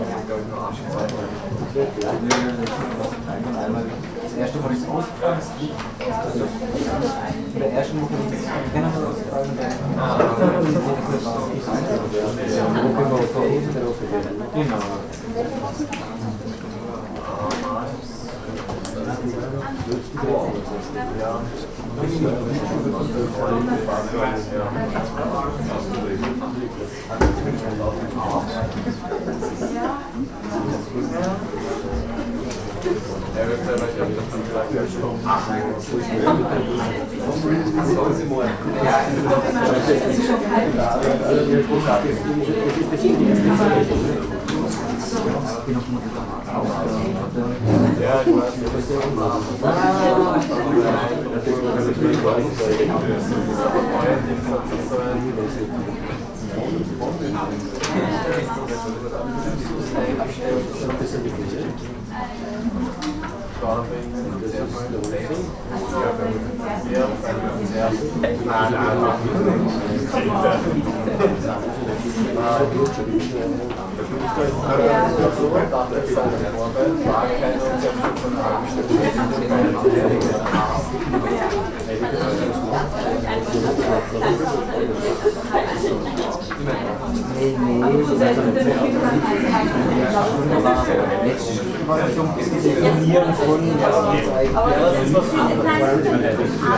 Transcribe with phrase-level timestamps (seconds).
[0.54, 1.40] auch los, aber
[1.74, 1.94] Jetzt
[3.72, 3.84] mal.
[4.22, 5.40] Das erste Mal ist ausgetragen.
[7.54, 9.50] In der ersten Woche ist es generell ausgetragen.
[14.54, 14.78] Genau.
[29.74, 30.00] Ja.
[48.00, 48.54] Ja, ich weiß.
[49.62, 49.78] Nein,
[50.82, 52.16] nein, Nee, nee, das ist also eine letzte
[67.34, 68.00] Stunde war das
[92.14, 93.60] so ein bisschen Definieren von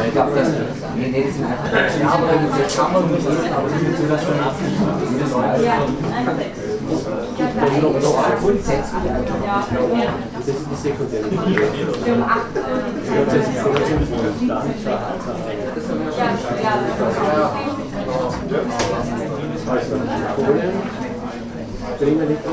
[0.06, 0.48] Ich glaube, das
[1.12, 4.86] nee, nee, das sind einfach nicht lesen, aber sie das schon abschließen.
[4.92, 5.34] Das ist
[8.40, 9.02] grundsätzlich.
[10.34, 11.26] Das ist die sekundäre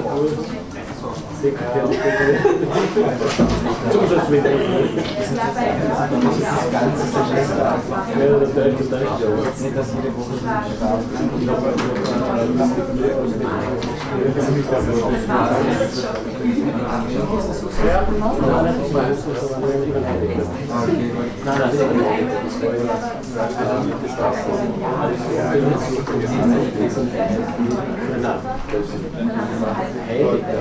[0.10, 0.69] Also
[3.92, 4.52] Zusatzmittel.
[5.20, 7.80] Das ganze Semester.
[8.20, 9.30] Ja, das ist leicht, ja.
[9.30, 10.60] Nicht, dass jede Woche so ein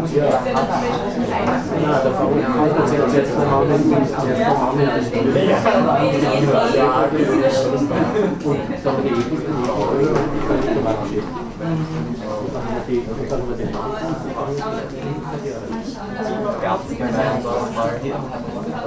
[0.01, 0.25] muss ja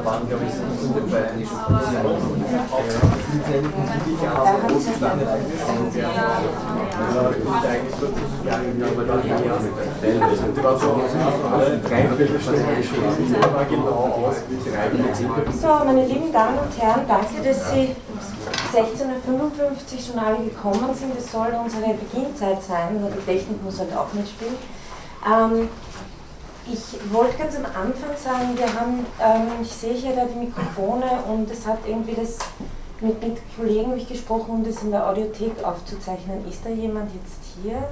[0.02, 2.18] Jetzt vom Hauen hin, jetzt
[4.18, 5.20] vom Hauen hin bis Und dann dann
[12.02, 12.26] haben wir
[14.98, 15.14] den
[15.62, 17.96] So, meine lieben Damen und Herren, danke, dass Sie
[18.74, 19.42] 16.55 Uhr
[20.02, 21.16] schon alle gekommen sind.
[21.18, 24.56] Es soll unsere Beginnzeit sein, nur die Technik muss halt auch mitspielen.
[25.26, 25.70] Ähm,
[26.68, 31.06] ich wollte ganz am Anfang sagen, wir haben, ähm, ich sehe hier da die Mikrofone
[31.28, 32.38] und es hat irgendwie das
[33.02, 36.48] mit, mit Kollegen habe ich gesprochen, um das in der Audiothek aufzuzeichnen.
[36.48, 37.90] Ist da jemand jetzt hier,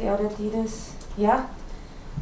[0.00, 1.44] der oder die das, ja?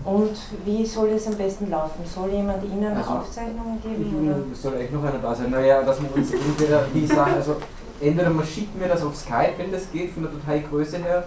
[0.04, 2.04] Und wie soll es am besten laufen?
[2.04, 4.28] Soll jemand Ihnen Also, Aufzeichnungen geben?
[4.28, 4.54] Oder?
[4.54, 5.50] Soll echt noch einer da sein.
[5.50, 7.56] Naja, dass wir uns entweder, wie ich sage, also
[8.00, 11.24] entweder man schickt mir das auf Skype, wenn das geht, von der Dateigröße her.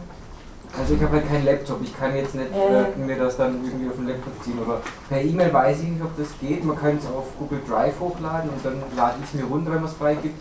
[0.78, 2.82] Also ich habe halt keinen Laptop, ich kann jetzt nicht Ja.
[2.84, 4.60] äh, mir das dann irgendwie auf den Laptop ziehen.
[4.60, 6.64] Oder per E-Mail weiß ich nicht, ob das geht.
[6.64, 9.82] Man kann es auf Google Drive hochladen und dann lade ich es mir runter, wenn
[9.82, 10.36] man es freigibt.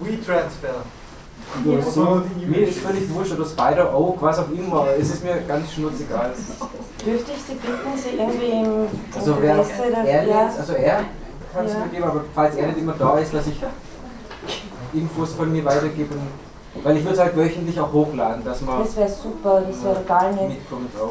[0.00, 0.82] WeTransfer.
[1.64, 5.36] Oder so, mir ist völlig wurscht, oder Spider Oak, was auch immer, es ist mir
[5.46, 6.32] ganz schnurzegal.
[7.04, 9.56] Dürfte ich Sie bitten, Sie irgendwie im Also wer
[10.04, 11.00] er ja, jetzt, also er
[11.52, 11.78] kann es Ja.
[11.80, 13.60] mir geben, aber falls er nicht immer da ist, dass ich
[14.94, 16.14] Infos von mir weitergebe.
[16.82, 19.94] Weil ich würde es halt wöchentlich auch hochladen, dass man Das wäre super, das wäre
[19.94, 20.56] total nett.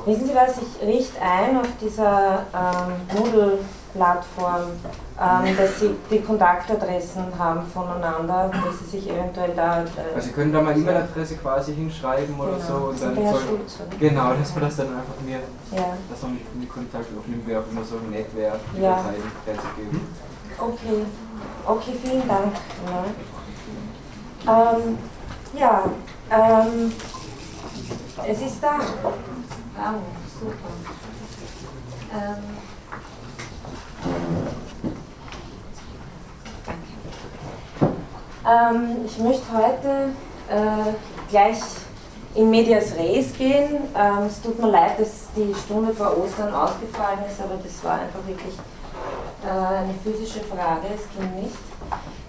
[0.06, 4.62] Wissen Sie was, ich richte ein auf dieser ähm, Moodle-Plattform,
[5.20, 9.84] ähm, dass Sie die Kontaktadressen haben voneinander, dass Sie sich eventuell da...
[9.84, 12.68] Äh, Also Sie können da mal E-Mail-Adresse quasi hinschreiben oder genau.
[12.68, 13.42] so und dann der soll?
[14.00, 15.40] Genau, dass man das dann einfach mir,
[15.72, 18.98] Ja, dass man mit mir Kontakt aufnimmt, wäre auch immer so nett wäre, die Ja.
[18.98, 20.02] Dateien herzugeben.
[20.60, 21.06] okay.
[21.66, 22.52] Okay, vielen Dank.
[24.46, 24.98] Ja, ähm,
[25.58, 25.84] ja
[26.32, 26.94] ähm,
[28.28, 28.80] es ist da.
[29.02, 30.02] Wow,
[30.40, 30.56] super.
[32.14, 32.44] Ähm,
[38.46, 40.10] Ähm, ich möchte heute
[40.50, 40.94] äh,
[41.30, 41.60] gleich
[42.36, 43.78] in Medias Res gehen.
[43.96, 48.02] Ähm, es tut mir leid, dass die Stunde vor Ostern ausgefallen ist, aber das war
[48.02, 48.56] einfach wirklich
[49.46, 51.56] äh, eine physische Frage, es ging nicht.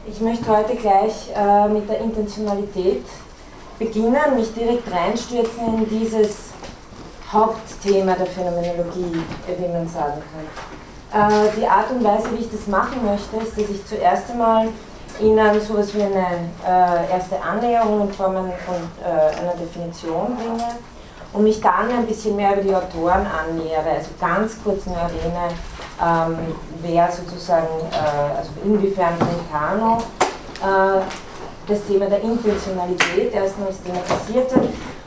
[0.06, 3.04] Ich möchte heute gleich äh, mit der Intentionalität
[3.78, 6.50] beginnen, mich direkt reinstürzen in dieses
[7.32, 9.22] Hauptthema der Phänomenologie,
[9.58, 10.22] wie man sagen
[11.10, 11.46] kann.
[11.46, 14.68] Äh, die Art und Weise, wie ich das machen möchte, ist, dass ich zuerst einmal
[15.20, 20.68] Ihnen sowas wie eine äh, erste Annäherung in Form von äh, einer Definition bringe,
[21.34, 25.48] und mich dann ein bisschen mehr über die Autoren annähere, also ganz kurz nur erwähne,
[26.00, 26.38] ähm,
[26.80, 29.98] wer sozusagen, äh, also inwiefern Brentano
[30.62, 31.02] äh,
[31.66, 34.62] das Thema der Intentionalität erstmals thematisiert hat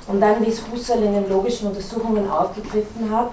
[0.08, 3.32] und dann, wie es Husserl in den logischen Untersuchungen aufgegriffen hat.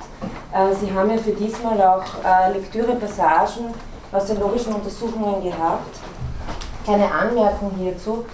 [0.52, 3.74] Äh, Sie haben ja für diesmal auch äh, Lektürepassagen
[4.12, 5.98] aus den logischen Untersuchungen gehabt.
[6.86, 8.24] Keine Anmerkung hierzu.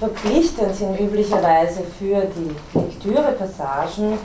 [0.00, 4.18] Verpflichtend sind üblicherweise für die Lektürepassagen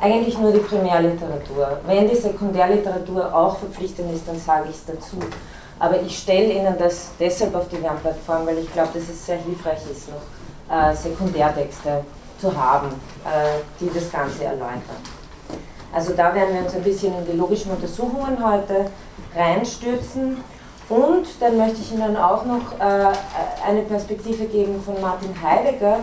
[0.00, 1.78] eigentlich nur die Primärliteratur.
[1.86, 5.18] Wenn die Sekundärliteratur auch verpflichtend ist, dann sage ich es dazu.
[5.78, 9.38] Aber ich stelle Ihnen das deshalb auf die Lernplattform, weil ich glaube, dass es sehr
[9.38, 12.04] hilfreich ist, noch äh, Sekundärtexte
[12.40, 12.88] zu haben,
[13.24, 14.98] äh, die das Ganze erläutern.
[15.92, 18.86] Also da werden wir uns ein bisschen in die logischen Untersuchungen heute
[19.36, 20.38] reinstürzen.
[20.88, 23.12] Und dann möchte ich Ihnen auch noch äh,
[23.66, 26.00] eine Perspektive geben von Martin Heidegger,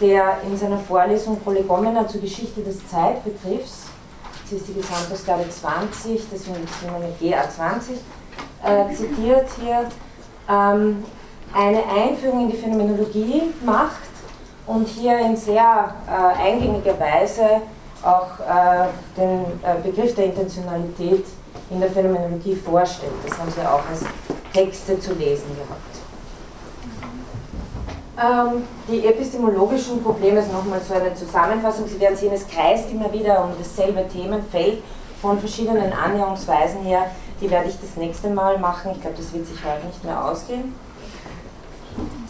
[0.00, 3.86] der in seiner Vorlesung Prolegomena zur Geschichte des Zeitbegriffs,
[4.42, 7.98] das ist die Gesamtausgabe 20, deswegen ist mit GA20,
[8.64, 9.88] äh, zitiert hier,
[10.48, 11.04] ähm,
[11.54, 14.08] eine Einführung in die Phänomenologie macht
[14.66, 17.62] und hier in sehr äh, eingängiger Weise
[18.02, 19.44] auch äh, den
[19.82, 21.24] Begriff der Intentionalität
[21.70, 23.12] in der Phänomenologie vorstellt.
[23.26, 24.04] Das haben Sie auch als
[24.52, 25.98] Texte zu lesen gehabt.
[28.20, 31.86] Ähm, die epistemologischen Probleme ist nochmal so eine Zusammenfassung.
[31.86, 34.82] Sie werden sehen, es kreist immer wieder um dasselbe Themenfeld
[35.20, 37.06] von verschiedenen Annäherungsweisen her.
[37.40, 38.90] Die werde ich das nächste Mal machen.
[38.92, 40.74] Ich glaube, das wird sich heute nicht mehr ausgehen.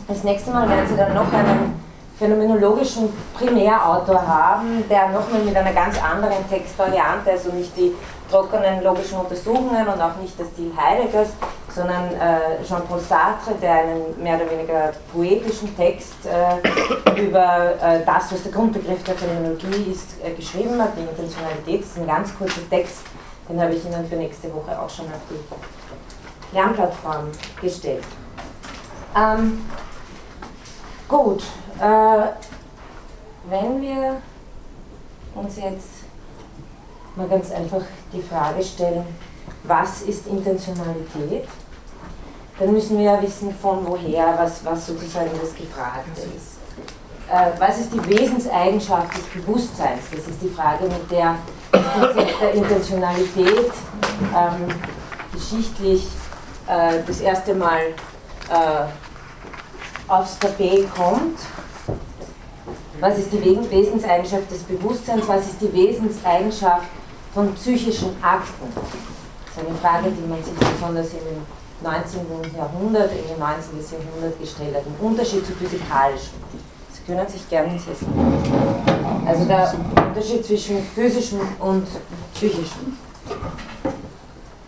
[0.06, 1.80] Das nächste Mal werden Sie dann noch einen
[2.18, 7.94] phänomenologischen Primärautor haben, der nochmal mit einer ganz anderen Textvariante, also nicht die
[8.30, 11.28] trockenen logischen Untersuchungen und auch nicht der Stil Heideggers,
[11.74, 18.32] sondern äh, Jean-Paul Sartre, der einen mehr oder weniger poetischen Text äh, über äh, das,
[18.32, 21.82] was der Grundbegriff der Phänomenologie ist, äh, geschrieben hat, die Intentionalität.
[21.82, 23.02] Das ist ein ganz kurzer Text,
[23.48, 27.28] den habe ich Ihnen für nächste Woche auch schon auf die Lernplattform
[27.60, 28.04] gestellt.
[29.16, 29.64] Ähm,
[31.08, 31.42] gut,
[31.80, 32.28] äh,
[33.48, 34.20] wenn wir
[35.34, 35.97] uns jetzt
[37.18, 37.82] mal ganz einfach
[38.12, 39.04] die Frage stellen,
[39.64, 41.48] was ist Intentionalität?
[42.58, 46.58] Dann müssen wir ja wissen, von woher, was, was sozusagen das Gefragte ist.
[47.30, 50.02] Äh, was ist die Wesenseigenschaft des Bewusstseins?
[50.10, 51.34] Das ist die Frage, mit der
[51.72, 53.72] das Konzept der Intentionalität
[54.34, 54.68] ähm,
[55.32, 56.06] geschichtlich
[56.66, 57.80] äh, das erste Mal
[58.48, 61.38] äh, aufs Tapet kommt
[63.00, 65.22] was ist die Wesenseigenschaft des Bewusstseins?
[65.28, 66.88] Was ist die Wesenseigenschaft
[67.38, 68.66] von psychischen Akten?
[68.74, 72.56] Das ist eine Frage, die man sich besonders im 19.
[72.56, 73.78] Jahrhundert, im 19.
[73.78, 74.82] Jahrhundert gestellt hat.
[74.84, 76.34] Im Unterschied zu physikalischen.
[76.90, 78.08] Sie können sich gerne setzen.
[79.24, 79.72] Also der
[80.08, 81.86] Unterschied zwischen physischem und
[82.34, 82.98] psychischem.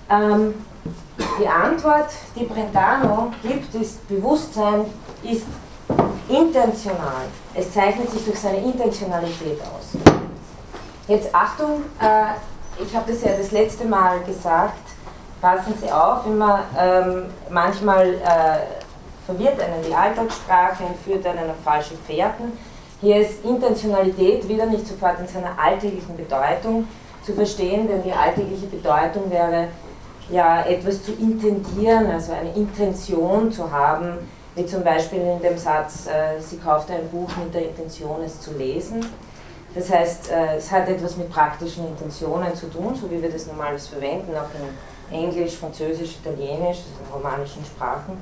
[0.08, 0.54] Ähm,
[1.40, 4.84] die Antwort, die Brentano gibt, ist, Bewusstsein
[5.24, 5.46] ist
[6.28, 7.26] intentional.
[7.52, 9.98] Es zeichnet sich durch seine Intentionalität aus.
[11.08, 12.34] Jetzt Achtung, äh,
[12.82, 14.78] ich habe das ja das letzte Mal gesagt,
[15.40, 21.56] passen Sie auf, immer ähm, manchmal äh, verwirrt einen die Alltagssprache und führt einen auf
[21.64, 22.52] falsche Fährten.
[23.00, 26.86] Hier ist Intentionalität wieder nicht sofort in seiner alltäglichen Bedeutung
[27.22, 29.68] zu verstehen, denn die alltägliche Bedeutung wäre
[30.30, 34.18] ja etwas zu intendieren, also eine Intention zu haben,
[34.54, 38.40] wie zum Beispiel in dem Satz, äh, sie kaufte ein Buch mit der Intention, es
[38.40, 39.06] zu lesen.
[39.74, 43.46] Das heißt, äh, es hat etwas mit praktischen Intentionen zu tun, so wie wir das
[43.46, 48.18] normales verwenden, auch in Englisch, Französisch, Italienisch, also in romanischen Sprachen.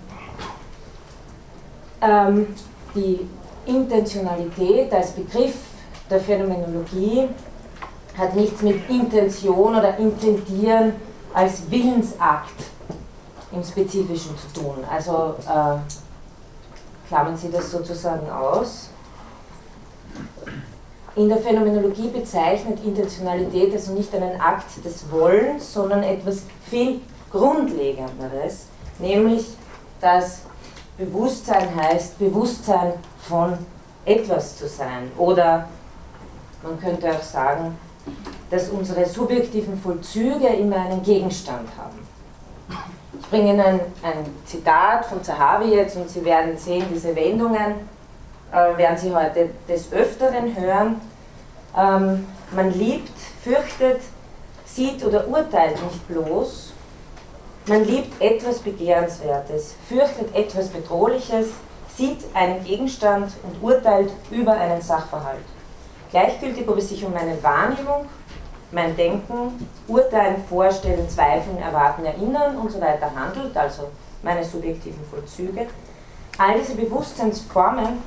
[2.01, 2.55] Ähm,
[2.95, 3.29] die
[3.67, 5.57] Intentionalität als Begriff
[6.11, 7.29] der Phänomenologie
[8.17, 10.95] hat nichts mit Intention oder Intendieren
[11.33, 12.65] als Willensakt
[13.53, 14.77] im Spezifischen zu tun.
[14.91, 15.79] Also äh,
[17.09, 18.91] klammern Sie das sozusagen aus.
[21.19, 27.01] In der Phänomenologie bezeichnet Intentionalität also nicht einen Akt des Wollens, sondern etwas viel
[27.33, 28.67] Grundlegenderes,
[29.01, 29.49] nämlich
[30.01, 30.43] dass
[30.97, 33.59] Bewusstsein heißt Bewusstsein von
[34.05, 35.11] etwas zu sein.
[35.19, 35.69] Oder
[36.63, 37.77] man könnte auch sagen,
[38.49, 41.99] dass unsere subjektiven Vollzüge immer einen Gegenstand haben.
[43.21, 47.98] Ich bringe Ihnen ein Zitat von Zahavi jetzt und Sie werden sehen, diese Wendungen
[48.53, 51.01] äh, werden Sie heute des Öfteren hören.
[51.77, 54.01] Ähm, man liebt, fürchtet,
[54.65, 56.73] sieht oder urteilt nicht bloß.
[57.67, 61.49] Man liebt etwas Begehrenswertes, fürchtet etwas Bedrohliches,
[61.95, 65.45] sieht einen Gegenstand und urteilt über einen Sachverhalt.
[66.11, 68.07] Gleichgültig, ob es sich um meine Wahrnehmung,
[68.73, 73.89] mein Denken, Urteilen, Vorstellen, Zweifeln, Erwarten, Erinnern und so weiter handelt, also
[74.23, 75.67] meine subjektiven Vollzüge.
[76.39, 77.99] All diese Bewusstseinsformen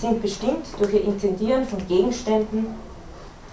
[0.00, 2.74] sind bestimmt durch ihr Intendieren von Gegenständen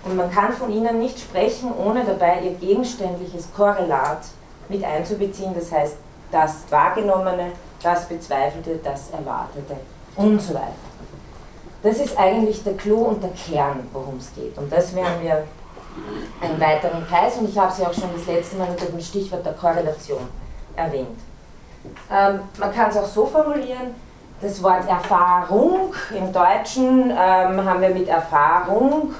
[0.04, 4.22] und man kann von ihnen nicht sprechen, ohne dabei ihr gegenständliches Korrelat
[4.70, 5.98] mit einzubeziehen, das heißt
[6.32, 7.52] das Wahrgenommene,
[7.82, 9.76] das Bezweifelte, das Erwartete
[10.16, 10.74] und so weiter.
[11.84, 14.58] Das ist eigentlich der Clou und der Kern, worum es geht.
[14.58, 15.44] Und das werden wir
[16.42, 19.46] einen weiteren Kreis und ich habe sie auch schon das letzte Mal unter dem Stichwort
[19.46, 20.28] der Korrelation
[20.76, 21.20] erwähnt.
[22.12, 23.96] Ähm, man kann es auch so formulieren,
[24.42, 29.14] das Wort Erfahrung im Deutschen ähm, haben wir mit Erfahrung,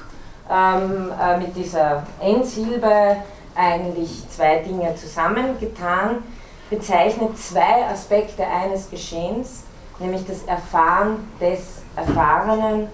[0.50, 3.16] ähm, äh, mit dieser Endsilbe
[3.56, 6.22] eigentlich zwei Dinge zusammengetan,
[6.70, 9.64] bezeichnet zwei Aspekte eines Geschehens,
[9.98, 12.88] nämlich das Erfahren des Erfahrenen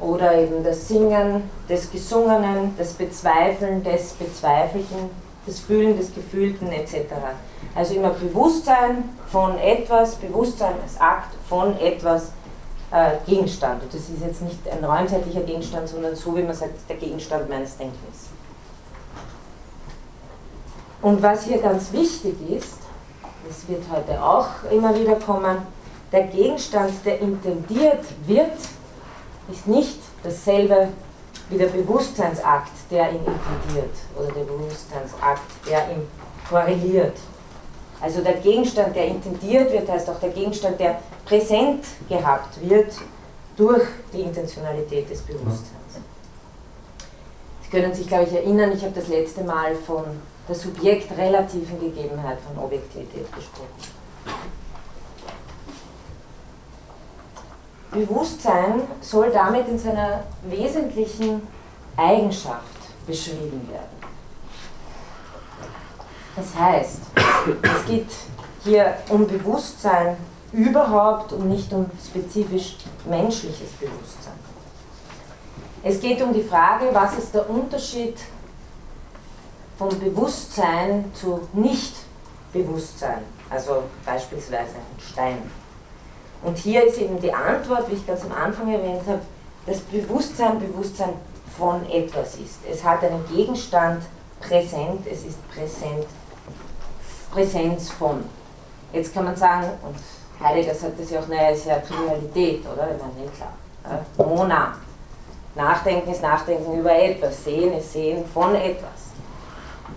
[0.00, 5.10] oder eben das Singen des Gesungenen, das Bezweifeln des Bezweifelten,
[5.46, 6.94] das Fühlen des Gefühlten etc.
[7.76, 12.32] Also immer Bewusstsein von etwas, Bewusstsein als Akt von etwas
[12.90, 13.82] äh, Gegenstand.
[13.82, 17.48] Und das ist jetzt nicht ein räumzeitlicher Gegenstand, sondern so wie man sagt, der Gegenstand
[17.50, 18.30] meines Denkens.
[21.02, 22.78] Und was hier ganz wichtig ist,
[23.46, 25.58] das wird heute auch immer wieder kommen,
[26.10, 28.56] der Gegenstand, der intendiert wird,
[29.50, 30.88] ist nicht dasselbe
[31.50, 36.08] wie der Bewusstseinsakt, der ihn intendiert, oder der Bewusstseinsakt, der ihn
[36.48, 37.16] korreliert.
[38.00, 42.92] Also der Gegenstand, der intendiert wird, heißt auch der Gegenstand, der präsent gehabt wird
[43.56, 46.00] durch die Intentionalität des Bewusstseins.
[47.62, 50.04] Sie können sich, glaube ich, erinnern, ich habe das letzte Mal von
[50.48, 53.96] der subjektrelativen Gegebenheit von Objektivität gesprochen.
[57.90, 61.42] Bewusstsein soll damit in seiner wesentlichen
[61.96, 62.62] Eigenschaft
[63.06, 63.95] beschrieben werden.
[66.36, 67.00] Das heißt,
[67.62, 68.08] es geht
[68.62, 70.16] hier um Bewusstsein
[70.52, 72.76] überhaupt und nicht um spezifisch
[73.06, 74.34] menschliches Bewusstsein.
[75.82, 78.18] Es geht um die Frage, was ist der Unterschied
[79.78, 85.38] vom Bewusstsein zu Nicht-Bewusstsein, also beispielsweise ein Stein.
[86.42, 89.20] Und hier ist eben die Antwort, wie ich ganz am Anfang erwähnt habe,
[89.66, 91.14] dass Bewusstsein Bewusstsein
[91.56, 92.58] von etwas ist.
[92.70, 94.02] Es hat einen Gegenstand
[94.40, 96.06] präsent, es ist präsent,
[97.36, 98.24] Präsenz von.
[98.94, 99.96] Jetzt kann man sagen, und
[100.42, 102.88] Heidegger sagt das ja auch, naja, ist ja Trivialität, oder?
[102.92, 104.26] Ich meine, klar.
[104.26, 104.72] Mona.
[105.54, 109.10] Nachdenken ist Nachdenken über etwas, Sehen ist Sehen von etwas.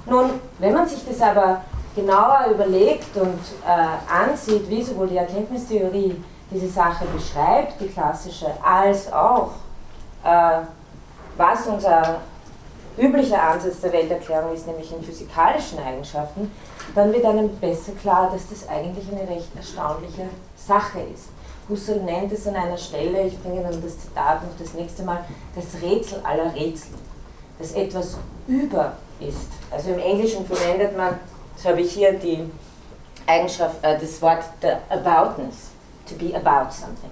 [0.06, 1.62] Nun, wenn man sich das aber
[1.96, 6.22] genauer überlegt und äh, ansieht, wie sowohl die Erkenntnistheorie
[6.52, 9.52] diese Sache beschreibt, die klassische, als auch
[10.24, 10.60] äh,
[11.38, 12.18] was unser
[13.00, 16.52] üblicher Ansatz der Welterklärung ist, nämlich in physikalischen Eigenschaften,
[16.96, 21.30] dann wird einem besser klar, dass das eigentlich eine recht erstaunliche Sache ist.
[21.70, 25.24] Husserl nennt es an einer Stelle, ich bringe dann das Zitat noch das nächste Mal,
[25.56, 26.96] das Rätsel aller Rätsel,
[27.60, 29.50] dass etwas über ist.
[29.70, 31.20] Also im Englischen verwendet man
[31.62, 32.50] so habe ich hier die
[33.28, 35.72] Eigenschaft, äh, das Wort der Aboutness,
[36.08, 37.12] to be about something.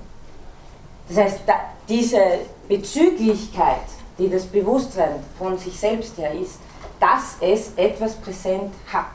[1.09, 1.53] Das heißt, da,
[1.87, 2.21] diese
[2.67, 3.87] Bezüglichkeit,
[4.17, 6.59] die das Bewusstsein von sich selbst her ist,
[6.99, 9.11] dass es etwas präsent hat.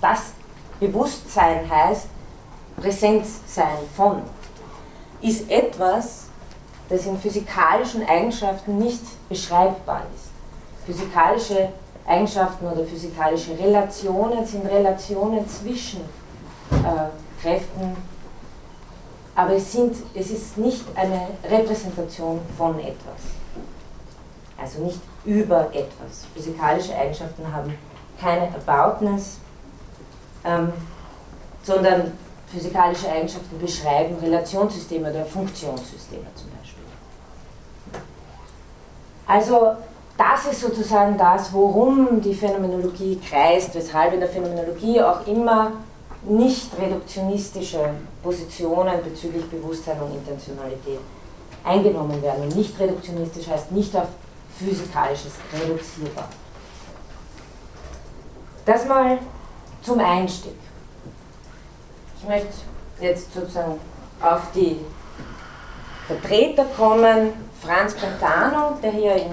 [0.00, 0.32] Das
[0.80, 2.08] Bewusstsein heißt
[2.76, 4.22] Präsenzsein von,
[5.20, 6.26] ist etwas,
[6.88, 10.30] das in physikalischen Eigenschaften nicht beschreibbar ist.
[10.84, 11.70] Physikalische
[12.06, 16.00] Eigenschaften oder physikalische Relationen sind Relationen zwischen
[16.70, 17.96] äh, Kräften,
[19.34, 23.33] aber es, sind, es ist nicht eine Repräsentation von etwas.
[24.64, 26.24] Also nicht über etwas.
[26.34, 27.74] Physikalische Eigenschaften haben
[28.18, 29.36] keine Aboutness,
[30.42, 30.72] ähm,
[31.62, 32.12] sondern
[32.46, 36.82] physikalische Eigenschaften beschreiben Relationssysteme oder Funktionssysteme zum Beispiel.
[39.26, 39.76] Also
[40.16, 45.72] das ist sozusagen das, worum die Phänomenologie kreist, weshalb in der Phänomenologie auch immer
[46.22, 47.90] nicht reduktionistische
[48.22, 51.00] Positionen bezüglich Bewusstsein und Intentionalität
[51.64, 52.48] eingenommen werden.
[52.48, 54.08] Nicht reduktionistisch heißt nicht auf
[54.58, 56.28] physikalisches reduzierbar.
[58.64, 59.18] Das mal
[59.82, 60.56] zum Einstieg.
[62.18, 62.54] Ich möchte
[63.00, 63.78] jetzt sozusagen
[64.20, 64.80] auf die
[66.06, 67.32] Vertreter kommen.
[67.60, 69.32] Franz Brentano, der hier in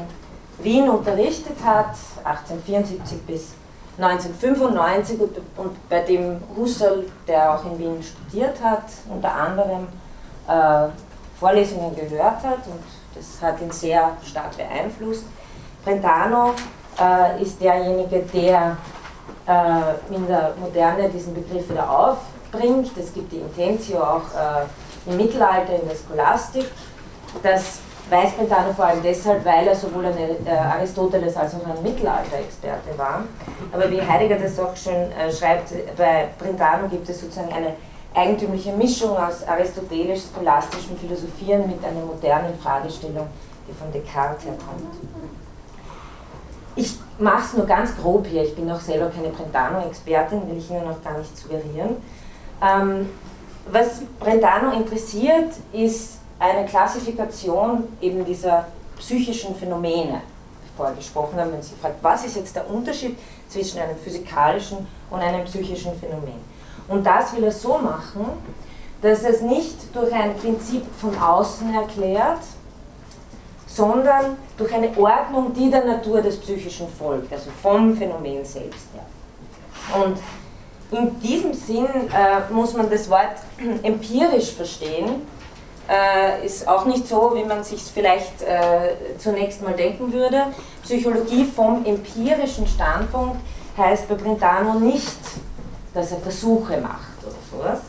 [0.60, 3.54] Wien unterrichtet hat, 1874 bis
[3.98, 9.88] 1995 und, und bei dem Husserl, der auch in Wien studiert hat, unter anderem
[10.48, 10.88] äh,
[11.40, 12.84] Vorlesungen gehört hat und
[13.16, 15.26] Das hat ihn sehr stark beeinflusst.
[15.84, 16.54] Brentano
[17.00, 18.78] äh, ist derjenige, der
[19.48, 22.92] äh, in der Moderne diesen Begriff wieder aufbringt.
[22.98, 26.66] Es gibt die Intentio auch äh, im Mittelalter in der Scholastik.
[27.42, 31.82] Das weiß Brentano vor allem deshalb, weil er sowohl ein äh, Aristoteles als auch ein
[31.82, 33.24] Mittelalter-Experte war.
[33.72, 37.74] Aber wie Heidegger das auch schön äh, schreibt, bei Brentano gibt es sozusagen eine
[38.14, 43.28] eigentümliche Mischung aus aristotelisch-scholastischem Philosophieren mit einer modernen Fragestellung,
[43.68, 44.96] die von Descartes herkommt.
[46.76, 50.70] Ich mache es nur ganz grob hier, ich bin auch selber keine Brentano-Expertin, will ich
[50.70, 51.98] Ihnen noch gar nicht suggerieren.
[52.62, 53.10] Ähm,
[53.72, 58.66] was Brentano interessiert, ist eine Klassifikation eben dieser
[58.98, 60.22] psychischen Phänomene,
[60.64, 64.88] die vorher gesprochen haben, wenn Sie fragt, was ist jetzt der Unterschied zwischen einem physikalischen
[65.10, 66.51] und einem psychischen Phänomen?
[66.88, 68.26] Und das will er so machen,
[69.02, 72.42] dass es nicht durch ein Prinzip von außen erklärt,
[73.66, 80.02] sondern durch eine Ordnung, die der Natur des Psychischen folgt, also vom Phänomen selbst her.
[80.04, 80.18] Und
[80.92, 83.38] in diesem Sinn äh, muss man das Wort
[83.84, 85.22] empirisch verstehen,
[85.90, 90.48] äh, ist auch nicht so, wie man sich vielleicht äh, zunächst mal denken würde.
[90.84, 93.38] Psychologie vom empirischen Standpunkt
[93.78, 95.18] heißt bei Brentano nicht,
[95.94, 97.80] dass er Versuche macht oder sowas,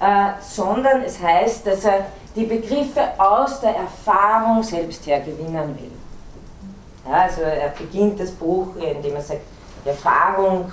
[0.00, 5.92] äh, sondern es heißt, dass er die Begriffe aus der Erfahrung selbst her gewinnen will.
[7.06, 9.42] Ja, also er beginnt das Buch, indem er sagt,
[9.84, 10.70] die Erfahrung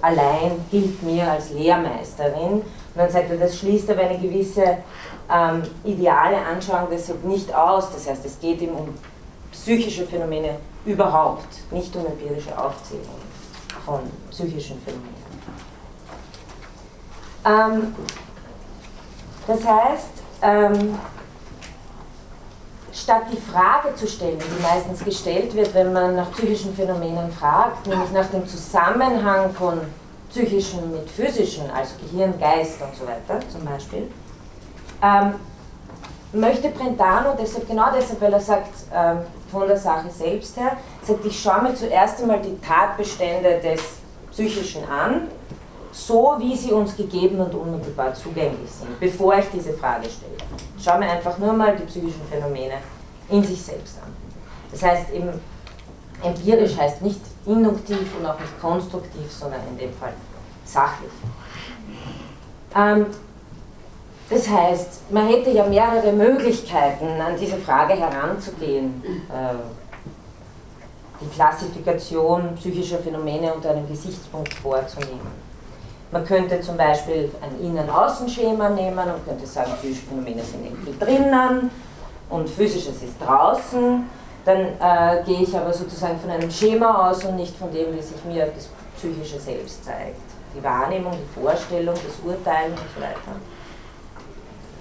[0.00, 2.52] allein gilt mir als Lehrmeisterin.
[2.52, 4.78] Und dann sagt er, das schließt aber eine gewisse
[5.32, 7.90] ähm, ideale Anschauung deshalb nicht aus.
[7.92, 8.94] Das heißt, es geht ihm um
[9.52, 13.04] psychische Phänomene überhaupt, nicht um empirische Aufzählung
[13.84, 15.23] von psychischen Phänomenen.
[17.44, 17.94] Ähm,
[19.46, 20.10] das heißt,
[20.42, 20.98] ähm,
[22.92, 27.86] statt die Frage zu stellen, die meistens gestellt wird, wenn man nach psychischen Phänomenen fragt,
[27.86, 29.80] nämlich nach dem Zusammenhang von
[30.30, 34.10] psychischen mit physischen, also Gehirn, Geist und so weiter zum Beispiel,
[35.02, 35.34] ähm,
[36.32, 39.18] möchte Brentano deshalb, genau deshalb, weil er sagt, ähm,
[39.50, 43.80] von der Sache selbst her, sagt, ich schaue mir zuerst einmal die Tatbestände des
[44.32, 45.28] Psychischen an
[45.94, 50.36] so wie sie uns gegeben und unmittelbar zugänglich sind, bevor ich diese Frage stelle.
[50.82, 52.74] Schau mir einfach nur mal die psychischen Phänomene
[53.30, 54.12] in sich selbst an.
[54.72, 55.28] Das heißt eben,
[56.22, 60.14] empirisch heißt nicht induktiv und auch nicht konstruktiv, sondern in dem Fall
[60.64, 61.12] sachlich.
[62.74, 63.06] Ähm,
[64.28, 69.00] das heißt, man hätte ja mehrere Möglichkeiten, an diese Frage heranzugehen.
[69.28, 69.54] Äh,
[71.20, 75.43] die Klassifikation psychischer Phänomene unter einem Gesichtspunkt vorzunehmen.
[76.14, 81.72] Man könnte zum Beispiel ein Innen-Außen-Schema nehmen und könnte sagen, physische Phänomene sind irgendwie drinnen
[82.30, 84.08] und physisches ist draußen.
[84.44, 88.00] Dann äh, gehe ich aber sozusagen von einem Schema aus und nicht von dem, wie
[88.00, 90.20] sich mir das psychische Selbst zeigt.
[90.56, 93.34] Die Wahrnehmung, die Vorstellung, das Urteilen und so weiter.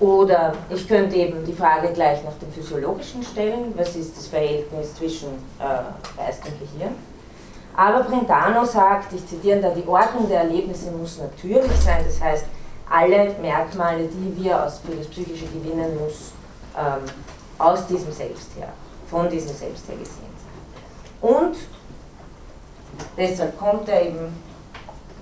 [0.02, 4.94] Oder ich könnte eben die Frage gleich nach dem Physiologischen stellen, was ist das Verhältnis
[4.94, 6.94] zwischen äh, Geist und Gehirn?
[7.76, 12.46] Aber Brentano sagt, ich zitiere da, die Ordnung der Erlebnisse muss natürlich sein, das heißt,
[12.90, 16.34] alle Merkmale, die wir aus, für das Psychische gewinnen, muss
[16.78, 17.04] ähm,
[17.58, 18.70] aus diesem Selbst her,
[19.10, 21.32] von diesem Selbst her gesehen sein.
[21.32, 21.56] Und
[23.18, 24.36] deshalb kommt er eben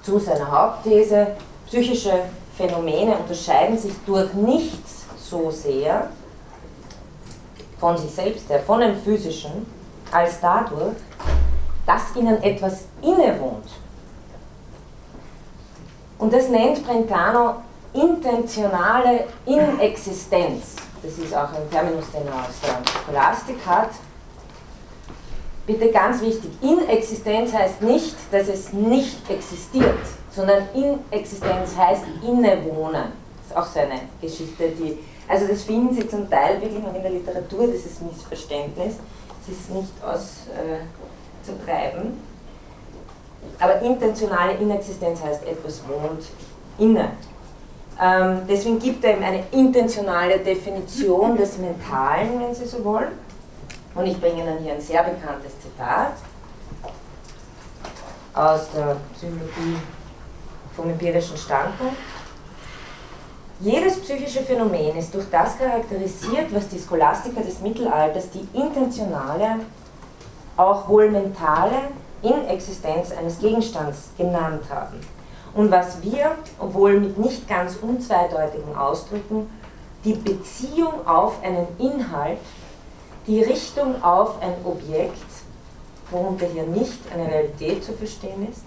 [0.02, 1.28] zu seiner Hauptthese,
[1.68, 2.24] psychische
[2.58, 6.10] Phänomene unterscheiden sich durch nichts so sehr
[7.80, 9.66] von sich selbst her, von dem Physischen,
[10.12, 10.98] als dadurch,
[11.86, 13.68] dass ihnen etwas innewohnt.
[16.18, 17.56] Und das nennt Brentano
[17.94, 20.76] intentionale Inexistenz.
[21.02, 23.90] Das ist auch ein Terminus, den er aus der Scholastik hat.
[25.66, 30.00] Bitte ganz wichtig, Inexistenz heißt nicht, dass es nicht existiert,
[30.32, 33.14] sondern Inexistenz heißt innewohnen.
[33.14, 36.94] Das ist auch so eine Geschichte, die, also das finden Sie zum Teil wirklich noch
[36.94, 38.96] in der Literatur, dieses Missverständnis.
[39.44, 40.82] Es ist nicht aus äh,
[41.44, 42.22] zu treiben.
[43.60, 46.26] Aber intentionale Inexistenz heißt, etwas wohnt
[46.78, 47.12] inne.
[48.02, 53.12] Ähm, deswegen gibt er eben eine intentionale Definition des Mentalen, wenn Sie so wollen.
[53.94, 56.14] Und ich bringe Ihnen hier ein sehr bekanntes Zitat
[58.34, 59.78] aus der Psychologie
[60.76, 61.98] vom empirischen Standpunkt.
[63.60, 69.60] Jedes psychische Phänomen ist durch das charakterisiert, was die Scholastiker des Mittelalters die intentionale
[70.62, 71.90] auch wohl mentale
[72.22, 75.00] Inexistenz eines Gegenstands genannt haben.
[75.54, 79.50] Und was wir, obwohl mit nicht ganz unzweideutigen Ausdrücken,
[80.06, 82.40] die Beziehung auf einen Inhalt,
[83.28, 85.26] die Richtung auf ein Objekt,
[86.10, 88.64] worunter hier nicht eine Realität zu verstehen ist,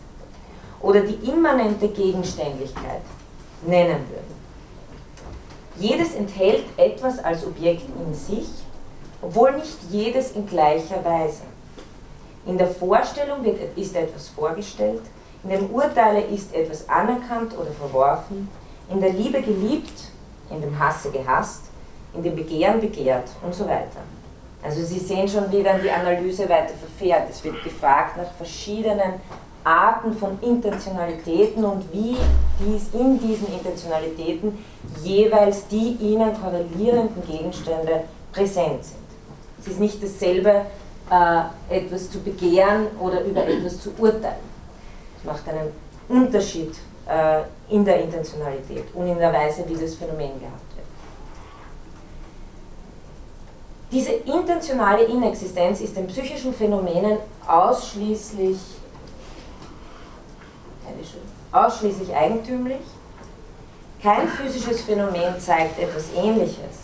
[0.80, 3.00] oder die immanente Gegenständlichkeit
[3.66, 4.34] nennen würden.
[5.78, 8.48] Jedes enthält etwas als Objekt in sich,
[9.22, 11.42] obwohl nicht jedes in gleicher Weise.
[12.46, 15.02] In der Vorstellung wird, ist etwas vorgestellt,
[15.42, 18.48] in dem Urteile ist etwas anerkannt oder verworfen,
[18.90, 20.10] in der Liebe geliebt,
[20.50, 21.64] in dem Hasse gehasst,
[22.14, 24.00] in dem Begehren begehrt und so weiter.
[24.62, 27.28] Also Sie sehen schon, wie dann die Analyse weiter verfährt.
[27.30, 29.20] Es wird gefragt nach verschiedenen
[29.62, 32.16] Arten von Intentionalitäten und wie
[32.60, 34.58] dies in diesen Intentionalitäten
[35.02, 39.04] jeweils die ihnen korrelierenden Gegenstände präsent sind.
[39.60, 40.66] Es ist nicht dasselbe,
[41.10, 44.54] äh, etwas zu begehren oder über etwas zu urteilen.
[45.18, 45.72] Es macht einen
[46.08, 46.74] Unterschied
[47.06, 50.86] äh, in der Intentionalität und in der Weise, wie das Phänomen gehabt wird.
[53.90, 58.58] Diese intentionale Inexistenz ist den psychischen Phänomenen ausschließlich
[61.54, 62.80] ausschließlich eigentümlich.
[64.02, 66.83] Kein physisches Phänomen zeigt etwas Ähnliches.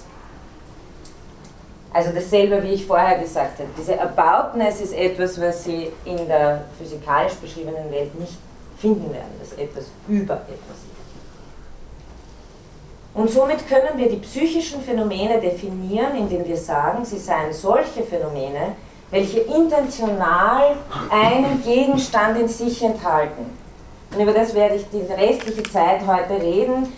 [1.93, 3.69] Also dasselbe, wie ich vorher gesagt habe.
[3.77, 8.39] Diese Aboutness ist etwas, was Sie in der physikalisch beschriebenen Welt nicht
[8.79, 10.91] finden werden, dass etwas über etwas ist.
[13.13, 18.77] Und somit können wir die psychischen Phänomene definieren, indem wir sagen, sie seien solche Phänomene,
[19.11, 20.77] welche intentional
[21.11, 23.59] einen Gegenstand in sich enthalten.
[24.15, 26.93] Und über das werde ich die restliche Zeit heute reden.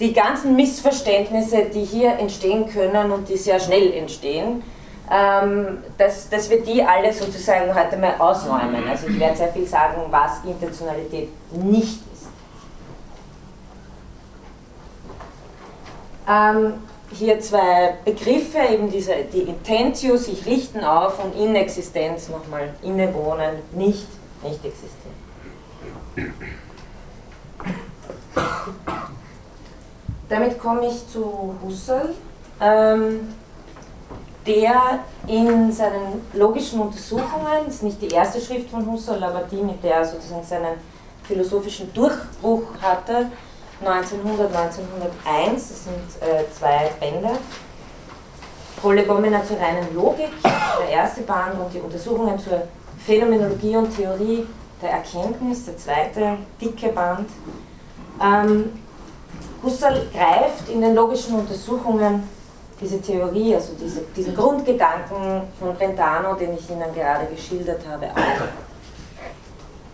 [0.00, 4.62] Die ganzen Missverständnisse, die hier entstehen können und die sehr schnell entstehen,
[5.10, 8.88] ähm, dass, dass wir die alle sozusagen heute mal ausräumen.
[8.88, 12.28] Also ich werde sehr viel sagen, was Intentionalität nicht ist.
[16.28, 16.74] Ähm,
[17.12, 24.08] hier zwei Begriffe, eben diese, die Intentio, sich richten auf und Inexistenz, nochmal innewohnen, nicht,
[24.42, 25.14] nicht existieren.
[30.28, 32.14] Damit komme ich zu Husserl,
[32.60, 33.28] ähm,
[34.46, 39.56] der in seinen logischen Untersuchungen, das ist nicht die erste Schrift von Husserl, aber die,
[39.56, 40.78] mit der er sozusagen seinen
[41.24, 43.30] philosophischen Durchbruch hatte,
[43.80, 47.30] 1900, 1901, das sind äh, zwei Bände,
[48.80, 52.62] Prolegomena zur reinen Logik, der erste Band, und die Untersuchungen zur
[53.04, 54.46] Phänomenologie und Theorie
[54.82, 57.28] der Erkenntnis, der zweite dicke Band.
[58.22, 58.72] Ähm,
[59.66, 62.28] Husserl greift in den logischen Untersuchungen
[62.80, 68.20] diese Theorie, also diese, diesen Grundgedanken von Brentano, den ich Ihnen gerade geschildert habe, auf.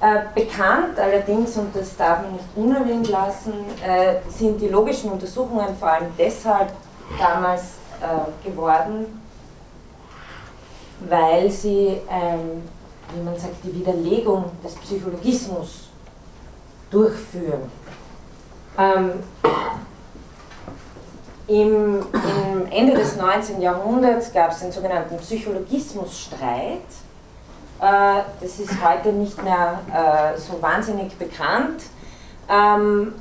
[0.01, 3.53] Äh, bekannt allerdings, und das darf man nicht unerwähnt lassen,
[3.87, 6.73] äh, sind die logischen Untersuchungen vor allem deshalb
[7.19, 7.63] damals
[8.01, 9.21] äh, geworden,
[11.09, 12.63] weil sie ähm,
[13.15, 15.89] wie man sagt, die Widerlegung des Psychologismus
[16.91, 17.71] durchführen.
[18.79, 19.23] Ähm,
[21.49, 23.61] im, im, Ende des 19.
[23.61, 26.81] Jahrhunderts gab es den sogenannten Psychologismusstreit.
[27.81, 31.83] Äh, das ist heute nicht mehr äh, so wahnsinnig bekannt.
[32.49, 33.15] Ähm,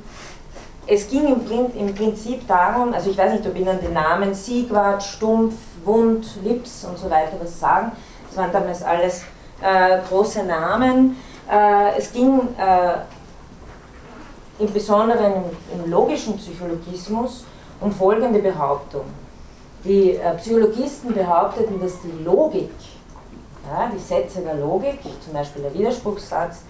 [0.86, 5.02] es ging im, im, Prinzip darum, also ich weiß nicht, ob Ihnen die Namen Siegwart,
[5.02, 7.92] Stumpf, Wund, Lips und so weiter was sagen.
[8.28, 9.22] Das waren damals alles
[9.60, 11.16] äh, große Namen.
[11.50, 12.94] Äh, es ging äh,
[14.62, 17.44] im Besonderen im, logischen Psychologismus
[17.80, 19.04] um folgende Behauptung.
[19.84, 22.70] Die äh, Psychologisten behaupteten, dass die Logik,
[23.68, 26.62] ja, die Sätze der Logik, zum Beispiel der Widerspruchssatz,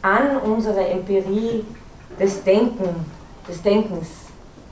[0.00, 1.64] an unserer Empirie
[2.18, 3.04] des, Denken,
[3.46, 4.08] des Denkens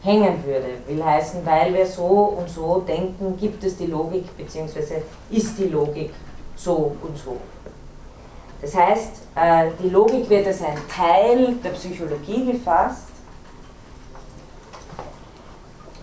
[0.02, 0.78] hängen würde.
[0.86, 5.68] Will heißen, weil wir so und so denken, gibt es die Logik, beziehungsweise ist die
[5.68, 6.10] Logik
[6.54, 7.36] so und so.
[8.60, 13.08] Das heißt, äh, die Logik wird als ein Teil der Psychologie gefasst,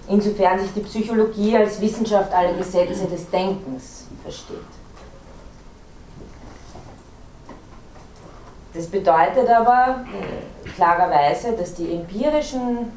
[0.07, 4.57] insofern sich die Psychologie als Wissenschaft aller Gesetze des Denkens versteht.
[8.73, 10.03] Das bedeutet aber
[10.75, 12.91] klarerweise, dass die empirischen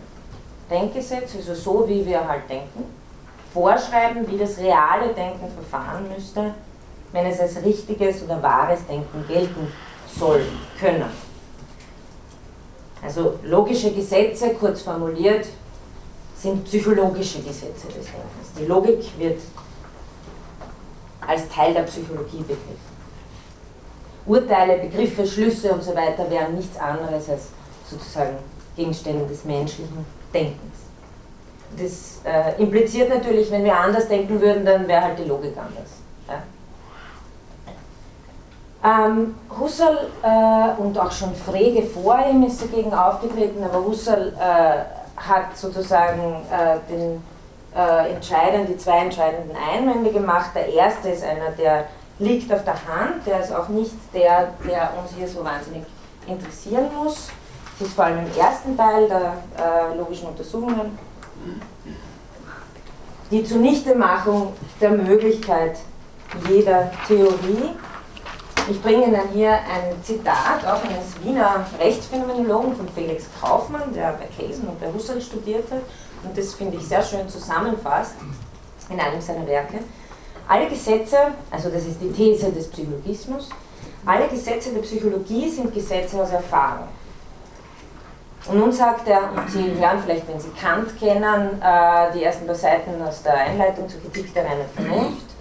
[0.71, 2.85] Denkgesetze, also so wie wir halt denken,
[3.53, 6.55] vorschreiben, wie das reale Denken verfahren müsste,
[7.17, 9.73] wenn es als richtiges oder wahres Denken gelten
[10.19, 10.43] soll,
[10.79, 11.11] können.
[13.03, 15.47] Also logische Gesetze, kurz formuliert,
[16.37, 18.53] sind psychologische Gesetze des Denkens.
[18.59, 19.41] Die Logik wird
[21.27, 22.97] als Teil der Psychologie begriffen.
[24.27, 27.49] Urteile, Begriffe, Schlüsse und so weiter wären nichts anderes als
[27.89, 28.37] sozusagen
[28.77, 30.59] Gegenstände des menschlichen Denkens.
[31.79, 35.91] das äh, impliziert natürlich, wenn wir anders denken würden, dann wäre halt die Logik anders.
[38.87, 45.21] Ähm, Husserl äh, und auch schon Frege vor ihm ist dagegen aufgetreten, aber Husserl äh,
[45.21, 47.23] hat sozusagen äh, den
[47.75, 50.51] äh, entscheidend, die zwei entscheidenden Einwände gemacht.
[50.55, 51.87] Der erste ist einer, der
[52.21, 55.83] liegt auf der Hand, der ist auch nicht der, der uns hier so wahnsinnig
[56.27, 57.31] interessieren muss.
[57.79, 60.97] Das ist vor allem im ersten Teil der äh, logischen Untersuchungen
[63.31, 65.77] die Zunichtemachung der Möglichkeit
[66.49, 67.71] jeder Theorie.
[68.69, 74.27] Ich bringe Ihnen hier ein Zitat auch eines Wiener Rechtsphänomenologen von Felix Kaufmann, der bei
[74.27, 75.83] Kelsen und bei Husserl studierte
[76.25, 78.17] und das finde ich sehr schön zusammenfasst
[78.91, 79.79] in einem seiner Werke.
[80.49, 81.17] Alle Gesetze,
[81.49, 83.51] also das ist die These des Psychologismus,
[84.05, 86.89] alle Gesetze der Psychologie sind Gesetze aus Erfahrung.
[88.49, 92.47] Und nun sagt er, und Sie hören vielleicht, wenn Sie Kant kennen, äh, die ersten
[92.47, 95.36] paar Seiten aus der Einleitung zur Kritik der reinen Vernunft,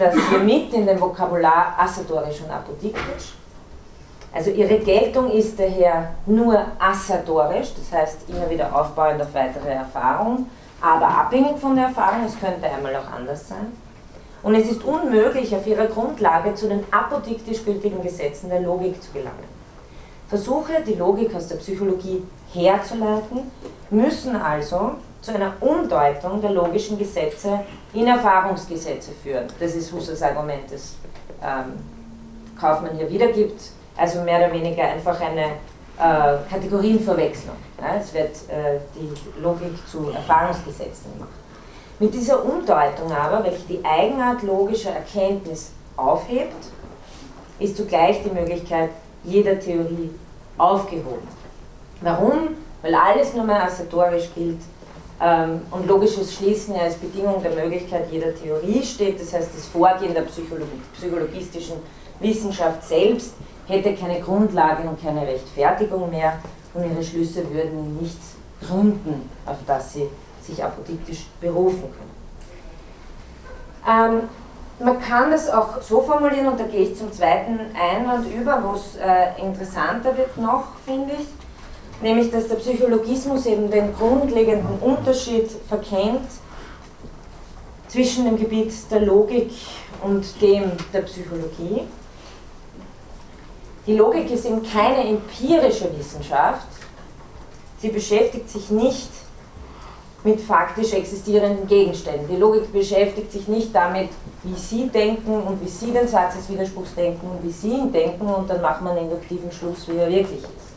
[0.00, 3.34] dass wir mit in dem Vokabular assatorisch und apodiktisch.
[4.32, 10.46] Also ihre Geltung ist daher nur assatorisch, das heißt immer wieder aufbauend auf weitere Erfahrung,
[10.80, 13.72] aber abhängig von der Erfahrung, es könnte einmal auch anders sein.
[14.42, 19.12] Und es ist unmöglich, auf ihrer Grundlage zu den apodiktisch gültigen Gesetzen der Logik zu
[19.12, 19.50] gelangen.
[20.28, 22.22] Versuche, die Logik aus der Psychologie
[22.54, 23.50] herzuleiten,
[23.90, 27.60] müssen also zu einer Umdeutung der logischen Gesetze
[27.92, 29.46] in Erfahrungsgesetze führen.
[29.58, 30.94] Das ist Husserls Argument, das
[31.42, 31.74] ähm,
[32.58, 33.60] Kaufmann hier wiedergibt.
[33.96, 35.44] Also mehr oder weniger einfach eine
[35.98, 37.56] äh, Kategorienverwechslung.
[37.80, 37.96] Ja?
[38.00, 41.30] Es wird äh, die Logik zu Erfahrungsgesetzen gemacht.
[41.98, 46.56] Mit dieser Umdeutung aber, welche die Eigenart logischer Erkenntnis aufhebt,
[47.58, 48.88] ist zugleich die Möglichkeit
[49.22, 50.10] jeder Theorie
[50.56, 51.28] aufgehoben.
[52.00, 52.56] Warum?
[52.80, 54.60] Weil alles nur mehr assatorisch gilt
[55.70, 59.20] und logisches Schließen ja als Bedingung der Möglichkeit jeder Theorie steht.
[59.20, 61.76] Das heißt, das Vorgehen der Psycholo psychologistischen
[62.20, 63.34] Wissenschaft selbst
[63.66, 66.38] hätte keine Grundlage und keine Rechtfertigung mehr
[66.72, 68.34] und ihre Schlüsse würden nichts
[68.66, 70.08] gründen, auf das sie
[70.42, 72.10] sich apodiktisch berufen können.
[73.86, 74.28] Ähm,
[74.84, 78.74] man kann das auch so formulieren, und da gehe ich zum zweiten Einwand über, wo
[78.74, 81.26] es äh, interessanter wird noch, finde ich,
[82.02, 86.28] nämlich dass der Psychologismus eben den grundlegenden Unterschied verkennt
[87.88, 89.50] zwischen dem Gebiet der Logik
[90.02, 91.82] und dem der Psychologie.
[93.86, 96.68] Die Logik ist eben keine empirische Wissenschaft.
[97.78, 99.10] Sie beschäftigt sich nicht
[100.22, 102.28] mit faktisch existierenden Gegenständen.
[102.28, 104.10] Die Logik beschäftigt sich nicht damit,
[104.42, 107.90] wie Sie denken und wie Sie den Satz des Widerspruchs denken und wie Sie ihn
[107.90, 110.69] denken und dann macht man einen induktiven Schluss, wie er wirklich ist.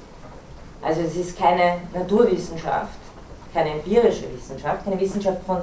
[0.84, 2.98] Also es ist keine Naturwissenschaft,
[3.54, 5.62] keine empirische Wissenschaft, keine Wissenschaft von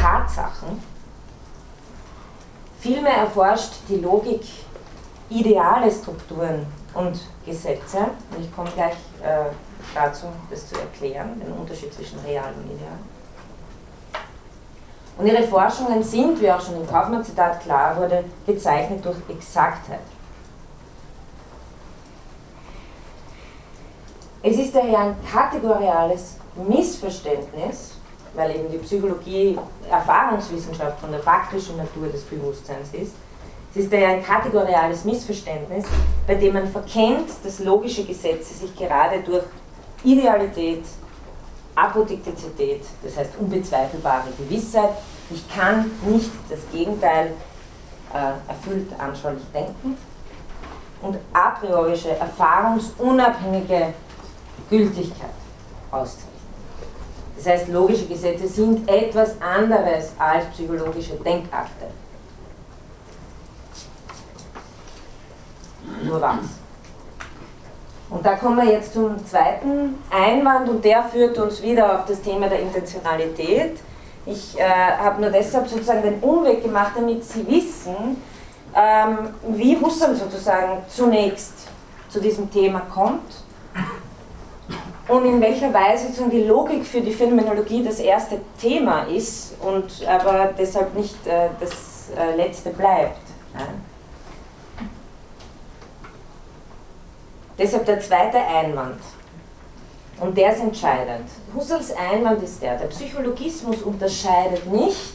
[0.00, 0.80] Tatsachen.
[2.78, 4.42] Vielmehr erforscht die Logik
[5.28, 7.98] ideale Strukturen und Gesetze.
[8.30, 9.50] Und ich komme gleich äh,
[9.94, 12.98] dazu, das zu erklären, den Unterschied zwischen real und ideal.
[15.18, 20.00] Und ihre Forschungen sind, wie auch schon im Kaufmann-Zitat klar wurde, gezeichnet durch Exaktheit.
[24.44, 26.36] Es ist daher ein kategoriales
[26.68, 27.92] Missverständnis,
[28.34, 29.56] weil eben die Psychologie
[29.88, 33.12] Erfahrungswissenschaft von der faktischen Natur des Bewusstseins ist.
[33.70, 35.84] Es ist daher ein kategoriales Missverständnis,
[36.26, 39.44] bei dem man verkennt, dass logische Gesetze sich gerade durch
[40.02, 40.84] Idealität,
[41.76, 44.90] Apodiktizität, das heißt unbezweifelbare Gewissheit.
[45.30, 47.32] Ich kann nicht das Gegenteil
[48.12, 49.96] äh, erfüllt anschaulich denken.
[51.00, 53.94] Und a priorische, erfahrungsunabhängige
[54.70, 55.30] Gültigkeit
[55.90, 56.32] auszeichnen.
[57.36, 61.86] Das heißt, logische Gesetze sind etwas anderes als psychologische Denkakte.
[66.04, 66.36] Nur was.
[68.08, 72.20] Und da kommen wir jetzt zum zweiten Einwand und der führt uns wieder auf das
[72.20, 73.78] Thema der Intentionalität.
[74.26, 78.22] Ich äh, habe nur deshalb sozusagen den Umweg gemacht, damit Sie wissen,
[78.74, 81.66] ähm, wie Husserl sozusagen zunächst
[82.08, 83.41] zu diesem Thema kommt
[85.08, 90.06] und in welcher Weise sozusagen die Logik für die Phänomenologie das erste Thema ist und
[90.06, 93.20] aber deshalb nicht äh, das äh, letzte bleibt.
[93.54, 93.66] Ja.
[97.58, 99.00] Deshalb der zweite Einwand.
[100.20, 101.28] Und der ist entscheidend.
[101.54, 105.14] Husserls Einwand ist der, der Psychologismus unterscheidet nicht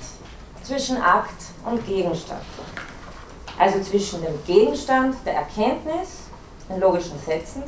[0.63, 2.41] zwischen Akt und Gegenstand.
[3.57, 6.27] Also zwischen dem Gegenstand der Erkenntnis,
[6.69, 7.63] den logischen Sätzen,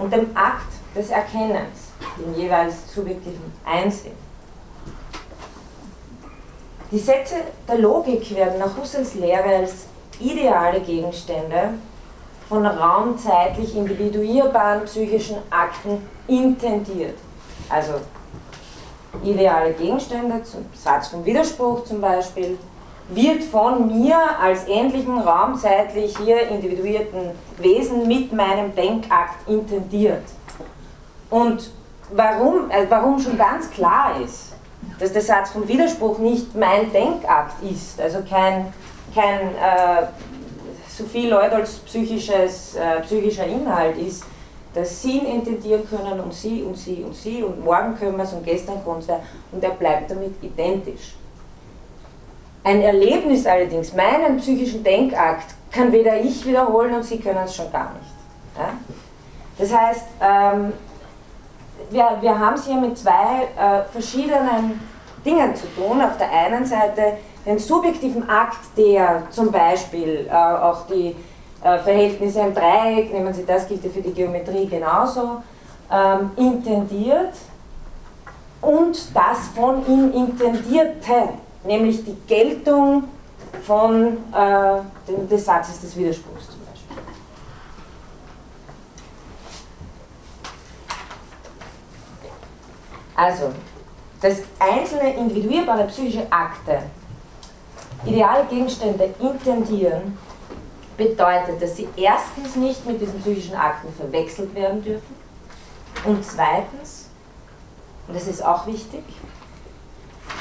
[0.00, 4.16] und dem Akt des Erkennens, dem jeweils subjektiven Einsehen.
[6.90, 7.36] Die Sätze
[7.68, 9.86] der Logik werden nach Husserls Lehre als
[10.18, 11.74] ideale Gegenstände
[12.48, 17.16] von raumzeitlich individuierbaren psychischen Akten intendiert.
[17.68, 17.92] Also
[19.22, 22.58] ideale Gegenstände, zum Satz von Widerspruch zum Beispiel,
[23.10, 30.22] wird von mir als endlichen raumzeitlich hier individuierten Wesen mit meinem Denkakt intendiert.
[31.28, 31.70] Und
[32.12, 34.52] warum, äh, warum schon ganz klar ist,
[34.98, 38.72] dass der Satz vom Widerspruch nicht mein Denkakt ist, also kein,
[39.14, 40.06] kein äh,
[40.88, 44.24] Sophie Leudolds psychisches, äh, psychischer Inhalt ist,
[44.74, 48.24] dass Sie ihn intendieren können und Sie und Sie und Sie und morgen können wir
[48.24, 49.08] es und gestern kommt es
[49.50, 51.14] und er bleibt damit identisch.
[52.62, 57.70] Ein Erlebnis allerdings, meinen psychischen Denkakt, kann weder ich wiederholen und Sie können es schon
[57.72, 58.12] gar nicht.
[58.58, 58.72] Ja?
[59.56, 60.72] Das heißt, ähm,
[61.90, 64.80] wir, wir haben es hier mit zwei äh, verschiedenen
[65.24, 66.00] Dingen zu tun.
[66.00, 71.16] Auf der einen Seite den subjektiven Akt, der zum Beispiel äh, auch die
[71.62, 75.42] äh, Verhältnisse im Dreieck, nehmen Sie das, gilt ja für die Geometrie genauso,
[75.90, 77.34] ähm, intendiert
[78.60, 81.30] und das von ihm intendierte,
[81.64, 83.04] nämlich die Geltung
[83.66, 86.96] von äh, des Satzes des Widerspruchs zum Beispiel.
[93.14, 93.52] Also,
[94.20, 96.82] dass einzelne individuierbare psychische Akte
[98.04, 100.16] ideale Gegenstände intendieren,
[100.96, 105.14] bedeutet, dass sie erstens nicht mit diesen psychischen Akten verwechselt werden dürfen
[106.04, 107.08] und zweitens,
[108.06, 109.02] und das ist auch wichtig,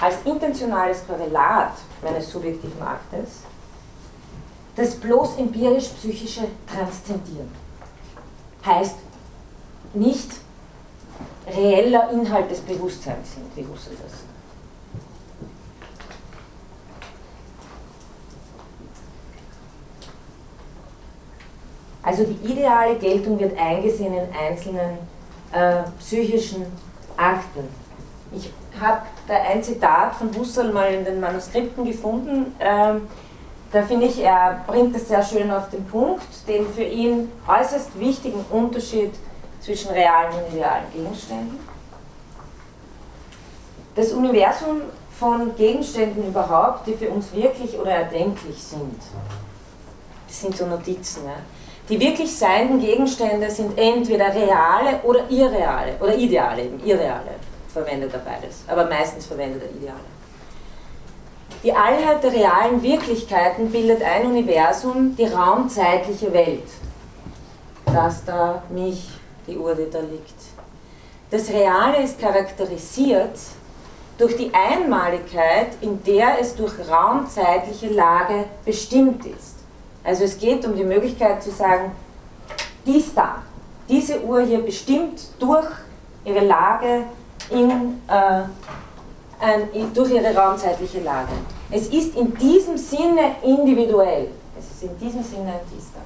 [0.02, 3.44] als intentionales Korrelat meines subjektiven Aktes
[4.76, 7.52] das bloß empirisch-psychische transzendieren.
[8.66, 8.96] Heißt
[9.94, 10.32] nicht
[11.48, 14.20] reeller Inhalt des Bewusstseins sind, wie Husserl das
[22.02, 24.98] Also die ideale Geltung wird eingesehen in einzelnen
[25.52, 26.66] äh, psychischen
[27.18, 27.68] Akten.
[28.32, 32.55] Ich habe da ein Zitat von Husserl mal in den Manuskripten gefunden.
[32.59, 33.07] Ähm,
[33.71, 37.99] da finde ich, er bringt es sehr schön auf den Punkt, den für ihn äußerst
[37.99, 39.11] wichtigen Unterschied
[39.61, 41.59] zwischen realen und idealen Gegenständen.
[43.95, 44.82] Das Universum
[45.19, 48.99] von Gegenständen überhaupt, die für uns wirklich oder erdenklich sind,
[50.27, 51.25] das sind so Notizen.
[51.25, 51.36] Ja.
[51.89, 57.36] Die wirklich seienden Gegenstände sind entweder reale oder irreale, oder ideale, eben irreale,
[57.80, 60.09] verwendet er beides, aber meistens verwendet er ideale.
[61.63, 66.67] Die Allheit der realen Wirklichkeiten bildet ein Universum, die raumzeitliche Welt.
[67.86, 69.09] Das da, mich,
[69.47, 70.39] die Uhr, die da liegt.
[71.32, 73.38] Das Reale ist charakterisiert
[74.17, 79.55] durch die Einmaligkeit, in der es durch raumzeitliche Lage bestimmt ist.
[80.03, 81.91] Also es geht um die Möglichkeit zu sagen,
[82.86, 83.41] dies da,
[83.88, 85.67] diese Uhr hier bestimmt durch
[86.23, 87.03] ihre Lage
[87.52, 88.43] in, äh,
[89.39, 91.32] ein, durch ihre raumzeitliche Lage.
[91.72, 94.30] Es ist in diesem Sinne individuell.
[94.58, 96.02] Es ist in diesem Sinne ein dies da.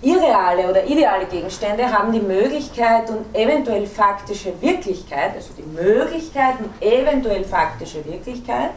[0.00, 6.70] Irreale oder ideale Gegenstände haben die Möglichkeit und eventuell faktische Wirklichkeit, also die Möglichkeit und
[6.80, 8.70] eventuell faktische Wirklichkeit,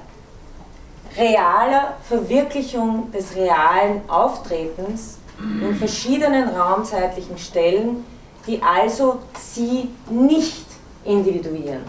[1.16, 8.06] realer Verwirklichung des realen Auftretens in verschiedenen raumzeitlichen Stellen,
[8.48, 10.66] die also sie nicht
[11.06, 11.84] individuieren.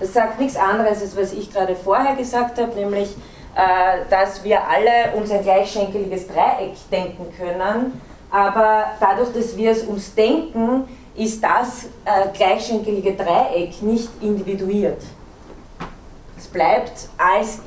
[0.00, 3.10] Das sagt nichts anderes, als was ich gerade vorher gesagt habe, nämlich,
[3.54, 9.82] äh, dass wir alle uns ein gleichschenkeliges Dreieck denken können, aber dadurch, dass wir es
[9.82, 10.84] uns denken,
[11.16, 15.02] ist das äh, gleichschenkelige Dreieck nicht individuiert.
[16.38, 17.60] Es bleibt als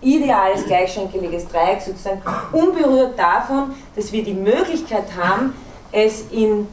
[0.00, 2.22] ideales gleichschenkeliges Dreieck sozusagen
[2.52, 5.54] unberührt davon, dass wir die Möglichkeit haben,
[5.92, 6.66] es in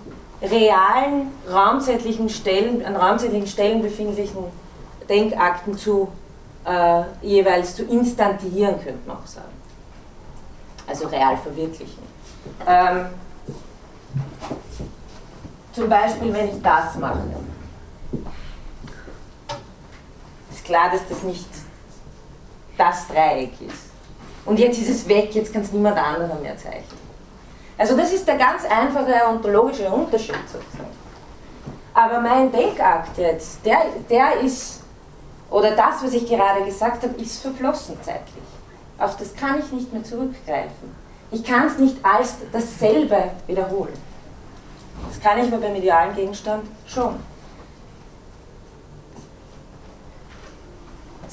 [0.43, 4.43] realen raumzeitlichen Stellen, an raumzeitlichen Stellen befindlichen
[5.09, 6.09] Denkakten zu
[6.65, 9.47] äh, jeweils zu instantieren, könnte man auch sagen.
[10.85, 12.03] Also real verwirklichen.
[12.67, 13.05] Ähm,
[15.71, 17.19] zum Beispiel, wenn ich das mache.
[20.51, 21.49] Ist klar, dass das nicht
[22.77, 23.91] das Dreieck ist.
[24.45, 27.02] Und jetzt ist es weg, jetzt kann es niemand anderer mehr zeichnen.
[27.77, 30.93] Also das ist der ganz einfache ontologische Unterschied sozusagen.
[31.93, 34.81] Aber mein Denkakt jetzt, der, der ist,
[35.49, 38.43] oder das, was ich gerade gesagt habe, ist verflossen zeitlich.
[38.97, 40.95] Auf das kann ich nicht mehr zurückgreifen.
[41.31, 43.93] Ich kann es nicht als dasselbe wiederholen.
[45.09, 47.15] Das kann ich aber beim idealen Gegenstand schon.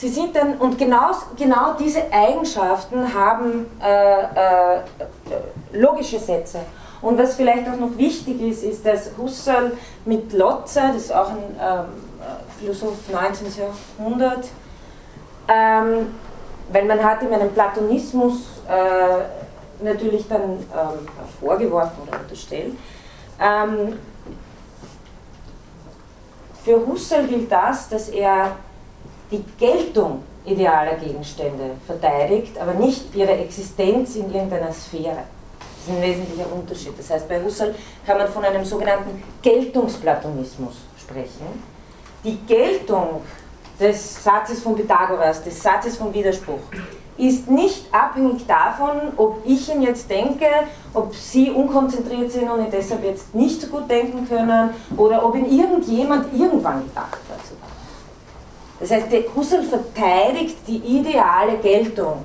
[0.01, 4.81] Sie sind dann, und genau, genau diese Eigenschaften haben äh, äh,
[5.75, 6.61] logische Sätze.
[7.03, 9.73] Und was vielleicht auch noch wichtig ist, ist, dass Husserl
[10.07, 11.85] mit Lotze, das ist auch ein ähm,
[12.59, 13.49] Philosoph 19.
[13.99, 14.49] Jahrhundert,
[15.49, 16.15] ähm,
[16.73, 22.75] weil man hat ihm einen Platonismus äh, natürlich dann ähm, vorgeworfen oder unterstellt.
[23.39, 23.99] Ähm,
[26.65, 28.53] für Husserl gilt das, dass er
[29.31, 35.25] die Geltung idealer Gegenstände verteidigt, aber nicht ihre Existenz in irgendeiner Sphäre.
[35.59, 36.99] Das ist ein wesentlicher Unterschied.
[36.99, 37.75] Das heißt, bei Husserl
[38.07, 41.63] kann man von einem sogenannten Geltungsplatonismus sprechen.
[42.25, 43.23] Die Geltung
[43.79, 46.61] des Satzes von Pythagoras, des Satzes von Widerspruch,
[47.17, 50.47] ist nicht abhängig davon, ob ich ihn jetzt denke,
[50.95, 55.35] ob Sie unkonzentriert sind und ihn deshalb jetzt nicht so gut denken können oder ob
[55.35, 57.60] ihn irgendjemand irgendwann gedacht hat.
[58.81, 62.23] Das heißt, Husserl verteidigt die ideale Geltung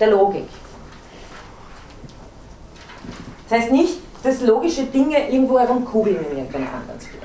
[0.00, 0.48] der Logik.
[3.48, 7.24] Das heißt nicht, dass logische Dinge irgendwo herumkugeln in irgendeiner anderen Sphäre.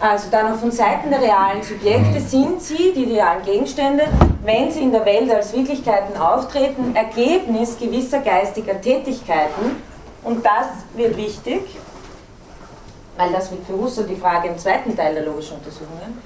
[0.00, 4.08] Also dann noch von Seiten der realen Subjekte sind sie, die realen Gegenstände,
[4.42, 9.76] wenn sie in der Welt als Wirklichkeiten auftreten, Ergebnis gewisser geistiger Tätigkeiten.
[10.24, 10.66] Und das
[10.96, 11.60] wird wichtig,
[13.16, 16.18] weil das wird für Husserl die Frage im zweiten Teil der logischen Untersuchungen,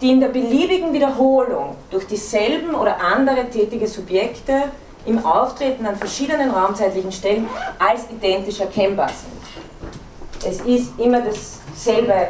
[0.00, 4.64] die in der beliebigen Wiederholung durch dieselben oder andere tätige Subjekte
[5.06, 7.48] im Auftreten an verschiedenen raumzeitlichen Stellen
[7.78, 9.42] als identisch erkennbar sind.
[10.44, 12.28] Es ist immer dasselbe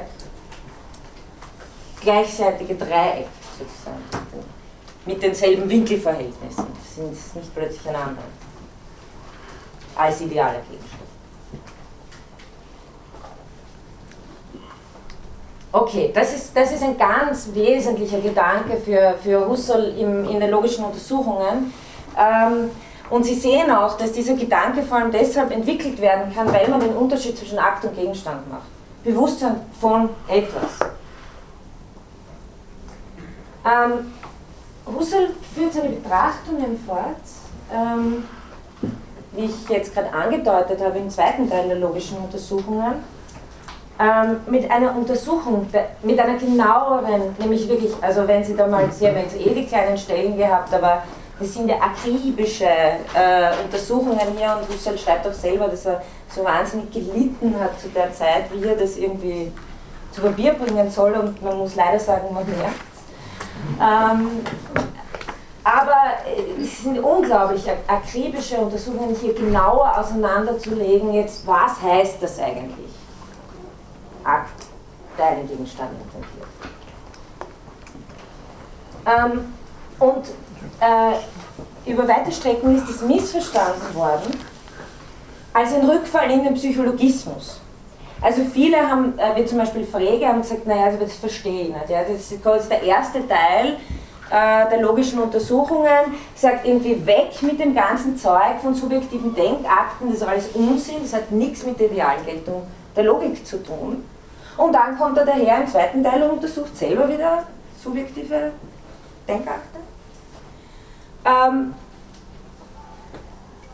[2.00, 3.28] gleichseitige Dreieck
[3.58, 4.02] sozusagen,
[5.06, 6.66] mit denselben Winkelverhältnissen.
[6.94, 8.24] Sind nicht plötzlich ein anderer
[9.96, 11.02] als idealer Gegenstand.
[15.74, 20.50] Okay, das ist, das ist ein ganz wesentlicher Gedanke für, für Husserl im, in den
[20.50, 21.72] logischen Untersuchungen.
[22.18, 22.70] Ähm,
[23.08, 26.80] und Sie sehen auch, dass dieser Gedanke vor allem deshalb entwickelt werden kann, weil man
[26.80, 28.66] den Unterschied zwischen Akt und Gegenstand macht.
[29.02, 30.78] Bewusstsein von etwas.
[33.64, 34.12] Ähm,
[34.86, 37.16] Husserl führt seine Betrachtungen fort,
[37.72, 38.24] ähm,
[39.32, 43.04] wie ich jetzt gerade angedeutet habe, im zweiten Teil der logischen Untersuchungen,
[44.02, 45.68] ähm, mit einer Untersuchung,
[46.02, 49.66] mit einer genaueren, nämlich wirklich, also wenn Sie da mal, Sie haben jetzt eh die
[49.66, 51.04] kleinen Stellen gehabt, aber
[51.38, 56.42] das sind ja akribische äh, Untersuchungen hier und Husserl schreibt auch selber, dass er so
[56.44, 59.52] wahnsinnig gelitten hat zu der Zeit, wie er das irgendwie
[60.10, 62.74] zu Papier bringen soll und man muss leider sagen, man merkt
[63.80, 64.40] ähm,
[65.64, 65.96] aber
[66.60, 73.01] es sind unglaublich akribische Untersuchungen, hier genauer auseinanderzulegen, jetzt was heißt das eigentlich?
[74.24, 74.66] Akt,
[75.16, 76.48] deinen Gegenstand intendiert.
[79.06, 79.54] Ähm,
[79.98, 80.28] und
[80.80, 84.38] äh, über weite Strecken ist es missverstanden worden
[85.52, 87.60] als ein Rückfall in den Psychologismus.
[88.20, 91.68] Also viele haben, äh, wie zum Beispiel Frege, haben gesagt, naja, also das verstehe ich
[91.68, 91.90] nicht.
[91.90, 92.02] Ja.
[92.04, 93.76] Das ist der erste Teil
[94.30, 100.18] äh, der logischen Untersuchungen, sagt irgendwie weg mit dem ganzen Zeug von subjektiven Denkakten, das
[100.18, 102.62] ist alles Unsinn, das hat nichts mit der Idealgeltung
[102.96, 104.04] der Logik zu tun.
[104.56, 107.44] Und dann kommt er daher im zweiten Teil und untersucht selber wieder
[107.82, 108.52] subjektive
[109.26, 109.78] Denkakte.
[111.24, 111.74] Ähm,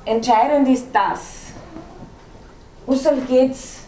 [0.05, 1.49] entscheidend ist das.
[2.87, 3.81] Husserl geht es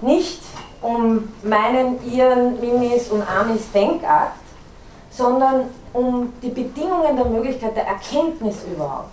[0.00, 0.42] nicht
[0.82, 4.36] um meinen, ihren, Mimis und Amis Denkakt,
[5.10, 9.10] sondern um die Bedingungen der Möglichkeit der Erkenntnis überhaupt.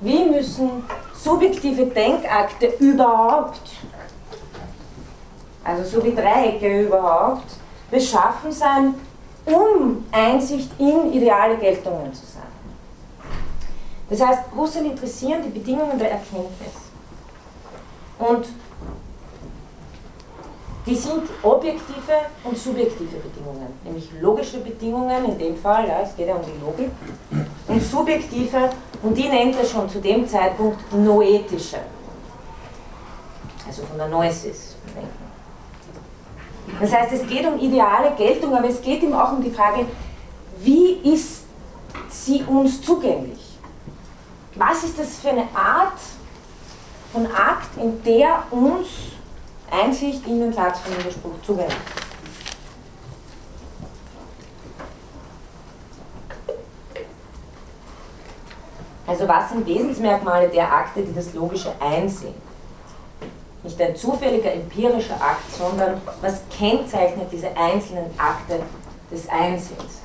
[0.00, 0.84] Wie müssen
[1.14, 3.60] subjektive Denkakte überhaupt,
[5.66, 7.50] also so wie Dreiecke überhaupt,
[7.90, 8.94] beschaffen sein,
[9.44, 12.42] um Einsicht in ideale Geltungen zu sein.
[14.08, 16.72] Das heißt, Husserl interessieren die Bedingungen der Erkenntnis.
[18.18, 18.46] Und
[20.86, 22.12] die sind objektive
[22.44, 26.64] und subjektive Bedingungen, nämlich logische Bedingungen, in dem Fall, ja, es geht ja um die
[26.64, 26.90] Logik,
[27.66, 28.70] und subjektive,
[29.02, 31.78] und die nennt er schon zu dem Zeitpunkt noetische,
[33.66, 34.76] also von der Neusis.
[36.80, 39.86] Das heißt, es geht um ideale Geltung, aber es geht ihm auch um die Frage,
[40.58, 41.44] wie ist
[42.08, 43.58] sie uns zugänglich?
[44.56, 45.98] Was ist das für eine Art
[47.12, 48.88] von Akt, in der uns
[49.70, 51.74] Einsicht in den Satz von Widerspruch zuwenden.
[59.06, 62.34] Also was sind Wesensmerkmale der Akte, die das Logische einsehen?
[63.76, 68.62] Nicht ein zufälliger empirischer Akt, sondern was kennzeichnet diese einzelnen Akte
[69.10, 70.00] des Einsinns.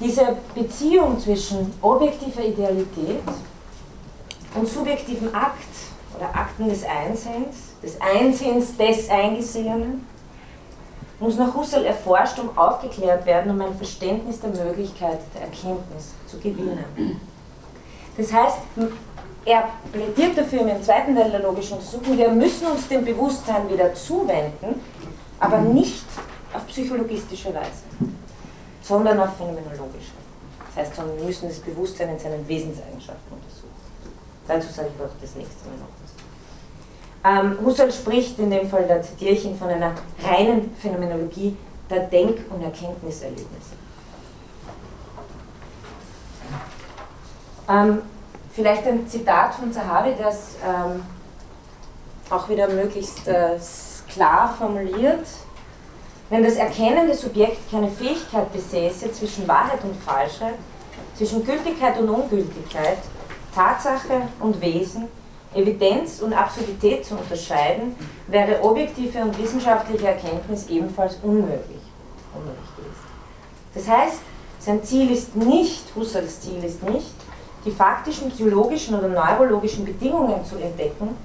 [0.00, 3.22] Diese Beziehung zwischen objektiver Idealität
[4.56, 5.62] und subjektivem Akt
[6.16, 10.08] oder Akten des Einsinns, des Einsinns des Eingesehenen,
[11.22, 16.38] muss nach Husserl erforscht und aufgeklärt werden, um ein Verständnis der Möglichkeit der Erkenntnis zu
[16.38, 17.20] gewinnen.
[18.16, 18.58] Das heißt,
[19.44, 23.94] er plädiert dafür im zweiten Teil der logischen Untersuchung, wir müssen uns dem Bewusstsein wieder
[23.94, 24.80] zuwenden,
[25.38, 26.04] aber nicht
[26.52, 27.84] auf psychologistische Weise,
[28.82, 30.12] sondern auf phänomenologische.
[30.74, 33.70] Das heißt, wir müssen das Bewusstsein in seinen Wesenseigenschaften untersuchen.
[34.48, 36.01] Dazu sage ich auch das nächste Mal noch.
[37.24, 39.92] Ähm, Husserl spricht in dem Fall, da zitiere ich ihn, von einer
[40.24, 41.56] reinen Phänomenologie
[41.88, 43.76] der Denk- und Erkenntniserlebnisse.
[47.68, 48.02] Ähm,
[48.52, 51.02] vielleicht ein Zitat von Zahavi, das ähm,
[52.28, 53.56] auch wieder möglichst äh,
[54.08, 55.26] klar formuliert.
[56.28, 60.54] Wenn das erkennende Subjekt keine Fähigkeit besäße, zwischen Wahrheit und Falschheit,
[61.16, 62.98] zwischen Gültigkeit und Ungültigkeit,
[63.54, 65.08] Tatsache und Wesen,
[65.54, 67.94] Evidenz und Absurdität zu unterscheiden,
[68.26, 71.80] wäre objektive und wissenschaftliche Erkenntnis ebenfalls unmöglich.
[73.74, 74.20] Das heißt,
[74.58, 77.14] sein Ziel ist nicht, Husserls Ziel ist nicht,
[77.64, 81.16] die faktischen psychologischen oder neurologischen Bedingungen zu entdecken,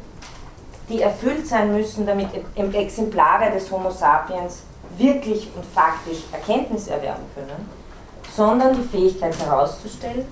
[0.89, 4.63] die erfüllt sein müssen, damit Exemplare des Homo sapiens
[4.97, 7.69] wirklich und faktisch Erkenntnis erwerben können,
[8.35, 10.25] sondern die Fähigkeit herauszustellen,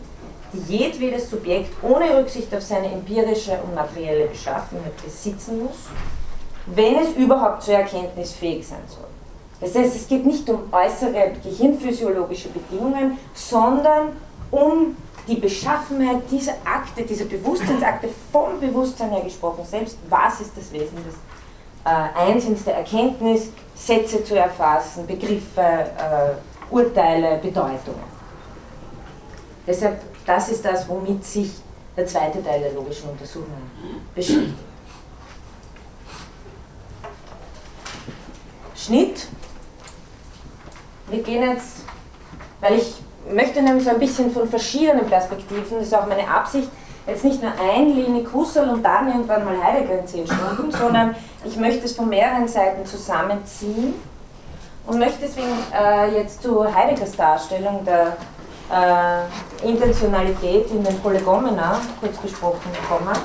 [0.67, 5.87] jedwedes Subjekt ohne Rücksicht auf seine empirische und materielle Beschaffenheit besitzen muss,
[6.67, 9.05] wenn es überhaupt zur Erkenntnis fähig sein soll.
[9.61, 14.09] Das heißt, es geht nicht um äußere gehirnphysiologische Bedingungen, sondern
[14.51, 14.95] um
[15.27, 19.97] die Beschaffenheit dieser Akte, dieser Bewusstseinsakte vom Bewusstsein her gesprochen selbst.
[20.09, 21.15] Was ist das Wesen des
[21.85, 28.15] äh, Einsinns der Erkenntnis, Sätze zu erfassen, Begriffe, äh, Urteile, Bedeutungen.
[29.67, 31.51] Deshalb das ist das, womit sich
[31.95, 33.53] der zweite Teil der logischen Untersuchung
[34.13, 34.53] beschäftigt.
[38.75, 39.27] Schnitt.
[41.09, 41.83] Wir gehen jetzt,
[42.61, 42.95] weil ich
[43.31, 46.69] möchte nämlich so ein bisschen von verschiedenen Perspektiven, das ist auch meine Absicht,
[47.07, 51.55] jetzt nicht nur einlinig Husserl und dann irgendwann mal Heidegger in zehn Stunden, sondern ich
[51.55, 53.93] möchte es von mehreren Seiten zusammenziehen
[54.87, 58.17] und möchte deswegen äh, jetzt zu Heideggers Darstellung der
[58.71, 63.15] äh, Intentionalität in den Prolegomena kurz besprochen kommen,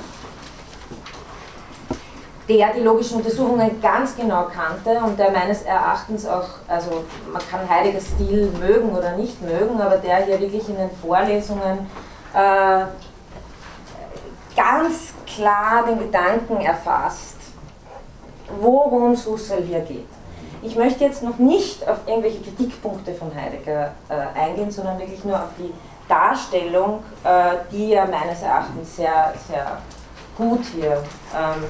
[2.48, 7.68] der die logischen Untersuchungen ganz genau kannte und der meines Erachtens auch, also man kann
[7.68, 11.88] Heideggers Stil mögen oder nicht mögen, aber der hier wirklich in den Vorlesungen
[12.34, 12.84] äh,
[14.56, 17.36] ganz klar den Gedanken erfasst,
[18.60, 20.08] worum es Husserl hier geht.
[20.62, 25.36] Ich möchte jetzt noch nicht auf irgendwelche Kritikpunkte von Heidegger äh, eingehen, sondern wirklich nur
[25.36, 25.72] auf die
[26.08, 29.78] Darstellung, äh, die er meines Erachtens sehr, sehr
[30.36, 31.02] gut hier
[31.34, 31.64] ähm,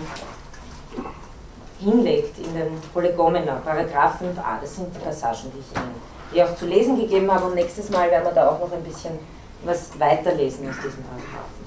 [1.78, 4.60] hinlegt in den Polygomena, Paragraph 5a.
[4.60, 5.94] Das sind die Passagen, die ich Ihnen
[6.32, 7.46] hier auch zu lesen gegeben habe.
[7.46, 9.18] Und nächstes Mal werden wir da auch noch ein bisschen
[9.64, 11.60] was weiterlesen aus diesem Paragraphen.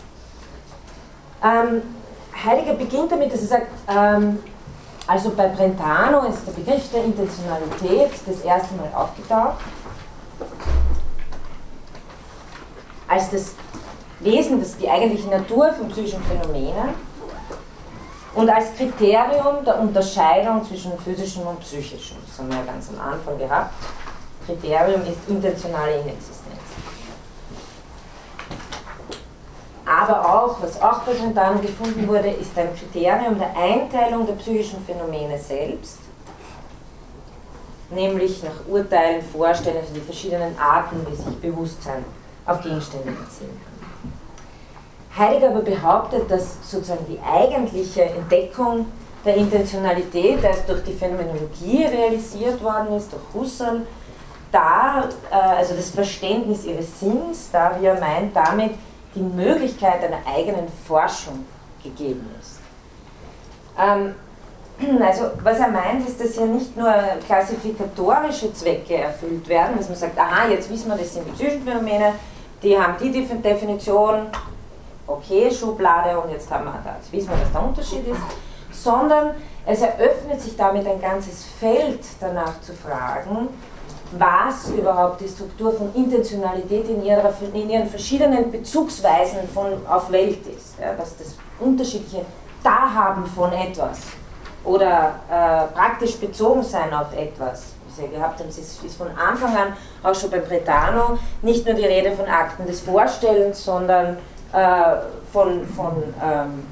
[1.43, 1.81] Ähm,
[2.45, 4.39] Heidegger beginnt damit, dass er sagt, ähm,
[5.07, 9.57] also bei Brentano ist der Begriff der Intentionalität das erste Mal aufgetaucht,
[13.07, 13.55] als das
[14.19, 16.93] Wesen, das die eigentliche Natur von psychischen Phänomenen
[18.35, 22.17] und als Kriterium der Unterscheidung zwischen physischem und psychischem.
[22.25, 23.73] Das haben wir ja ganz am Anfang gehabt.
[24.45, 26.42] Kriterium ist intentionale Inexistenz.
[29.85, 34.83] Aber auch, was auch bei Fontane gefunden wurde, ist ein Kriterium der Einteilung der psychischen
[34.85, 35.99] Phänomene selbst,
[37.89, 42.05] nämlich nach Urteilen, Vorstellen, also die verschiedenen Arten, wie sich Bewusstsein
[42.45, 43.73] auf Gegenstände beziehen kann.
[45.17, 48.87] Heidegger aber behauptet, dass sozusagen die eigentliche Entdeckung
[49.25, 53.85] der Intentionalität erst durch die Phänomenologie realisiert worden ist, durch Husserl,
[54.51, 58.71] da, äh, also das Verständnis ihres Sinns, da wie er meint, damit
[59.15, 61.45] die Möglichkeit einer eigenen Forschung
[61.83, 62.59] gegeben ist.
[63.77, 64.15] Ähm,
[65.01, 66.93] also was er meint, ist, dass hier nicht nur
[67.25, 71.63] klassifikatorische Zwecke erfüllt werden, dass man sagt, aha, jetzt wissen wir, das sind die psychischen
[71.63, 72.13] Phänomene,
[72.61, 74.27] die haben die Definition,
[75.05, 78.21] okay, Schublade und jetzt haben wir das, wissen wir, was der Unterschied ist,
[78.71, 79.31] sondern
[79.65, 83.49] es eröffnet sich damit ein ganzes Feld danach zu fragen,
[84.17, 90.45] was überhaupt die Struktur von Intentionalität in, ihrer, in ihren verschiedenen Bezugsweisen von, auf Welt
[90.47, 90.79] ist.
[90.79, 92.25] Ja, was das unterschiedliche
[92.63, 93.99] Dahaben von etwas
[94.63, 99.55] oder äh, praktisch bezogen sein auf etwas, wie Sie gehabt haben, es ist von Anfang
[99.55, 104.17] an auch schon beim Bretano nicht nur die Rede von Akten des Vorstellens, sondern
[104.53, 104.95] äh,
[105.31, 106.65] von, von ähm,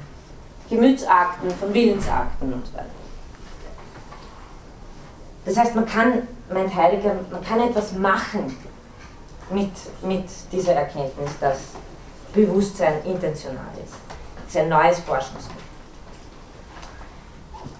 [0.70, 2.86] Gemütsakten, von Willensakten und so weiter.
[5.44, 8.56] Das heißt, man kann, meint Heidegger, man kann etwas machen
[9.50, 9.72] mit,
[10.02, 11.58] mit dieser Erkenntnis, dass
[12.32, 13.94] Bewusstsein intentional ist.
[14.36, 15.58] Das ist ein neues Forschungsfeld.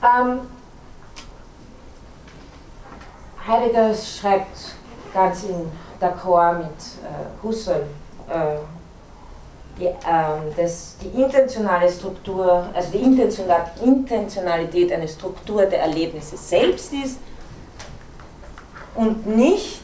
[0.02, 0.40] Ähm,
[3.46, 4.76] Heidegger schreibt
[5.14, 5.70] ganz in
[6.00, 7.86] d'accord mit äh, Husserl,
[8.28, 8.56] äh,
[9.78, 17.18] die, ähm, das, die intentionale Struktur, also die Intentionalität eine Struktur der Erlebnisse selbst ist
[18.94, 19.82] und nicht,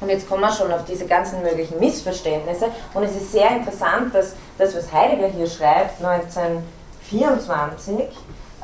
[0.00, 4.14] und jetzt kommen wir schon auf diese ganzen möglichen Missverständnisse, und es ist sehr interessant,
[4.14, 8.08] dass das, was Heidegger hier schreibt, 1924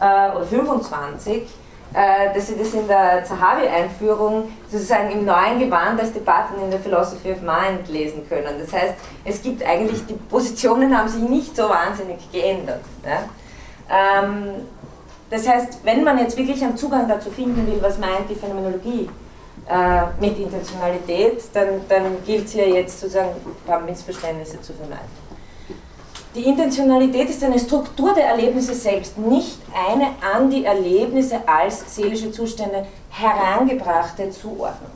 [0.01, 1.49] äh, oder 25,
[1.93, 6.79] äh, dass Sie das in der Zahavi-Einführung sozusagen im neuen Gewand als Debatten in der
[6.79, 8.61] Philosophy of Mind lesen können.
[8.61, 8.95] Das heißt,
[9.25, 12.83] es gibt eigentlich, die Positionen haben sich nicht so wahnsinnig geändert.
[13.05, 14.23] Ja?
[14.23, 14.69] Ähm,
[15.31, 19.09] das heißt, wenn man jetzt wirklich einen Zugang dazu finden will, was meint die Phänomenologie
[19.69, 25.31] äh, mit Intentionalität, dann, dann gilt es hier jetzt sozusagen ein paar Missverständnisse zu vermeiden.
[26.35, 29.59] Die Intentionalität ist eine Struktur der Erlebnisse selbst, nicht
[29.89, 34.93] eine an die Erlebnisse als seelische Zustände herangebrachte Zuordnung.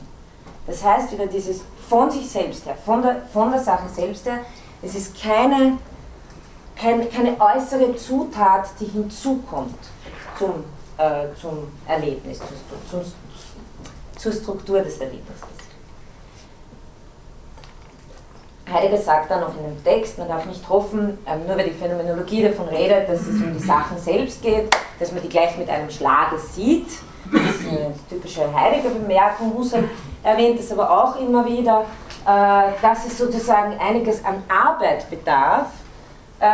[0.67, 4.39] Das heißt wieder dieses von sich selbst her, von der, von der Sache selbst her,
[4.81, 5.77] es ist keine,
[6.75, 9.77] keine, keine äußere Zutat, die hinzukommt
[10.37, 10.63] zum,
[10.97, 12.47] äh, zum Erlebnis, zur,
[12.89, 13.13] zum,
[14.17, 15.55] zur Struktur des Erlebnisses.
[18.71, 21.71] Heidegger sagt dann noch in dem Text, man darf nicht hoffen, ähm, nur weil die
[21.71, 25.69] Phänomenologie davon redet, dass es um die Sachen selbst geht, dass man die gleich mit
[25.69, 26.87] einem Schlage sieht.
[27.31, 29.53] Das ist eine typische Heidegger-Bemerkung.
[29.55, 29.83] Husserl
[30.23, 31.85] erwähnt es aber auch immer wieder,
[32.25, 35.67] äh, dass es sozusagen einiges an Arbeit bedarf,
[36.39, 36.45] äh,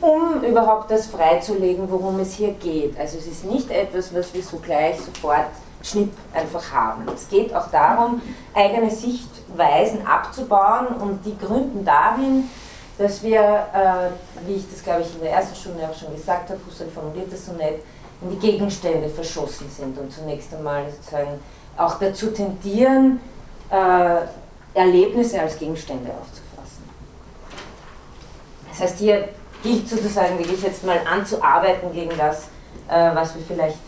[0.00, 2.98] um überhaupt das freizulegen, worum es hier geht.
[2.98, 5.46] Also es ist nicht etwas, was wir so gleich sofort
[5.82, 7.04] Schnipp einfach haben.
[7.14, 8.20] Es geht auch darum,
[8.54, 12.48] eigene Sichtweisen abzubauen und die gründen darin,
[12.96, 16.50] dass wir, äh, wie ich das glaube ich in der ersten Stunde auch schon gesagt
[16.50, 17.80] habe, Husserl formuliert das so nett,
[18.20, 21.38] in die Gegenstände verschossen sind und zunächst einmal sozusagen
[21.76, 23.20] auch dazu tendieren,
[23.70, 24.16] äh,
[24.74, 26.82] Erlebnisse als Gegenstände aufzufassen.
[28.68, 29.28] Das heißt, hier
[29.62, 32.48] gilt sozusagen wirklich jetzt mal anzuarbeiten gegen das,
[32.88, 33.78] äh, was wir vielleicht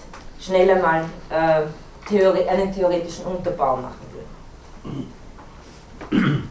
[0.40, 1.62] schneller mal äh,
[2.08, 4.06] Theorie, einen theoretischen Unterbau machen
[4.82, 5.12] würden.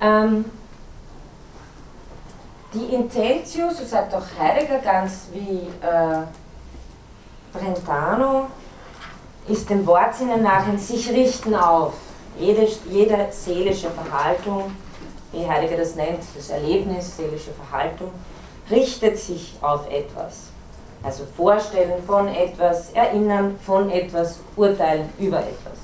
[0.00, 0.44] ähm,
[2.74, 6.24] die Intentio, so sagt auch Heidegger ganz wie äh,
[7.52, 8.46] Brentano,
[9.48, 11.94] ist dem Wortsinne nach ein sich richten auf.
[12.38, 14.72] Jede, jede seelische Verhaltung,
[15.34, 18.10] wie Heidegger das nennt, das Erlebnis, seelische Verhaltung,
[18.70, 20.44] richtet sich auf etwas.
[21.02, 25.78] Also vorstellen von etwas, erinnern von etwas, urteilen über etwas.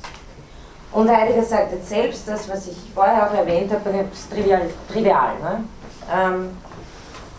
[0.93, 4.63] Und Heidegger sagt jetzt selbst, das, was ich vorher auch erwähnt habe, ist trivial.
[4.91, 5.65] trivial ne?
[6.13, 6.57] ähm,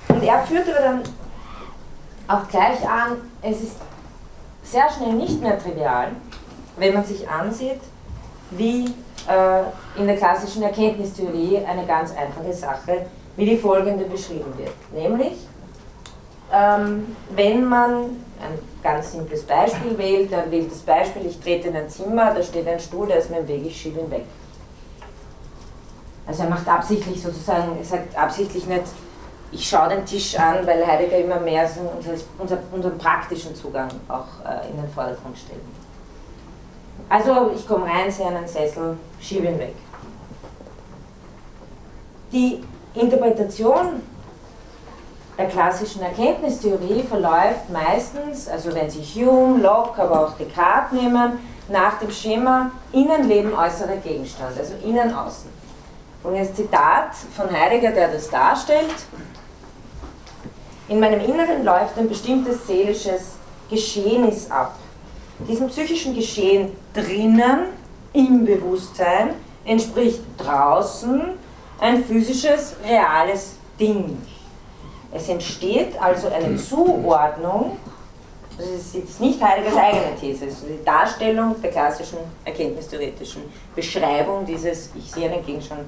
[0.07, 1.03] und er führt aber dann
[2.28, 3.78] auch gleich an, es ist
[4.64, 6.12] sehr schnell nicht mehr trivial,
[6.78, 7.82] wenn man sich ansieht,
[8.51, 8.93] wie
[9.98, 13.06] in der klassischen Erkenntnistheorie eine ganz einfache Sache,
[13.36, 14.74] wie die folgende beschrieben wird.
[14.94, 15.48] Nämlich,
[16.52, 17.92] ähm, wenn man
[18.42, 22.44] ein ganz simples Beispiel wählt, dann wählt das Beispiel, ich trete in ein Zimmer, da
[22.44, 24.26] steht ein Stuhl, der ist mir im Weg, ich schiebe ihn weg.
[26.28, 28.84] Also er macht absichtlich sozusagen, er sagt absichtlich nicht,
[29.52, 34.28] ich schaue den Tisch an, weil Heidegger immer mehr so unser, unseren praktischen Zugang auch
[34.46, 35.60] äh, in den Vordergrund stellt.
[37.10, 39.76] Also ich komme rein, sehe einen Sessel, schiebe ihn weg.
[42.32, 44.02] Die Interpretation
[45.38, 51.99] der klassischen Erkenntnistheorie verläuft meistens, also wenn Sie Hume, Locke, aber auch Descartes nehmen, nach
[51.99, 55.49] dem Schema Innenleben, äußerer Gegenstand, also Innen, Außen.
[56.24, 58.93] Und jetzt Zitat von Heidegger, der das darstellt.
[60.88, 63.36] In meinem Inneren läuft ein bestimmtes seelisches
[63.70, 64.76] Geschehnis ab.
[65.48, 67.68] Diesem psychischen Geschehen drinnen,
[68.14, 69.32] im Bewusstsein,
[69.66, 71.22] entspricht draußen
[71.80, 74.18] ein physisches, reales Ding.
[75.14, 77.78] Es entsteht also eine Zuordnung
[78.58, 83.44] Das ist jetzt nicht Heideggers eigene These, es ist die Darstellung der klassischen erkenntnistheoretischen
[83.76, 85.86] Beschreibung dieses, ich sehe einen Gegenstand,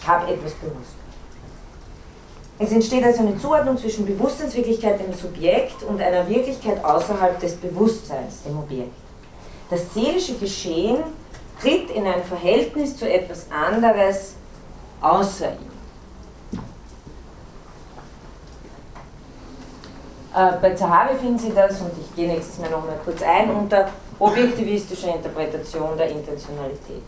[0.00, 1.05] ich habe etwas bewusst.
[2.58, 8.42] Es entsteht also eine Zuordnung zwischen Bewusstseinswirklichkeit, dem Subjekt, und einer Wirklichkeit außerhalb des Bewusstseins,
[8.46, 8.94] dem Objekt.
[9.68, 10.98] Das seelische Geschehen
[11.60, 14.34] tritt in ein Verhältnis zu etwas anderes
[15.00, 15.76] außer ihm.
[20.34, 23.88] Äh, bei Zahavi finden Sie das, und ich gehe nächstes Mal nochmal kurz ein, unter
[24.18, 27.02] objektivistischer Interpretation der Intentionalität.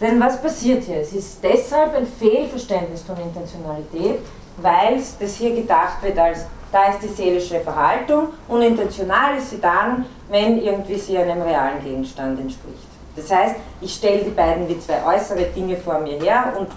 [0.00, 1.00] Denn was passiert hier?
[1.00, 4.20] Es ist deshalb ein Fehlverständnis von Intentionalität,
[4.58, 9.60] weil das hier gedacht wird als, da ist die seelische Verhaltung und intentional ist sie
[9.60, 12.88] dann, wenn irgendwie sie einem realen Gegenstand entspricht.
[13.14, 16.68] Das heißt, ich stelle die beiden wie zwei äußere Dinge vor mir her und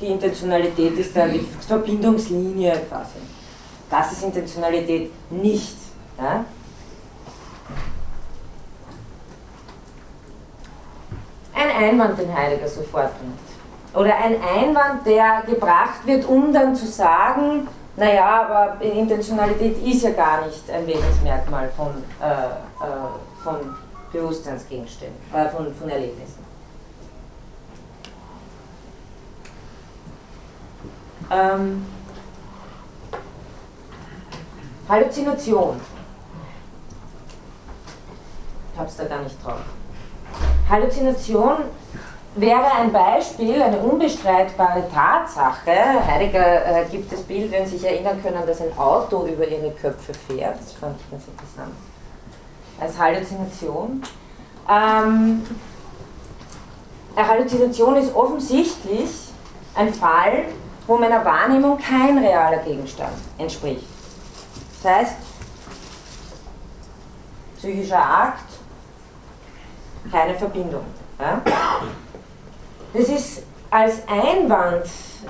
[0.00, 3.18] die Intentionalität ist dann die Verbindungslinie quasi.
[3.90, 5.76] Das ist Intentionalität nicht.
[6.16, 6.44] Ja?
[11.58, 13.38] Ein Einwand, den Heidegger sofort bringt.
[13.92, 20.10] Oder ein Einwand, der gebracht wird, um dann zu sagen, naja, aber Intentionalität ist ja
[20.10, 21.88] gar nicht ein Wesensmerkmal von,
[22.22, 23.74] äh, äh, von
[24.12, 26.46] Bewusstseinsgegenständen, äh, von, von Erlebnissen.
[31.28, 31.84] Ähm,
[34.88, 35.80] Halluzination.
[38.72, 39.60] Ich habe es da gar nicht drauf.
[40.68, 41.56] Halluzination
[42.34, 46.06] wäre ein Beispiel, eine unbestreitbare Tatsache.
[46.06, 49.70] Heidegger äh, gibt das Bild, wenn Sie sich erinnern können, dass ein Auto über Ihre
[49.72, 50.58] Köpfe fährt.
[50.60, 51.72] Das fand ich ganz interessant.
[52.80, 54.02] Als Halluzination.
[54.68, 55.42] Ähm,
[57.16, 59.10] eine Halluzination ist offensichtlich
[59.74, 60.44] ein Fall,
[60.86, 63.84] wo meiner Wahrnehmung kein realer Gegenstand entspricht.
[64.82, 65.14] Das heißt,
[67.56, 68.57] psychischer Akt,
[70.10, 70.84] keine Verbindung.
[71.18, 71.40] Ja?
[72.92, 74.86] Das ist als Einwand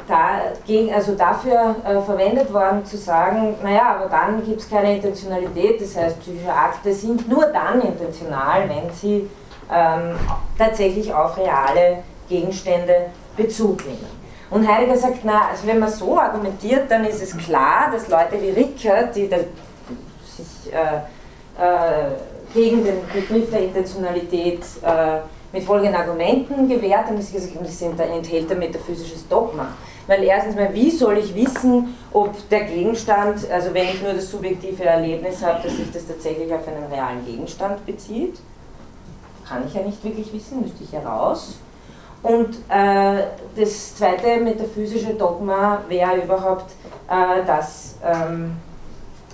[0.06, 5.80] dagegen, also dafür äh, verwendet worden zu sagen, naja, aber dann gibt es keine Intentionalität,
[5.80, 9.28] das heißt psychische Akte sind nur dann intentional, wenn sie
[9.72, 10.16] ähm,
[10.56, 13.06] tatsächlich auf reale Gegenstände
[13.36, 14.18] Bezug nehmen.
[14.50, 18.40] Und Heidegger sagt, na, also wenn man so argumentiert, dann ist es klar, dass Leute
[18.40, 20.98] wie Rickert, die sich äh,
[21.58, 22.12] äh,
[22.54, 25.20] gegen den Begriff der Intentionalität äh,
[25.52, 29.68] mit folgenden Argumenten gewährt haben, dass gesagt das enthält ein metaphysisches Dogma.
[30.06, 34.30] Weil erstens mal, wie soll ich wissen, ob der Gegenstand, also wenn ich nur das
[34.30, 38.38] subjektive Erlebnis habe, dass sich das tatsächlich auf einen realen Gegenstand bezieht?
[39.46, 41.58] Kann ich ja nicht wirklich wissen, müsste ich heraus.
[42.22, 43.24] Und äh,
[43.56, 46.72] das zweite metaphysische Dogma wäre überhaupt,
[47.08, 48.56] äh, dass ähm,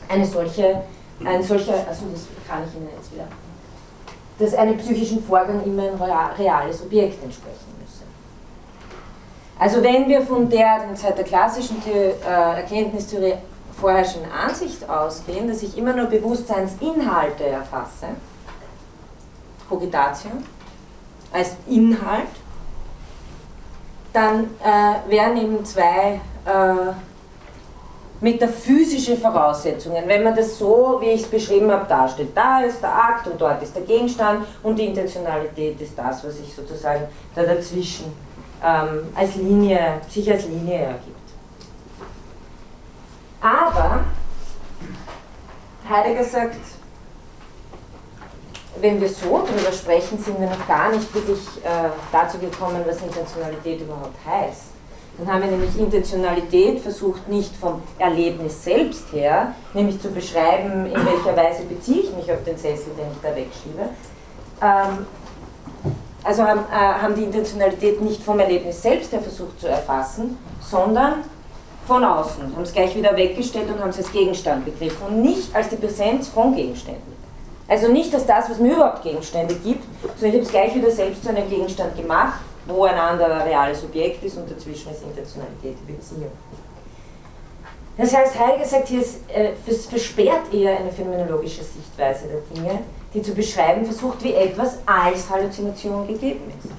[0.09, 0.83] eine solche,
[1.25, 3.27] ein solcher, also das kann ich Ihnen jetzt wieder,
[4.39, 8.05] dass einem psychischen Vorgang immer ein reales Objekt entsprechen müsse.
[9.59, 13.35] Also wenn wir von der seit der klassischen äh, Erkenntnistheorie
[13.79, 18.09] vorherrschenden Ansicht ausgehen, dass ich immer nur Bewusstseinsinhalte erfasse,
[19.69, 20.31] Cogitatio,
[21.33, 22.29] als Inhalt,
[24.13, 26.93] dann äh, wären eben zwei äh,
[28.21, 32.31] metaphysische Voraussetzungen, wenn man das so, wie ich es beschrieben habe, darstellt.
[32.35, 36.37] Da ist der Akt und dort ist der Gegenstand und die Intentionalität ist das, was
[36.37, 37.03] sich sozusagen
[37.35, 38.07] da dazwischen
[38.65, 41.15] ähm, als Linie, sich als Linie ergibt.
[43.41, 44.01] Aber
[45.89, 46.57] Heidegger sagt,
[48.81, 53.03] wenn wir so drüber sprechen, sind wir noch gar nicht wirklich äh, dazu gekommen, was
[53.03, 54.74] Intentionalität überhaupt heißt.
[55.19, 61.07] Dann haben wir nämlich Intentionalität versucht, nicht vom Erlebnis selbst her, nämlich zu beschreiben, in
[61.07, 63.91] welcher Weise beziehe ich mich auf den Sessel, den ich da wegschiebe.
[64.61, 65.07] Ähm,
[66.25, 71.23] also haben, äh, haben die Intentionalität nicht vom Erlebnis selbst her versucht zu erfassen, sondern
[71.87, 75.55] von außen, haben es gleich wieder weggestellt und haben es als Gegenstand begriffen und nicht
[75.55, 77.15] als die Präsenz von Gegenständen.
[77.69, 79.85] Also nicht als das, was mir überhaupt Gegenstände gibt,
[80.19, 83.83] sondern ich habe es gleich wieder selbst zu einem Gegenstand gemacht, wo ein anderer reales
[83.85, 86.33] Objekt ist und dazwischen ist Intentionalität Beziehung.
[87.97, 92.81] Das heißt, Heidegger sagt hier, äh, es versperrt eher eine phänomenologische Sichtweise der Dinge,
[93.13, 96.73] die zu beschreiben versucht, wie etwas als Halluzination gegeben ist.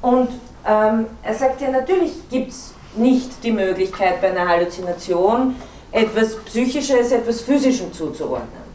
[0.00, 0.30] Und
[0.66, 5.56] ähm, er sagt ja, natürlich gibt es nicht die Möglichkeit bei einer Halluzination
[5.92, 8.66] etwas Psychisches etwas Physischem zuzuordnen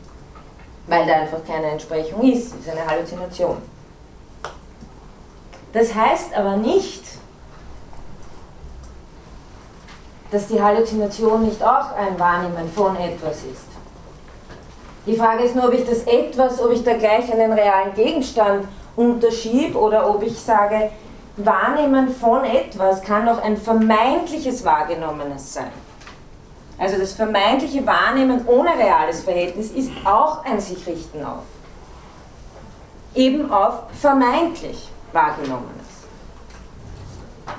[0.92, 3.58] weil da einfach keine Entsprechung ist, es ist eine Halluzination.
[5.74, 7.04] Das heißt aber nicht,
[10.32, 13.72] dass die Halluzination nicht auch ein Wahrnehmen von etwas ist.
[15.06, 18.68] Die Frage ist nur, ob ich das etwas, ob ich da gleich einen realen Gegenstand
[18.96, 20.92] unterschiebe oder ob ich sage,
[21.38, 25.72] Wahrnehmen von etwas kann auch ein vermeintliches Wahrgenommenes sein.
[26.78, 31.44] Also das vermeintliche Wahrnehmen ohne reales Verhältnis ist auch ein sich richten auf.
[33.16, 35.92] Eben auf vermeintlich Wahrgenommenes.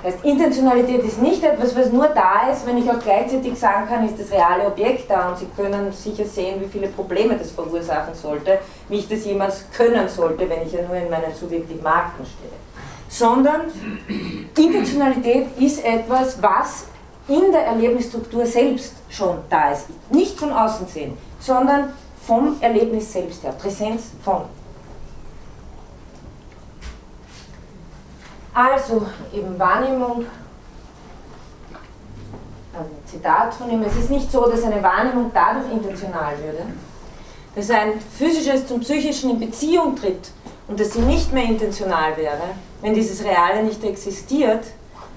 [0.01, 3.87] Das heißt, Intentionalität ist nicht etwas, was nur da ist, wenn ich auch gleichzeitig sagen
[3.87, 7.51] kann, ist das reale Objekt da und Sie können sicher sehen, wie viele Probleme das
[7.51, 11.85] verursachen sollte, wie ich das jemals können sollte, wenn ich ja nur in meinen subjektiven
[11.85, 12.53] Akten stehe.
[13.07, 13.61] Sondern
[14.57, 16.85] Intentionalität ist etwas, was
[17.27, 19.87] in der Erlebnisstruktur selbst schon da ist.
[20.09, 21.93] Nicht von außen sehen, sondern
[22.25, 24.43] vom Erlebnis selbst her, Präsenz von.
[28.53, 30.25] Also eben Wahrnehmung,
[32.73, 36.63] ein Zitat von ihm, es ist nicht so, dass eine Wahrnehmung dadurch intentional würde,
[37.55, 40.31] dass ein physisches zum psychischen in Beziehung tritt
[40.67, 42.41] und dass sie nicht mehr intentional wäre,
[42.81, 44.65] wenn dieses Reale nicht existiert,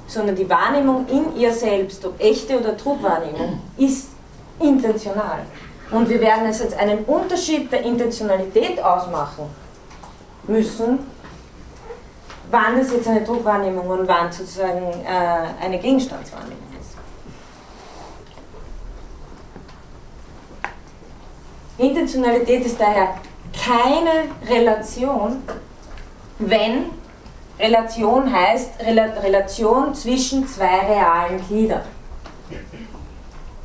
[0.07, 4.09] sondern die Wahrnehmung in ihr selbst, ob echte oder Trugwahrnehmung, ist
[4.61, 5.41] intentional.
[5.91, 9.45] Und wir werden es jetzt einen Unterschied der Intentionalität ausmachen
[10.49, 10.99] müssen,
[12.51, 16.97] wann das jetzt eine Druckwahrnehmung und wann sozusagen äh, eine Gegenstandswahrnehmung ist.
[21.79, 23.17] Intentionalität ist daher
[23.53, 25.43] keine Relation,
[26.39, 26.91] wenn
[27.59, 31.83] Relation heißt Rel Relation zwischen zwei realen Gliedern.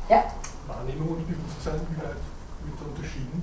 [0.08, 0.24] Ja?
[0.66, 2.16] Wahrnehmung und Bewusstsein, wie weit
[2.64, 3.42] wird da unterschieden?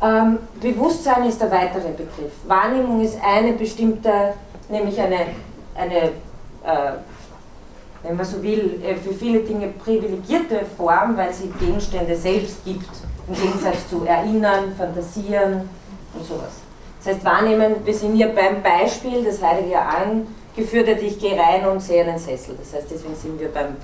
[0.00, 2.32] Ähm, Bewusstsein ist der weitere Begriff.
[2.46, 4.34] Wahrnehmung ist eine bestimmte
[4.68, 5.26] nämlich eine,
[5.74, 6.12] eine
[6.64, 6.98] äh,
[8.02, 12.88] wenn man so will, äh, für viele Dinge privilegierte Form, weil sie Gegenstände selbst gibt,
[13.26, 15.68] im Gegensatz zu erinnern, fantasieren
[16.14, 16.60] und sowas.
[16.98, 21.66] Das heißt, wahrnehmen, wir sind hier beim Beispiel, das Heidegger angeführt hat, ich gehe rein
[21.66, 22.56] und sehe einen Sessel.
[22.58, 23.76] Das heißt, deswegen sind wir beim,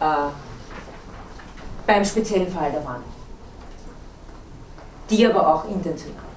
[0.00, 0.30] äh,
[1.86, 3.04] beim speziellen Fall der Wahrnehmung.
[5.10, 6.27] Die aber auch intentional.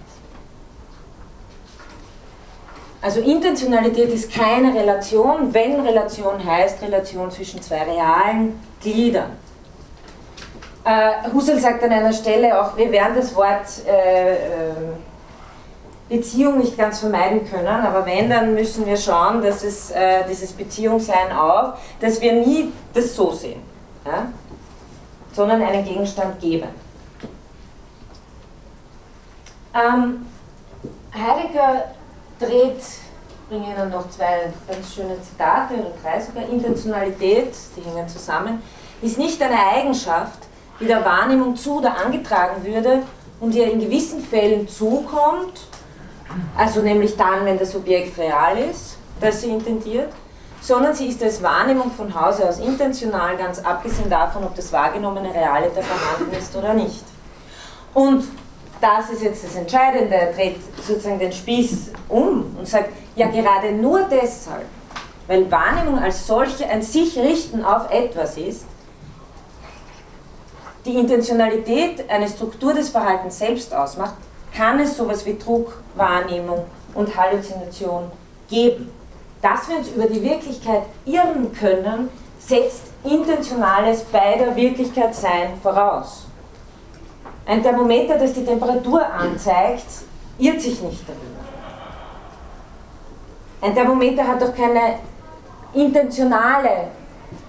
[3.02, 9.32] Also Intentionalität ist keine Relation, wenn Relation heißt Relation zwischen zwei realen Gliedern.
[10.84, 14.74] Äh, Husserl sagt an einer Stelle auch, wir werden das Wort äh, äh,
[16.10, 19.94] Beziehung nicht ganz vermeiden können, aber wenn, dann müssen wir schauen, dass es
[20.30, 23.62] dieses Beziehungssein auf, dass wir nie das so sehen,
[25.32, 26.68] sondern einen Gegenstand geben.
[29.74, 30.26] Ähm,
[31.14, 31.86] Heidegger
[32.42, 32.82] dreht,
[33.50, 36.48] bringe Ihnen noch zwei ganz schöne Zitate oder drei sogar.
[36.50, 38.62] Intentionalität, die hängen zusammen,
[39.02, 40.40] ist nicht eine Eigenschaft,
[40.80, 43.04] die der Wahrnehmung zu oder angetragen würde
[43.40, 45.62] und ihr in gewissen Fällen zukommt,
[46.58, 50.12] also nämlich dann, wenn das Objekt real ist, das sie intendiert,
[50.62, 55.34] sondern sie ist als Wahrnehmung von Hause aus intentional, ganz abgesehen davon, ob das wahrgenommene
[55.34, 57.04] Reale da vorhanden ist oder nicht.
[57.94, 58.24] Und
[58.82, 63.72] das ist jetzt das Entscheidende, er dreht sozusagen den Spieß um und sagt, ja gerade
[63.72, 64.66] nur deshalb,
[65.28, 68.66] weil Wahrnehmung als solche ein sich richten auf etwas ist,
[70.86, 74.16] die Intentionalität eine Struktur des Verhaltens selbst ausmacht,
[74.56, 76.66] kann es sowas wie Druck, Wahrnehmung
[76.96, 78.12] und Halluzination
[78.50, 78.92] geben.
[79.42, 82.10] Dass wir uns über die Wirklichkeit irren können,
[82.40, 86.26] setzt intentionales bei der Wirklichkeit sein voraus.
[87.46, 89.86] Ein Thermometer, das die Temperatur anzeigt,
[90.38, 91.42] irrt sich nicht darüber.
[93.62, 94.96] Ein Thermometer hat doch keine
[95.74, 96.88] intentionale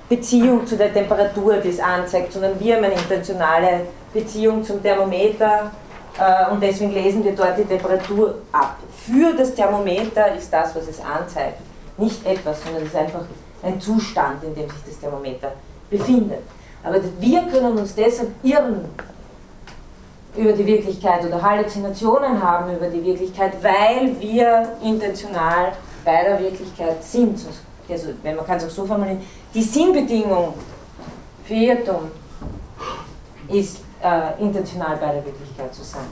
[0.09, 5.70] Beziehung zu der Temperatur, die es anzeigt, sondern wir haben eine intentionale Beziehung zum Thermometer
[6.18, 8.76] äh, und deswegen lesen wir dort die Temperatur ab.
[9.07, 11.59] Für das Thermometer ist das, was es anzeigt,
[11.97, 13.22] nicht etwas, sondern es ist einfach
[13.62, 15.53] ein Zustand, in dem sich das Thermometer
[15.88, 16.40] befindet.
[16.84, 18.84] Aber wir können uns deshalb irren
[20.37, 25.72] über die Wirklichkeit oder Halluzinationen haben über die Wirklichkeit, weil wir intentional
[26.05, 27.39] bei der Wirklichkeit sind.
[27.89, 29.20] Also, man kann es auch so formulieren,
[29.53, 30.55] die Sinnbedingung
[31.45, 32.11] für Irrtum
[33.49, 36.07] ist äh, intentional bei der Wirklichkeit zu sein.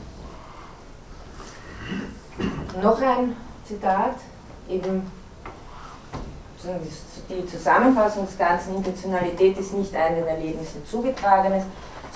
[2.83, 4.17] Noch ein Zitat,
[4.69, 5.11] eben
[7.29, 11.65] die Zusammenfassung des Ganzen, Intentionalität ist nicht ein den Erlebnissen zugetragenes,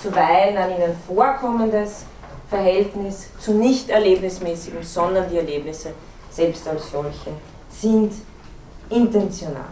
[0.01, 2.05] zuweilen an ihnen vorkommendes
[2.49, 5.93] Verhältnis zu nicht erlebnismäßigem, sondern die Erlebnisse
[6.29, 7.31] selbst als solche
[7.69, 8.13] sind
[8.89, 9.65] intentional.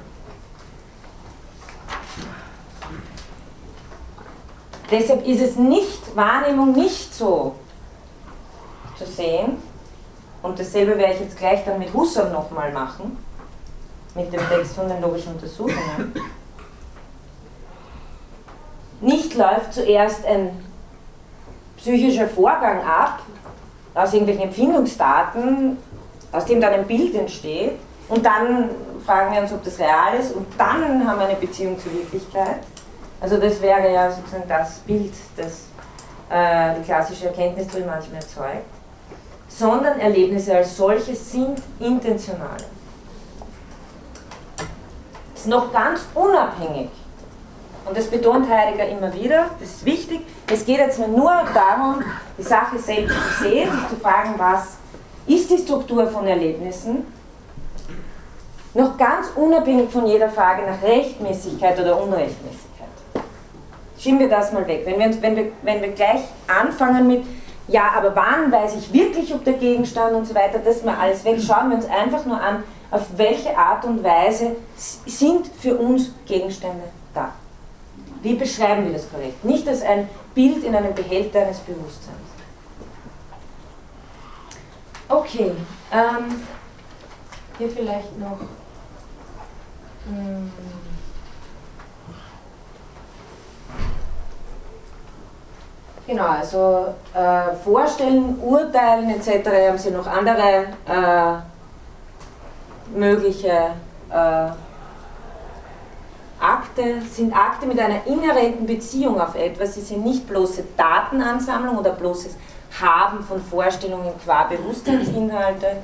[4.89, 7.55] Deshalb ist es nicht, Wahrnehmung nicht so,
[8.97, 9.57] zu sehen,
[10.43, 13.17] und dasselbe werde ich jetzt gleich dann mit Husserl nochmal machen,
[14.13, 16.13] mit dem Text von den logischen Untersuchungen,
[19.03, 20.63] nicht läuft zuerst ein
[21.77, 23.19] psychischer Vorgang ab,
[23.93, 25.77] aus irgendwelchen Empfindungsdaten,
[26.31, 27.73] aus dem dann ein Bild entsteht,
[28.09, 28.69] und dann
[29.05, 32.59] fragen wir uns, ob das real ist, und dann haben wir eine Beziehung zur Wirklichkeit.
[33.21, 35.67] Also das wäre ja sozusagen das Bild, das
[36.29, 38.65] äh, die klassische Erkenntnistheorie manchmal erzeugt,
[39.47, 42.57] sondern Erlebnisse als solche sind intentional.
[45.33, 46.89] Das ist noch ganz unabhängig
[47.85, 50.21] und das betont Heidegger immer wieder, das ist wichtig.
[50.51, 52.03] Es geht jetzt nur darum,
[52.37, 54.77] die Sache selbst zu sehen, sich zu fragen, was
[55.27, 57.05] ist die Struktur von Erlebnissen,
[58.73, 62.87] noch ganz unabhängig von jeder Frage nach Rechtmäßigkeit oder Unrechtmäßigkeit.
[63.99, 64.81] Schieben wir das mal weg.
[64.85, 67.23] Wenn wir, wenn, wir, wenn wir gleich anfangen mit,
[67.67, 71.23] ja, aber wann weiß ich wirklich, ob der Gegenstand und so weiter, das mal alles
[71.23, 76.11] weg, schauen wir uns einfach nur an, auf welche Art und Weise sind für uns
[76.25, 76.83] Gegenstände.
[78.23, 79.43] Wie beschreiben wir das korrekt?
[79.43, 82.17] Nicht als ein Bild in einem Behälter eines Bewusstseins.
[85.09, 85.51] Okay,
[85.91, 86.41] ähm,
[87.57, 88.39] hier vielleicht noch.
[90.07, 90.51] Hm.
[96.07, 99.47] Genau, also äh, Vorstellen, Urteilen etc.
[99.67, 101.37] haben Sie noch andere äh,
[102.97, 103.71] mögliche
[104.09, 104.47] äh,
[106.43, 109.75] Akte sind Akte mit einer inhärenten Beziehung auf etwas.
[109.75, 112.35] Sie sind nicht bloße Datenansammlung oder bloßes
[112.81, 115.77] Haben von Vorstellungen qua Bewusstseinsinhalte.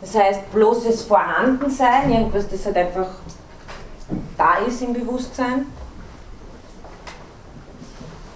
[0.00, 3.06] Das heißt, bloßes Vorhandensein, irgendwas, das halt einfach
[4.36, 5.66] da ist im Bewusstsein,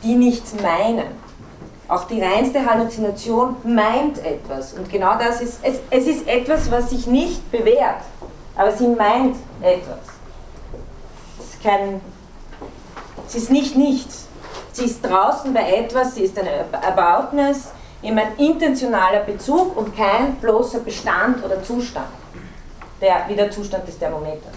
[0.04, 1.08] die nichts meinen.
[1.88, 4.74] Auch die reinste Halluzination meint etwas.
[4.74, 8.02] Und genau das ist, es, es ist etwas, was sich nicht bewährt,
[8.54, 10.07] aber sie meint etwas
[11.62, 12.00] kein,
[13.26, 14.26] sie ist nicht nichts.
[14.72, 20.36] Sie ist draußen bei etwas, sie ist eine Aboutness, eben ein intentionaler Bezug und kein
[20.36, 22.06] bloßer Bestand oder Zustand,
[23.00, 24.54] der wie der Zustand des Thermometers.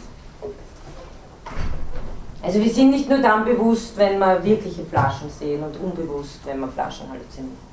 [2.43, 6.59] Also wir sind nicht nur dann bewusst, wenn wir wirkliche Flaschen sehen und unbewusst, wenn
[6.59, 7.71] wir Flaschen halluzinieren.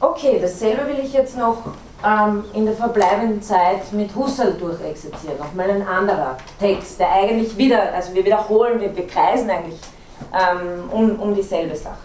[0.00, 1.58] Okay, dasselbe will ich jetzt noch
[2.04, 5.38] ähm, in der verbleibenden Zeit mit Husserl durchexerzieren.
[5.38, 9.80] Nochmal ein anderer Text, der eigentlich wieder, also wir wiederholen, wir, wir kreisen eigentlich
[10.32, 11.96] ähm, um, um dieselbe Sache.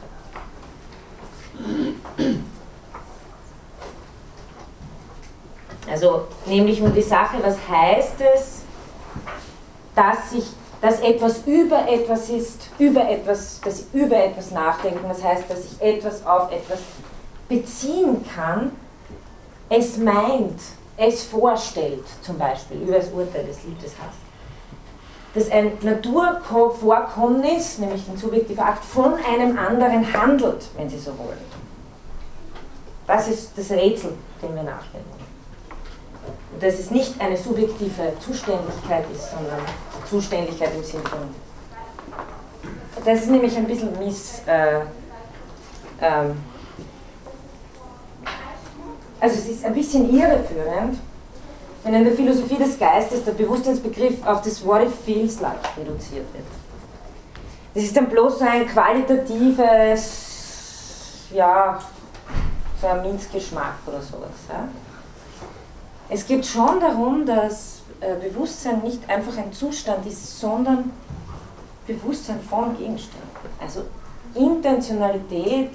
[5.90, 8.62] Also nämlich um die Sache, was heißt es,
[9.96, 10.46] dass sich
[10.82, 15.60] dass etwas über etwas ist, über etwas, dass ich über etwas nachdenken, das heißt, dass
[15.66, 16.80] ich etwas auf etwas
[17.48, 18.72] beziehen kann,
[19.72, 20.60] es meint,
[20.98, 24.20] es vorstellt, zum Beispiel über das Urteil des Liebes hast.
[25.34, 31.40] Dass ein Naturvorkommnis, nämlich ein subjektiver Akt, von einem anderen handelt, wenn Sie so wollen.
[33.08, 35.08] Das ist das Rätsel, dem wir nachdenken.
[36.54, 39.62] Und dass es nicht eine subjektive Zuständigkeit ist, sondern
[40.10, 41.20] Zuständigkeit im Sinne von.
[43.06, 44.42] Das ist nämlich ein bisschen miss.
[44.46, 44.82] Äh,
[46.02, 46.51] ähm,
[49.22, 50.98] also es ist ein bisschen irreführend,
[51.84, 56.26] wenn in der Philosophie des Geistes der Bewusstseinsbegriff auf das What it feels like reduziert
[56.34, 56.46] wird.
[57.74, 60.10] Das ist dann bloß so ein qualitatives,
[61.34, 61.80] ja,
[62.82, 64.32] so ein Minzgeschmack oder sowas.
[64.50, 64.68] Ja.
[66.10, 70.92] Es geht schon darum, dass äh, Bewusstsein nicht einfach ein Zustand ist, sondern
[71.88, 73.30] Bewusstsein von Gegenständen.
[73.62, 73.84] Also
[74.34, 75.72] Intentionalität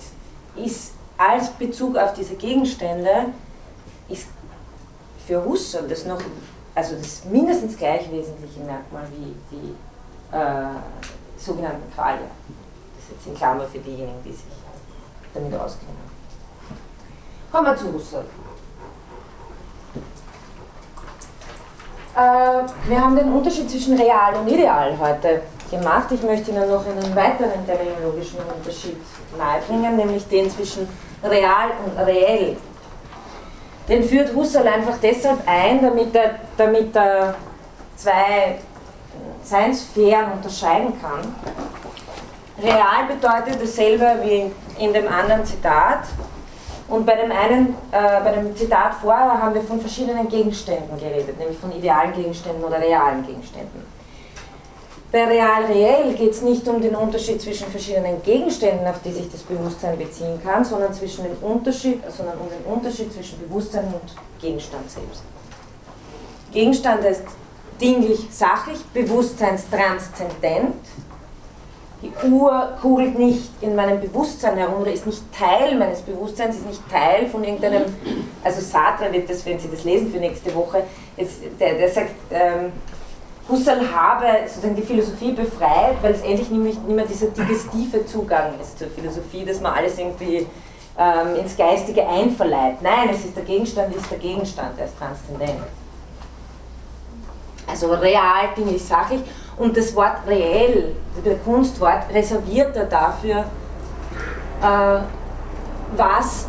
[0.56, 3.32] ist als Bezug auf diese Gegenstände
[4.09, 4.28] ist
[5.26, 6.20] für Husserl das noch,
[6.74, 9.74] also das mindestens gleich wesentliche Merkmal wie die
[10.34, 10.68] äh,
[11.36, 12.20] sogenannten Qualia.
[12.20, 14.44] Das ist jetzt in Klammer für diejenigen, die sich
[15.34, 15.97] damit auskennen.
[17.51, 18.24] Kommen wir zu Husserl.
[22.14, 22.18] Äh,
[22.88, 26.10] wir haben den Unterschied zwischen real und ideal heute gemacht.
[26.12, 28.97] Ich möchte Ihnen noch einen weiteren terminologischen Unterschied
[29.36, 30.88] nahebringen, nämlich den zwischen
[31.22, 32.56] real und reell.
[33.88, 37.34] Den führt Husserl einfach deshalb ein, damit er, damit er
[37.94, 38.59] zwei
[39.43, 41.34] Seinsphären unterscheiden kann.
[42.60, 44.51] Real bedeutet dasselbe wie
[44.82, 46.01] in dem anderen Zitat.
[46.88, 51.38] Und bei dem einen, äh, bei dem Zitat vorher haben wir von verschiedenen Gegenständen geredet,
[51.38, 53.84] nämlich von idealen Gegenständen oder realen Gegenständen.
[55.12, 59.43] Bei real-reell geht es nicht um den Unterschied zwischen verschiedenen Gegenständen, auf die sich das
[59.43, 64.91] Bewusstsein beziehen kann, sondern, zwischen den Unterschied, sondern um den Unterschied zwischen Bewusstsein und Gegenstand
[64.91, 65.23] selbst.
[66.53, 67.23] Gegenstand heißt
[67.81, 70.74] dinglich sachlich, Bewusstseinstranszendent.
[72.03, 76.66] Die Uhr kugelt nicht in meinem Bewusstsein herum oder ist nicht Teil meines Bewusstseins, ist
[76.66, 77.85] nicht Teil von irgendeinem,
[78.45, 80.85] also Sartre wird das, wenn Sie das lesen für nächste Woche,
[81.16, 82.73] jetzt, der, der sagt, ähm,
[83.48, 88.78] Husserl habe sozusagen die Philosophie befreit, weil es endlich nicht mehr dieser digestive Zugang ist
[88.78, 90.47] zur Philosophie, dass man alles irgendwie
[90.98, 92.82] ähm, ins Geistige einverleibt.
[92.82, 95.62] Nein, es ist der Gegenstand, ist der Gegenstand, der ist transzendent.
[97.68, 99.20] Also real, dinglich, sachlich.
[99.56, 103.44] Und das Wort reell, das Kunstwort, reserviert er dafür,
[104.62, 105.01] äh,
[105.97, 106.48] was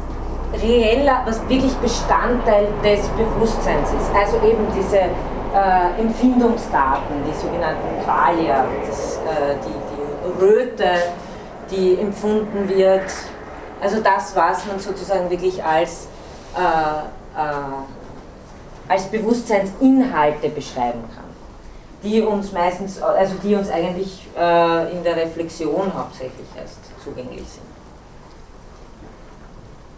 [0.62, 4.16] reeller, was wirklich Bestandteil des Bewusstseins ist.
[4.16, 5.10] Also eben diese
[5.54, 10.90] äh, Empfindungsdaten, die sogenannten Qualia, das, äh, die, die Röte,
[11.70, 13.12] die empfunden wird,
[13.82, 16.08] also das, was man sozusagen wirklich als,
[16.56, 17.52] äh, äh,
[18.88, 21.26] als Bewusstseinsinhalte beschreiben kann,
[22.04, 27.68] die uns meistens, also die uns eigentlich äh, in der Reflexion hauptsächlich erst zugänglich sind.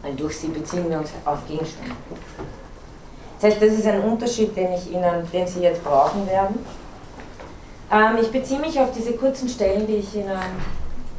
[0.02, 1.96] Weil durch sie beziehen wir uns auf Gegenstände.
[3.40, 6.66] Das heißt, das ist ein Unterschied, den, ich Ihnen, den Sie jetzt brauchen werden.
[7.92, 10.38] Ähm, ich beziehe mich auf diese kurzen Stellen, die ich Ihnen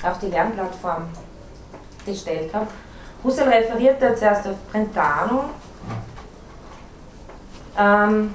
[0.02, 1.08] auf die Lernplattform
[2.04, 2.66] gestellt habe.
[3.24, 5.44] Husserl referiert da zuerst auf Brentano.
[7.78, 8.34] Ähm,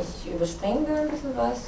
[0.00, 1.58] ich überspringe da ein bisschen was.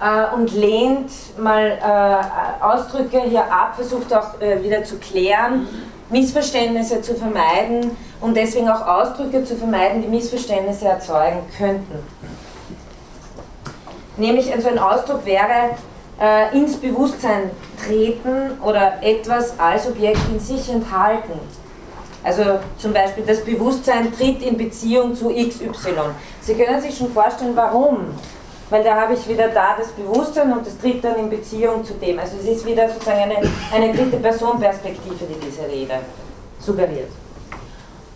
[0.00, 5.68] Äh, und lehnt mal äh, Ausdrücke hier ab, versucht auch äh, wieder zu klären,
[6.10, 11.98] Missverständnisse zu vermeiden und deswegen auch Ausdrücke zu vermeiden, die Missverständnisse erzeugen könnten.
[14.16, 15.70] Nämlich so ein Ausdruck wäre
[16.20, 17.50] äh, ins Bewusstsein
[17.84, 21.40] treten oder etwas als Objekt in sich enthalten.
[22.22, 22.42] Also
[22.78, 25.70] zum Beispiel das Bewusstsein tritt in Beziehung zu XY.
[26.40, 28.06] Sie können sich schon vorstellen, warum.
[28.74, 31.94] Weil da habe ich wieder da das Bewusstsein und das tritt dann in Beziehung zu
[31.94, 32.18] dem.
[32.18, 33.36] Also es ist wieder sozusagen eine,
[33.72, 36.00] eine dritte Personperspektive, die diese Rede
[36.58, 37.08] suggeriert.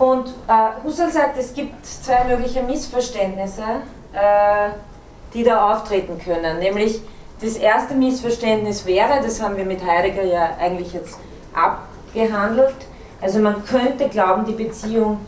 [0.01, 3.63] Und äh, Husserl sagt, es gibt zwei mögliche Missverständnisse,
[4.13, 4.71] äh,
[5.33, 6.59] die da auftreten können.
[6.59, 7.03] Nämlich
[7.41, 11.21] das erste Missverständnis wäre, das haben wir mit Heidegger ja eigentlich jetzt
[11.55, 12.75] abgehandelt,
[13.21, 15.21] also man könnte glauben, die Beziehung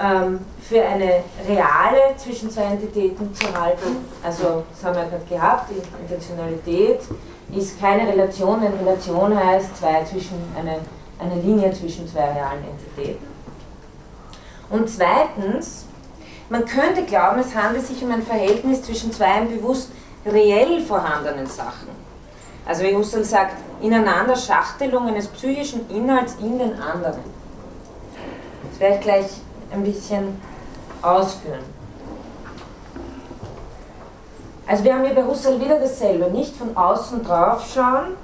[0.00, 3.96] ähm, für eine reale zwischen zwei Entitäten zu halten.
[4.22, 7.00] Also, das haben wir gerade gehabt, die Intentionalität
[7.54, 10.78] ist keine Relation, eine Relation heißt zwei zwischen, eine,
[11.18, 13.26] eine Linie zwischen zwei realen Entitäten.
[14.70, 15.84] Und zweitens,
[16.48, 19.90] man könnte glauben, es handelt sich um ein Verhältnis zwischen zwei bewusst
[20.24, 21.88] reell vorhandenen Sachen.
[22.66, 27.20] Also wie Husserl sagt, ineinander Schachtelung eines psychischen Inhalts in den anderen.
[28.70, 29.26] Das werde ich gleich
[29.70, 30.40] ein bisschen
[31.04, 31.64] ausführen.
[34.66, 38.16] Also wir haben hier bei Husserl wieder dasselbe, nicht von außen drauf schauen,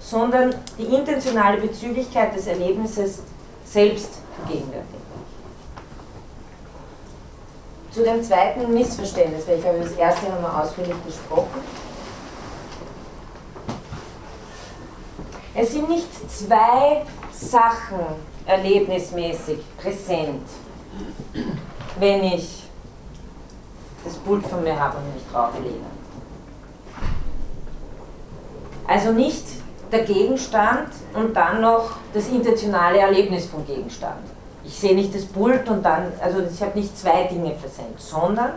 [0.00, 3.20] sondern die intentionale Bezüglichkeit des Erlebnisses
[3.64, 4.98] selbst vergegenwärtigen.
[7.90, 11.60] Zu dem zweiten Missverständnis, weil ich habe das erste wir ausführlich besprochen.
[15.54, 18.00] Es sind nicht zwei Sachen
[18.46, 20.46] erlebnismäßig präsent,
[21.98, 22.64] wenn ich
[24.04, 25.74] das Pult von mir habe und mich drauflege.
[28.86, 29.44] Also nicht
[29.92, 34.20] der Gegenstand und dann noch das intentionale Erlebnis vom Gegenstand.
[34.64, 38.52] Ich sehe nicht das Pult und dann, also ich habe nicht zwei Dinge präsent, sondern,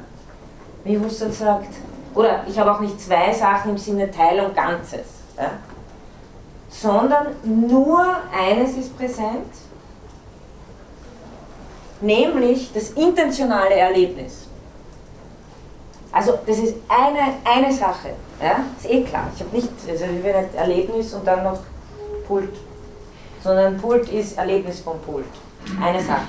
[0.84, 1.74] wie Husserl sagt,
[2.14, 5.08] oder ich habe auch nicht zwei Sachen im Sinne Teil und Ganzes,
[5.38, 5.52] ja,
[6.70, 8.06] sondern nur
[8.38, 9.48] eines ist präsent
[12.02, 14.48] nämlich das intentionale Erlebnis.
[16.12, 18.10] Also das ist eine, eine Sache,
[18.42, 18.66] ja?
[18.78, 19.32] ist eh klar.
[19.34, 21.60] Ich habe nicht, also ich will nicht Erlebnis und dann noch
[22.28, 22.54] Pult,
[23.42, 25.26] sondern Pult ist Erlebnis vom Pult.
[25.82, 26.28] Eine Sache.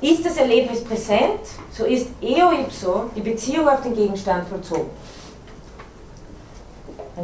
[0.00, 1.40] Ist das Erlebnis präsent,
[1.72, 4.90] so ist eo ipso die Beziehung auf den Gegenstand vollzogen.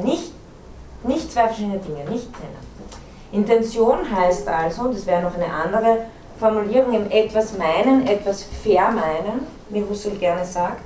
[0.03, 0.33] Nicht,
[1.05, 2.71] nicht zwei verschiedene Dinge, nicht trennen.
[3.33, 6.07] Intention heißt also, das wäre noch eine andere
[6.41, 10.83] Formulierung im etwas meinen, etwas vermeinen, wie Husserl gerne sagt.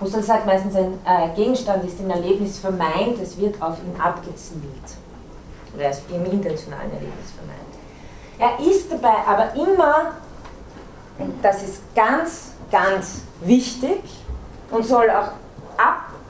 [0.00, 4.62] Husserl sagt meistens, ein äh, Gegenstand ist im Erlebnis vermeint, es wird auf ihn abgezielt.
[5.74, 7.60] Oder er ist im intentionalen Erlebnis vermeint.
[8.38, 10.12] Er ist dabei aber immer,
[11.42, 14.02] das ist ganz ganz wichtig
[14.70, 15.32] und soll auch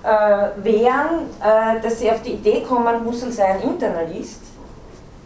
[0.03, 4.41] abwehren, äh, dass sie auf die Idee kommen, Husserl sei ein Internalist.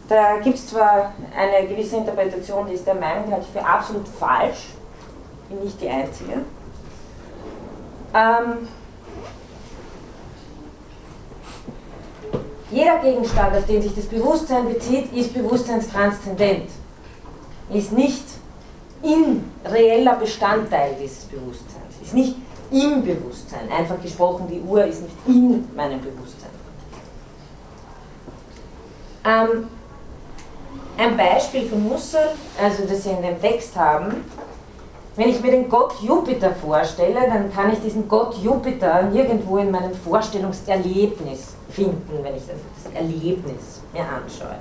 [0.09, 3.67] Da gibt es zwar eine gewisse Interpretation, die ist der Meinung, die halte ich für
[3.67, 4.75] absolut falsch,
[5.49, 6.33] bin nicht die Einzige.
[8.15, 8.69] Ähm,
[12.71, 16.69] jeder Gegenstand, auf den sich das Bewusstsein bezieht, ist bewusstseinstranszendent,
[17.73, 18.25] ist nicht
[19.03, 22.37] in reeller Bestandteil dieses Bewusstseins, ist nicht
[22.71, 23.71] im Bewusstsein.
[23.71, 26.51] Einfach gesprochen, die Uhr ist nicht in meinem Bewusstsein.
[29.25, 29.69] Ähm,
[30.97, 32.31] ein Beispiel von Husserl,
[32.63, 34.25] also das Sie in dem Text haben,
[35.17, 39.71] wenn ich mir den Gott Jupiter vorstelle, dann kann ich diesen Gott Jupiter nirgendwo in
[39.71, 44.57] meinem Vorstellungserlebnis finden, wenn ich das Erlebnis mir anschaue.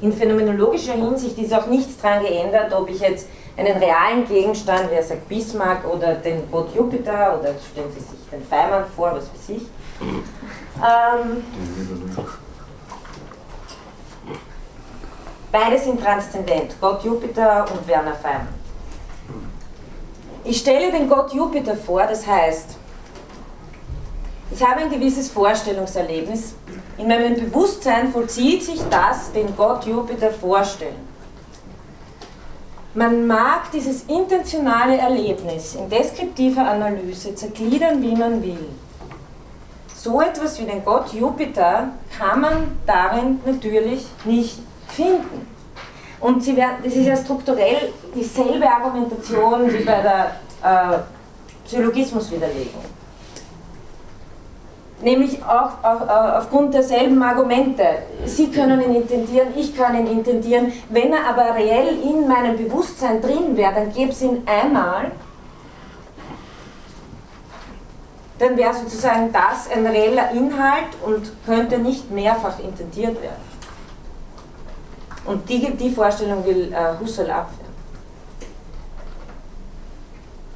[0.00, 5.02] In phänomenologischer Hinsicht ist auch nichts daran geändert, ob ich jetzt einen realen Gegenstand, wer
[5.02, 9.56] sagt Bismarck oder den Gott Jupiter oder stellen Sie sich den Feimann vor, was weiß
[9.56, 9.62] ich.
[10.00, 11.42] Ähm,
[15.58, 18.48] beide sind transzendent, Gott Jupiter und Werner Feimann.
[20.44, 22.76] Ich stelle den Gott Jupiter vor, das heißt,
[24.50, 26.54] ich habe ein gewisses Vorstellungserlebnis.
[26.96, 31.08] In meinem Bewusstsein vollzieht sich das, den Gott Jupiter vorstellen.
[32.94, 38.68] Man mag dieses intentionale Erlebnis in deskriptiver Analyse zergliedern, wie man will.
[39.94, 45.46] So etwas wie den Gott Jupiter kann man darin natürlich nicht finden.
[46.20, 50.32] Und sie werden, das ist ja strukturell dieselbe Argumentation wie bei der
[50.62, 50.98] äh,
[51.64, 52.82] Syllogismuswiderlegung.
[55.00, 57.84] Nämlich auch, auch, auch, aufgrund derselben Argumente.
[58.24, 60.72] Sie können ihn intendieren, ich kann ihn intendieren.
[60.88, 65.12] Wenn er aber reell in meinem Bewusstsein drin wäre, dann gäbe es ihn einmal,
[68.40, 73.47] dann wäre sozusagen das ein reeller Inhalt und könnte nicht mehrfach intendiert werden.
[75.28, 77.68] Und die, die Vorstellung will äh, Husserl abwehren.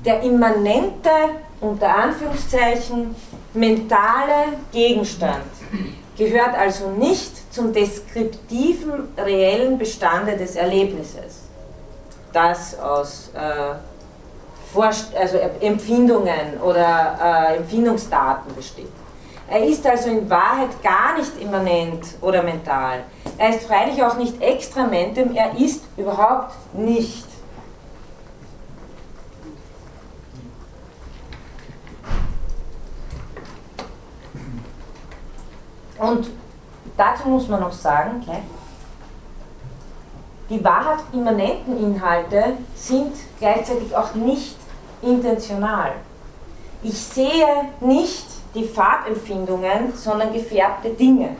[0.02, 1.10] Der immanente,
[1.60, 3.14] unter Anführungszeichen,
[3.52, 5.44] mentale Gegenstand
[6.16, 11.42] gehört also nicht zum deskriptiven, reellen Bestande des Erlebnisses,
[12.32, 13.74] das aus äh,
[15.18, 19.01] also Empfindungen oder äh, Empfindungsdaten besteht.
[19.52, 23.04] Er ist also in Wahrheit gar nicht immanent oder mental.
[23.36, 27.26] Er ist freilich auch nicht extramentem, er ist überhaupt nicht.
[35.98, 36.30] Und
[36.96, 38.38] dazu muss man noch sagen, gleich,
[40.48, 44.56] die wahrhaft immanenten Inhalte sind gleichzeitig auch nicht
[45.02, 45.92] intentional.
[46.82, 51.36] Ich sehe nicht die Farbempfindungen, sondern gefärbte Dinge.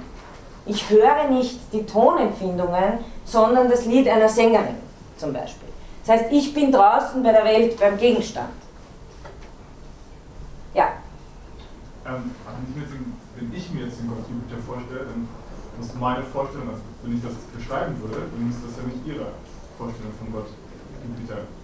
[0.65, 4.77] Ich höre nicht die Tonempfindungen, sondern das Lied einer Sängerin
[5.17, 5.69] zum Beispiel.
[6.05, 8.51] Das heißt, ich bin draußen bei der Welt beim Gegenstand.
[10.75, 10.93] Ja.
[12.07, 12.31] Ähm,
[13.37, 15.29] wenn ich mir jetzt den Jupiter vorstelle, dann
[15.79, 19.33] muss meine Vorstellung, also wenn ich das beschreiben würde, dann müsste das ja nicht Ihre
[19.79, 20.49] Vorstellung von Gott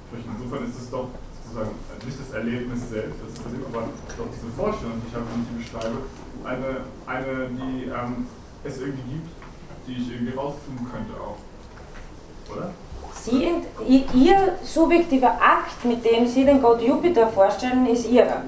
[0.08, 0.30] sprechen.
[0.38, 1.08] Insofern ist es doch
[1.48, 5.42] sozusagen nicht das Erlebnis selbst, das ist aber doch diese Vorstellung, die ich habe, wenn
[5.42, 5.98] ich die beschreibe,
[6.44, 8.26] eine, eine die ähm,
[8.64, 9.28] es irgendwie gibt,
[9.86, 11.38] die ich irgendwie raustun könnte auch.
[12.52, 12.70] Oder?
[13.14, 13.50] Sie,
[14.14, 18.42] ihr subjektiver Akt, mit dem Sie den Gott Jupiter vorstellen, ist Ihrer.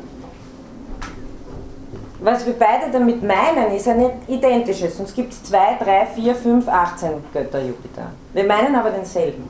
[2.20, 4.98] Was wir beide damit meinen, ist ein identisches.
[4.98, 8.12] Sonst gibt es 2, 3, 4, 5, 18 Götter Jupiter.
[8.34, 9.44] Wir meinen aber denselben.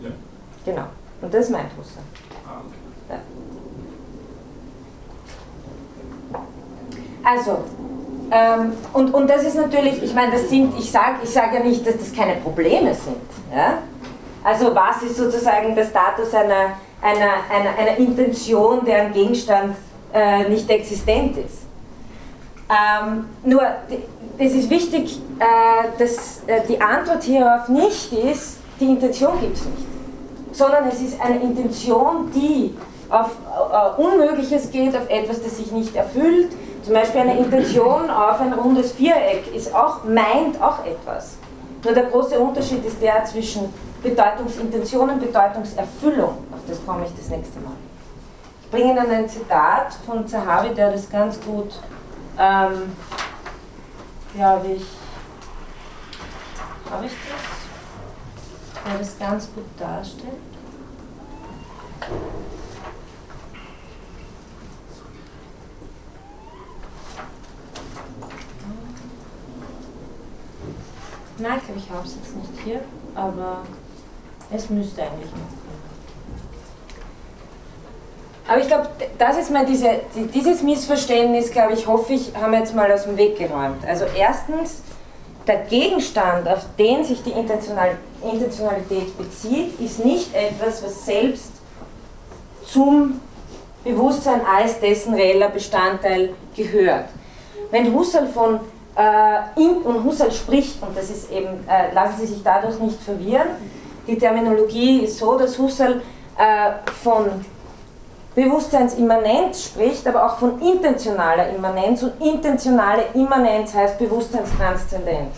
[0.00, 0.10] Ja.
[0.64, 0.86] Genau.
[1.20, 2.02] Und das meint Husserl.
[7.24, 7.64] Also,
[8.30, 11.60] ähm, und, und das ist natürlich, ich meine, das sind, ich sage ich sag ja
[11.60, 13.16] nicht, dass das keine Probleme sind.
[13.54, 13.78] Ja?
[14.42, 19.76] Also was ist sozusagen der Status einer, einer, einer, einer Intention, deren Gegenstand
[20.12, 21.64] äh, nicht existent ist?
[22.68, 23.62] Ähm, nur,
[24.38, 29.64] das ist wichtig, äh, dass äh, die Antwort hierauf nicht ist, die Intention gibt es
[29.64, 29.86] nicht,
[30.52, 32.74] sondern es ist eine Intention, die
[33.10, 36.48] auf äh, Unmögliches geht, auf etwas, das sich nicht erfüllt,
[36.84, 41.36] zum Beispiel eine Intention auf ein rundes Viereck ist auch, meint auch etwas.
[41.82, 46.44] Nur der große Unterschied ist der zwischen Bedeutungsintention und Bedeutungserfüllung.
[46.52, 47.72] Auf das komme ich das nächste Mal.
[48.62, 51.80] Ich bringe Ihnen ein Zitat von Zahavi, der das ganz gut,
[52.38, 52.92] ähm,
[54.34, 54.84] glaube ich,
[56.90, 58.90] habe ich das?
[58.92, 60.34] Der das ganz gut darstellt.
[71.38, 72.80] Nein, ich glaube, ich habe es jetzt nicht hier,
[73.14, 73.62] aber
[74.52, 75.64] es müsste eigentlich noch
[78.46, 78.88] aber ich glaube,
[79.18, 80.00] das ist mal diese,
[80.34, 83.86] dieses Missverständnis, glaube ich, hoffe ich, haben wir jetzt mal aus dem Weg geräumt.
[83.86, 84.82] Also erstens,
[85.46, 91.52] der Gegenstand, auf den sich die Intentionalität bezieht, ist nicht etwas, was selbst
[92.66, 93.20] zum
[93.82, 97.06] Bewusstsein als dessen reeller Bestandteil gehört.
[97.70, 98.60] Wenn Husserl von
[99.56, 103.48] in, und Husserl spricht, und das ist eben, äh, lassen Sie sich dadurch nicht verwirren,
[104.06, 106.02] die Terminologie ist so, dass Husserl
[106.36, 107.44] äh, von
[108.34, 115.34] Bewusstseinsimmanenz spricht, aber auch von intentionaler Immanenz und intentionale Immanenz heißt Bewusstseinstranszendenz.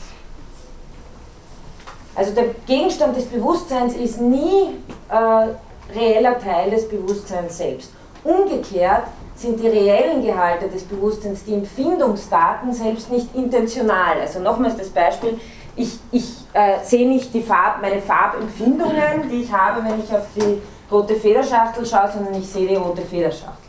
[2.15, 4.79] Also der Gegenstand des Bewusstseins ist nie
[5.11, 7.93] äh, reeller Teil des Bewusstseins selbst.
[8.25, 9.05] Umgekehrt
[9.37, 14.21] sind die reellen Gehalte des Bewusstseins, die Empfindungsdaten selbst nicht intentional.
[14.21, 15.39] Also nochmals das Beispiel,
[15.77, 20.27] ich, ich äh, sehe nicht die Farb, meine Farbempfindungen, die ich habe, wenn ich auf
[20.35, 23.67] die rote Federschachtel schaue, sondern ich sehe die rote Federschachtel.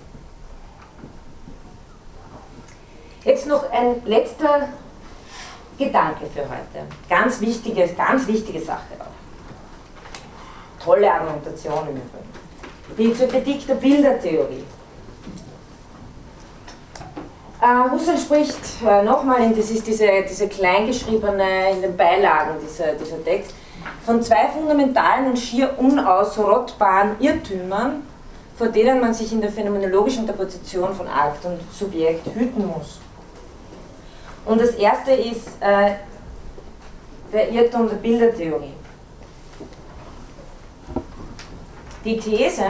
[3.25, 4.69] Jetzt noch ein letzter
[5.77, 6.85] Gedanke für heute.
[7.09, 10.83] Ganz wichtige, ganz wichtige Sache auch.
[10.83, 12.31] Tolle Argumentation im Übrigen.
[12.97, 14.63] Die zur Kritik der Bildertheorie.
[17.59, 23.23] Äh, Husserl spricht äh, nochmal, das ist diese, diese kleingeschriebene in den Beilagen, dieser, dieser
[23.23, 23.53] Text,
[24.05, 28.03] von zwei fundamentalen und schier unausrottbaren Irrtümern,
[28.57, 32.99] vor denen man sich in der phänomenologischen Interpretation von Akt und Subjekt hüten muss.
[34.45, 35.95] Und das erste ist äh,
[37.33, 38.73] der Irrtum der Bildertheorie.
[42.05, 42.65] Die These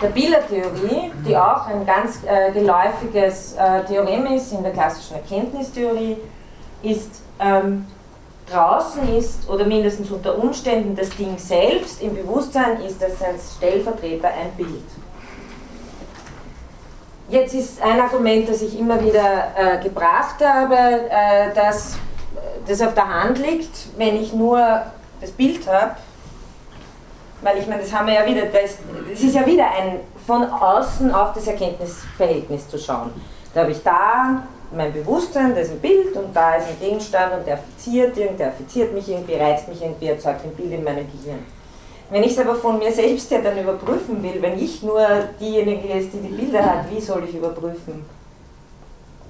[0.00, 6.16] der Bildertheorie, die auch ein ganz äh, geläufiges äh, Theorem ist in der klassischen Erkenntnistheorie,
[6.82, 7.86] ist ähm,
[8.50, 14.28] draußen ist oder mindestens unter Umständen das Ding selbst im Bewusstsein ist als ein Stellvertreter
[14.28, 14.82] ein Bild.
[17.28, 21.96] Jetzt ist ein Argument, das ich immer wieder äh, gebracht habe, äh, dass
[22.66, 24.82] das auf der Hand liegt, wenn ich nur
[25.20, 25.94] das Bild habe,
[27.42, 28.76] weil ich meine, das haben wir ja wieder, das,
[29.10, 33.10] das ist ja wieder ein von außen auf das Erkenntnisverhältnis zu schauen.
[33.54, 34.42] Da habe ich da
[34.72, 38.52] mein Bewusstsein, da ist ein Bild und da ist ein Gegenstand und der fiziert der
[38.52, 41.44] fiziert mich irgendwie, reizt mich irgendwie, erzeugt ein Bild in meinem Gehirn.
[42.10, 45.04] Wenn ich es aber von mir selbst ja dann überprüfen will, wenn ich nur
[45.40, 48.04] diejenige ist, die die Bilder hat, wie soll ich überprüfen,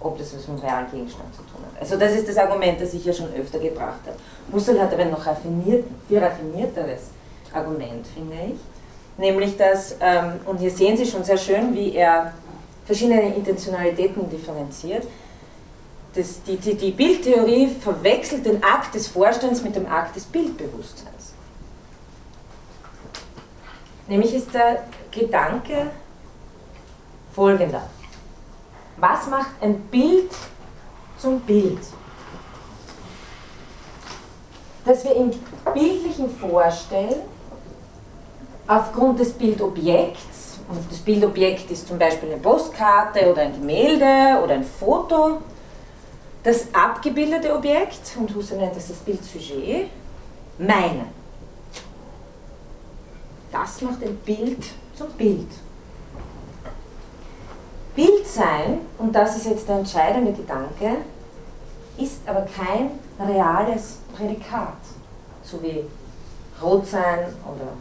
[0.01, 1.81] ob das was mit dem realen Gegenstand zu tun hat?
[1.81, 4.17] Also das ist das Argument, das ich ja schon öfter gebracht habe.
[4.53, 7.01] Husserl hat aber noch raffiniert, viel raffinierteres
[7.53, 8.61] Argument, finde ich.
[9.19, 12.33] Nämlich dass, ähm, und hier sehen Sie schon sehr schön, wie er
[12.87, 15.07] verschiedene Intentionalitäten differenziert,
[16.15, 21.35] das, die, die, die Bildtheorie verwechselt den Akt des Vorstands mit dem Akt des Bildbewusstseins.
[24.09, 25.91] Nämlich ist der Gedanke
[27.33, 27.83] folgender.
[28.97, 30.33] Was macht ein Bild
[31.17, 31.79] zum Bild?
[34.85, 35.31] Dass wir im
[35.73, 37.21] Bildlichen vorstellen,
[38.71, 44.55] aufgrund des Bildobjekts, und das Bildobjekt ist zum Beispiel eine Postkarte oder ein Gemälde oder
[44.55, 45.39] ein Foto,
[46.45, 49.89] das abgebildete Objekt, und Husserl nennt das das Bildsujet,
[50.57, 51.09] meinen.
[53.51, 54.63] Das macht ein Bild
[54.95, 55.49] zum Bild.
[57.97, 60.99] Bild sein, und das ist jetzt der entscheidende Gedanke,
[61.99, 64.79] ist aber kein reales Prädikat,
[65.43, 65.85] so wie
[66.63, 67.73] rot sein oder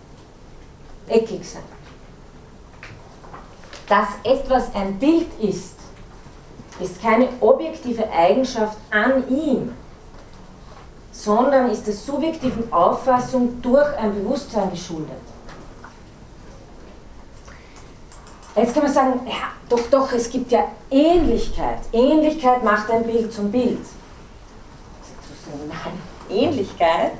[1.10, 1.64] eckig sein.
[3.88, 5.76] Dass etwas ein Bild ist,
[6.80, 9.74] ist keine objektive Eigenschaft an ihm,
[11.12, 15.18] sondern ist der subjektiven Auffassung durch ein Bewusstsein geschuldet.
[18.56, 21.80] Jetzt kann man sagen, ja, doch, doch, es gibt ja Ähnlichkeit.
[21.94, 23.86] Ähnlichkeit macht ein Bild zum Bild.
[26.30, 27.12] Ähnlichkeit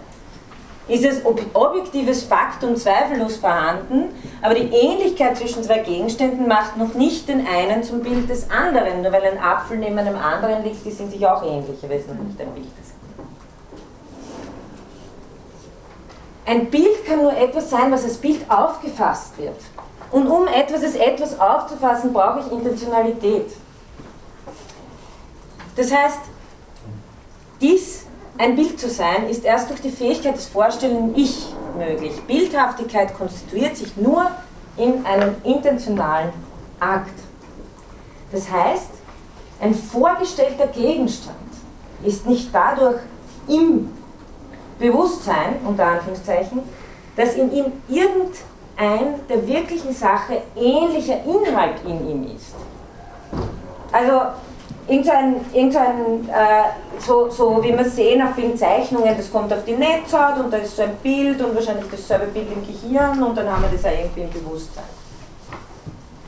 [0.90, 1.22] ist es
[1.54, 4.10] objektives Faktum zweifellos vorhanden,
[4.42, 9.04] aber die Ähnlichkeit zwischen zwei Gegenständen macht noch nicht den einen zum Bild des anderen.
[9.04, 12.02] Nur weil ein Apfel neben einem anderen liegt, die sind sich auch ähnlich, aber es
[12.02, 12.94] ist noch nicht ein Bild des
[16.46, 19.60] Ein Bild kann nur etwas sein, was als Bild aufgefasst wird.
[20.12, 23.52] Und um etwas als etwas aufzufassen, brauche ich Intentionalität.
[25.76, 26.22] Das heißt,
[27.62, 28.06] dies
[28.40, 32.20] ein Bild zu sein, ist erst durch die Fähigkeit des vorstellenden Ich möglich.
[32.26, 34.32] Bildhaftigkeit konstituiert sich nur
[34.78, 36.32] in einem intentionalen
[36.80, 37.20] Akt.
[38.32, 38.92] Das heißt,
[39.60, 41.36] ein vorgestellter Gegenstand
[42.06, 43.02] ist nicht dadurch
[43.50, 43.92] im
[44.80, 46.62] Bewusstsein, unter Anführungszeichen,
[47.18, 52.56] dass in ihm irgendein der wirklichen Sache ähnlicher Inhalt in ihm ist.
[53.92, 54.22] Also
[54.90, 59.74] irgendein, irgendein äh, so, so wie wir sehen auf vielen Zeichnungen, das kommt auf die
[59.74, 63.50] Netzhaut und da ist so ein Bild und wahrscheinlich dasselbe Bild im Gehirn und dann
[63.50, 64.84] haben wir das auch irgendwie im Bewusstsein.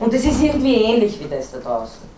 [0.00, 2.10] Und das ist irgendwie ähnlich wie das da draußen.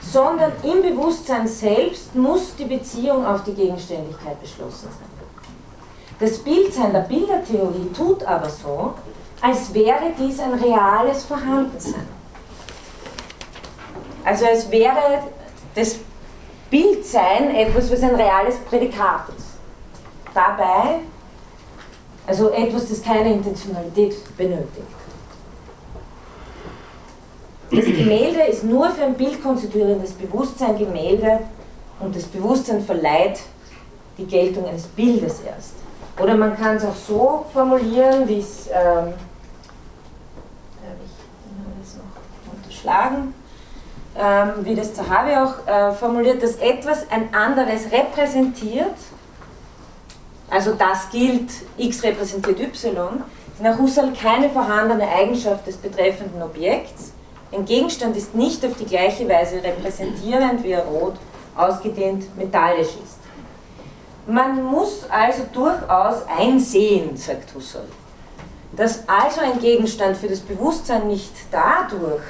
[0.00, 5.08] Sondern im Bewusstsein selbst muss die Beziehung auf die Gegenständigkeit beschlossen sein.
[6.20, 8.94] Das Bildsein der Bildertheorie tut aber so,
[9.40, 12.17] als wäre dies ein reales Vorhandensein.
[14.24, 15.22] Also es wäre
[15.74, 15.96] das
[16.70, 19.46] Bildsein etwas, was ein reales Prädikat ist.
[20.34, 21.00] Dabei,
[22.26, 24.86] also etwas, das keine Intentionalität benötigt.
[27.70, 31.40] Das Gemälde ist nur für ein Bild konstituierendes Bewusstsein Gemälde
[32.00, 33.40] und das Bewusstsein verleiht
[34.16, 35.74] die Geltung eines Bildes erst.
[36.20, 39.14] Oder man kann es auch so formulieren, wie es, ähm,
[41.84, 43.34] ich noch unterschlagen,
[44.18, 48.96] ähm, wie das Zahavi auch äh, formuliert, dass etwas ein anderes repräsentiert,
[50.50, 57.12] also das gilt, x repräsentiert y, ist nach Husserl keine vorhandene Eigenschaft des betreffenden Objekts,
[57.52, 61.14] ein Gegenstand ist nicht auf die gleiche Weise repräsentierend, wie er rot
[61.56, 63.18] ausgedehnt metallisch ist.
[64.26, 67.88] Man muss also durchaus einsehen, sagt Husserl,
[68.76, 72.22] dass also ein Gegenstand für das Bewusstsein nicht dadurch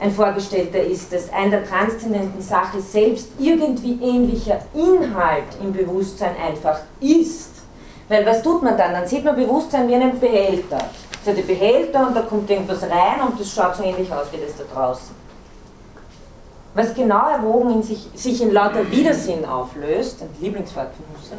[0.00, 6.80] ein Vorgestellter ist, dass ein der transzendenten Sache selbst irgendwie ähnlicher Inhalt im Bewusstsein einfach
[7.00, 7.50] ist.
[8.08, 8.92] Weil was tut man dann?
[8.92, 10.78] Dann sieht man Bewusstsein wie einen Behälter
[11.24, 14.36] so die Behälter und da kommt irgendwas rein und das schaut so ähnlich aus wie
[14.36, 15.14] das da draußen.
[16.74, 21.38] Was genau erwogen in sich, sich in lauter Widersinn auflöst, ein Lieblingswort von Husserl,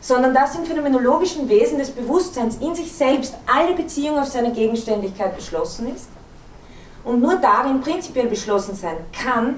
[0.00, 5.34] sondern das im phänomenologischen Wesen des Bewusstseins in sich selbst alle Beziehung auf seine Gegenständigkeit
[5.34, 6.08] beschlossen ist
[7.08, 9.56] und nur darin prinzipiell beschlossen sein kann,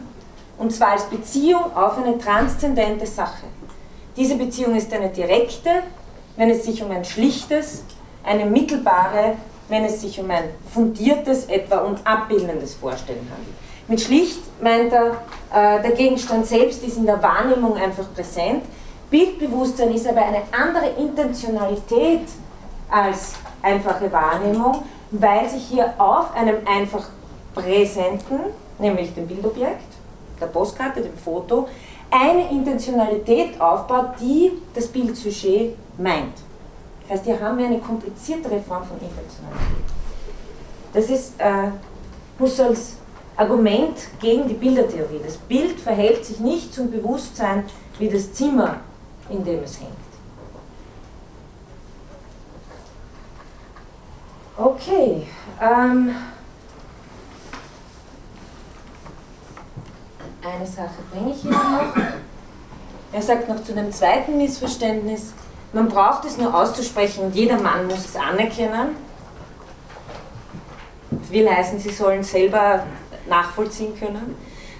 [0.56, 3.46] und zwar als Beziehung auf eine transzendente Sache.
[4.16, 5.70] Diese Beziehung ist eine direkte,
[6.36, 7.82] wenn es sich um ein schlichtes,
[8.22, 9.34] eine mittelbare,
[9.68, 13.56] wenn es sich um ein fundiertes etwa und abbildendes Vorstellen handelt.
[13.88, 15.16] Mit schlicht meint er,
[15.52, 18.62] äh, der Gegenstand selbst ist in der Wahrnehmung einfach präsent.
[19.10, 22.28] Bildbewusstsein ist aber eine andere Intentionalität
[22.88, 23.32] als
[23.62, 27.08] einfache Wahrnehmung, weil sich hier auf einem einfach
[27.54, 28.40] präsenten,
[28.78, 29.92] nämlich dem Bildobjekt,
[30.40, 31.68] der Postkarte, dem Foto,
[32.10, 36.34] eine Intentionalität aufbaut, die das Bildsujet meint.
[37.02, 39.84] Das heißt, hier haben wir eine kompliziertere Form von Intentionalität.
[40.92, 41.70] Das ist äh,
[43.36, 45.20] Argument gegen die Bildertheorie.
[45.24, 47.64] Das Bild verhält sich nicht zum Bewusstsein
[47.98, 48.80] wie das Zimmer,
[49.28, 49.90] in dem es hängt.
[54.56, 55.26] Okay.
[55.60, 56.14] Ähm,
[60.44, 61.94] eine Sache bringe ich hier noch.
[63.12, 65.32] Er sagt noch zu dem zweiten Missverständnis,
[65.72, 68.96] man braucht es nur auszusprechen und jeder Mann muss es anerkennen.
[71.28, 72.84] Will heißen, sie sollen selber
[73.28, 74.36] nachvollziehen können,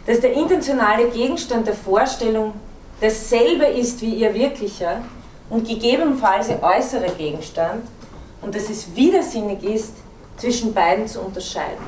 [0.06, 2.54] dass der intentionale Gegenstand der Vorstellung
[3.00, 5.00] dasselbe ist wie ihr wirklicher
[5.48, 7.84] und gegebenenfalls ihr äußerer Gegenstand
[8.42, 9.94] und dass es widersinnig ist,
[10.36, 11.84] zwischen beiden zu unterscheiden.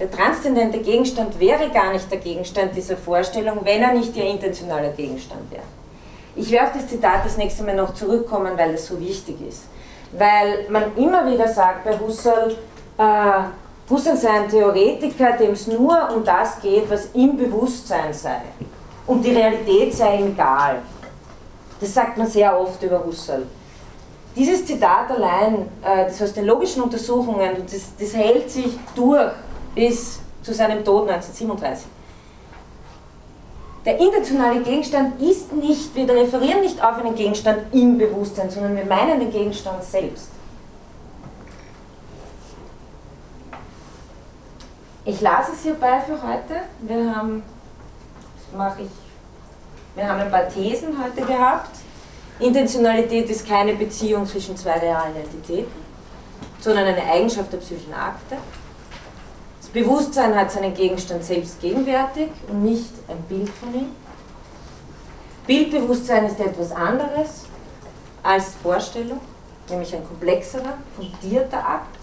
[0.00, 4.92] Der transzendente Gegenstand wäre gar nicht der Gegenstand dieser Vorstellung, wenn er nicht ihr intentionaler
[4.92, 5.62] Gegenstand wäre.
[6.34, 9.64] Ich werde auf das Zitat das nächste Mal noch zurückkommen, weil es so wichtig ist.
[10.12, 12.56] Weil man immer wieder sagt bei Husserl,
[12.96, 18.40] äh, Husserl sei ein Theoretiker, dem es nur um das geht, was im Bewusstsein sei.
[19.06, 20.76] Und die Realität sei ihm egal.
[21.78, 23.46] Das sagt man sehr oft über Husserl.
[24.34, 29.30] Dieses Zitat allein, äh, das aus den logischen Untersuchungen, das, das hält sich durch
[29.74, 31.86] bis zu seinem Tod 1937
[33.84, 38.84] der intentionale Gegenstand ist nicht, wir referieren nicht auf einen Gegenstand im Bewusstsein, sondern wir
[38.84, 40.28] meinen den Gegenstand selbst.
[45.06, 46.62] Ich lasse es hierbei für heute.
[46.80, 47.42] Wir haben,
[48.54, 48.90] mache ich,
[49.94, 51.70] wir haben ein paar Thesen heute gehabt.
[52.38, 55.72] Intentionalität ist keine Beziehung zwischen zwei realen Entitäten,
[56.60, 58.36] sondern eine Eigenschaft der psychischen Akte.
[59.72, 63.86] Bewusstsein hat seinen Gegenstand selbst gegenwärtig und nicht ein Bild von ihm.
[65.46, 67.44] Bildbewusstsein ist etwas anderes
[68.22, 69.20] als Vorstellung,
[69.68, 71.96] nämlich ein komplexerer, fundierter Akt.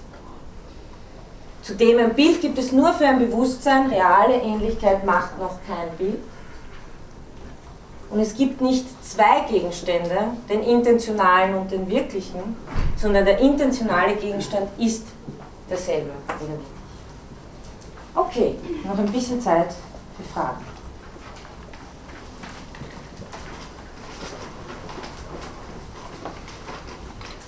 [1.62, 6.20] Zudem ein Bild gibt es nur für ein Bewusstsein, reale Ähnlichkeit macht noch kein Bild.
[8.10, 10.18] Und es gibt nicht zwei Gegenstände,
[10.50, 12.56] den intentionalen und den wirklichen,
[12.96, 15.04] sondern der intentionale Gegenstand ist
[15.70, 16.12] derselbe.
[18.18, 19.76] Okay, noch ein bisschen Zeit
[20.18, 20.66] für Fragen.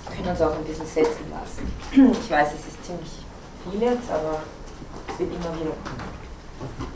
[0.06, 1.72] Wir können uns auch ein bisschen setzen lassen.
[2.12, 3.10] Ich weiß, es ist ziemlich
[3.64, 4.42] viel jetzt, aber
[5.08, 5.72] es wird immer wieder.
[5.72, 6.89] Ähm,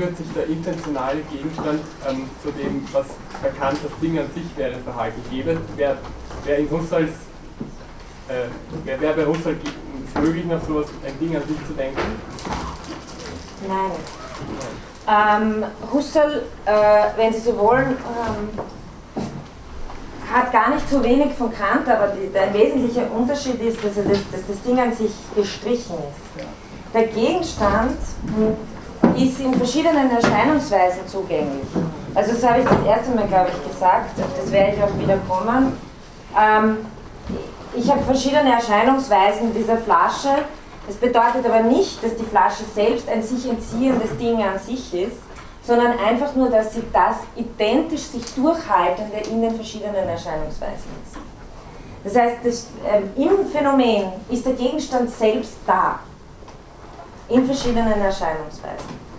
[0.00, 3.04] Wird sich der intentionale Gegenstand ähm, zu dem, was
[3.42, 5.20] erkannt das Ding an sich wäre, verhalten?
[5.30, 5.98] Gäbe, wäre
[6.44, 7.10] wär in Husserls,
[8.26, 9.56] äh, wäre wär bei Husserl
[10.06, 12.00] es möglich, nach sowas ein Ding an sich zu denken?
[13.68, 13.90] Nein.
[15.06, 16.72] Ähm, Husserl, äh,
[17.16, 18.58] wenn Sie so wollen, ähm,
[20.32, 24.04] hat gar nicht so wenig von Kant, aber die, der wesentliche Unterschied ist, dass, er
[24.04, 26.46] das, dass das Ding an sich gestrichen ist.
[26.94, 27.98] Der Gegenstand
[28.34, 28.56] hm,
[29.22, 31.66] ist in verschiedenen Erscheinungsweisen zugänglich.
[32.14, 35.18] Also das habe ich das erste Mal, glaube ich, gesagt, das werde ich auch wieder
[35.28, 35.76] kommen.
[36.38, 36.78] Ähm,
[37.76, 40.44] ich habe verschiedene Erscheinungsweisen dieser Flasche.
[40.86, 45.18] Das bedeutet aber nicht, dass die Flasche selbst ein sich entziehendes Ding an sich ist,
[45.62, 51.16] sondern einfach nur, dass sie das identisch sich durchhaltende in den verschiedenen Erscheinungsweisen ist.
[52.02, 56.00] Das heißt, das, ähm, im Phänomen ist der Gegenstand selbst da,
[57.28, 59.09] in verschiedenen Erscheinungsweisen.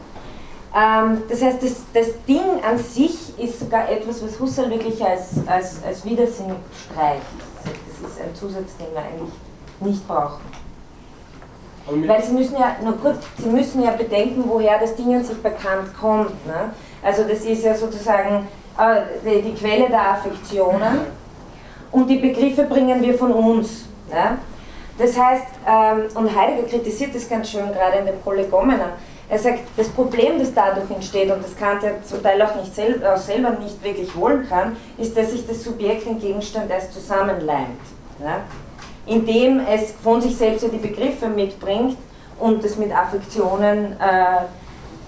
[0.74, 5.30] Ähm, das heißt, das, das Ding an sich ist sogar etwas, was Husserl wirklich als,
[5.46, 7.22] als, als Widersinn streicht.
[7.64, 9.34] Das ist ein Zusatz, den wir eigentlich
[9.82, 10.42] nicht brauchen.
[11.86, 15.38] Weil Sie müssen ja, nur kurz, Sie müssen ja bedenken, woher das Ding an sich
[15.42, 16.46] bekannt kommt.
[16.46, 16.72] Ne?
[17.04, 21.00] Also das ist ja sozusagen äh, die, die Quelle der Affektionen
[21.92, 23.86] und die Begriffe bringen wir von uns.
[24.10, 24.38] Ne?
[24.98, 28.94] Das heißt, ähm, und Heidegger kritisiert das ganz schön, gerade in den Prolegomena.
[29.32, 32.76] Er sagt, das Problem, das dadurch entsteht, und das Kant ja zum Teil auch, nicht
[32.76, 36.94] sel auch selber nicht wirklich wollen kann, ist, dass sich das Subjekt den Gegenstand erst
[36.94, 37.80] zusammenleimt.
[38.20, 38.42] Ne?
[39.06, 41.98] indem es von sich selbst ja die Begriffe mitbringt
[42.40, 44.46] und es mit Affektionen, äh,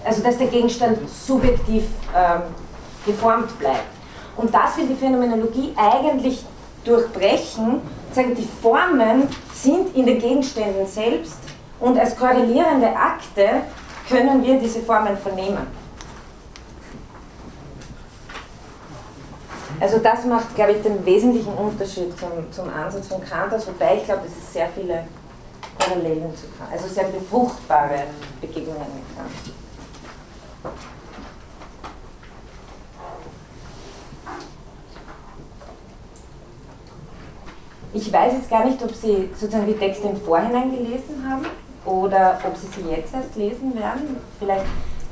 [0.04, 1.84] also dass der Gegenstand subjektiv
[2.14, 2.42] ähm,
[3.06, 3.94] geformt bleibt.
[4.36, 6.44] Und das will die Phänomenologie eigentlich
[6.84, 7.80] durchbrechen,
[8.12, 11.38] sagen, die Formen sind in den Gegenständen selbst
[11.80, 13.62] und als korrelierende Akte
[14.08, 15.66] können wir diese Formen vernehmen.
[19.80, 23.96] Also das macht, glaube ich, den wesentlichen Unterschied zum, zum Ansatz von Kant aus, wobei
[23.96, 25.04] ich glaube, es sehr viele
[25.78, 28.04] Parallelen zu Kant, also sehr viele fruchtbare
[28.40, 29.54] Begegnungen mit Kant.
[37.92, 41.46] Ich weiß jetzt gar nicht, ob Sie sozusagen die Texte im Vorhinein gelesen haben
[41.84, 44.16] oder ob Sie sie jetzt erst lesen werden.
[44.38, 44.66] Vielleicht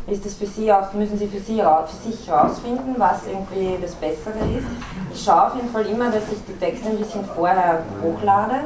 [0.06, 3.94] ist es für Sie auch, müssen Sie für, Sie, für sich herausfinden, was irgendwie das
[3.94, 4.66] Bessere ist.
[5.12, 8.64] Ich schaue auf jeden Fall immer, dass ich die Texte ein bisschen vorher hochlade,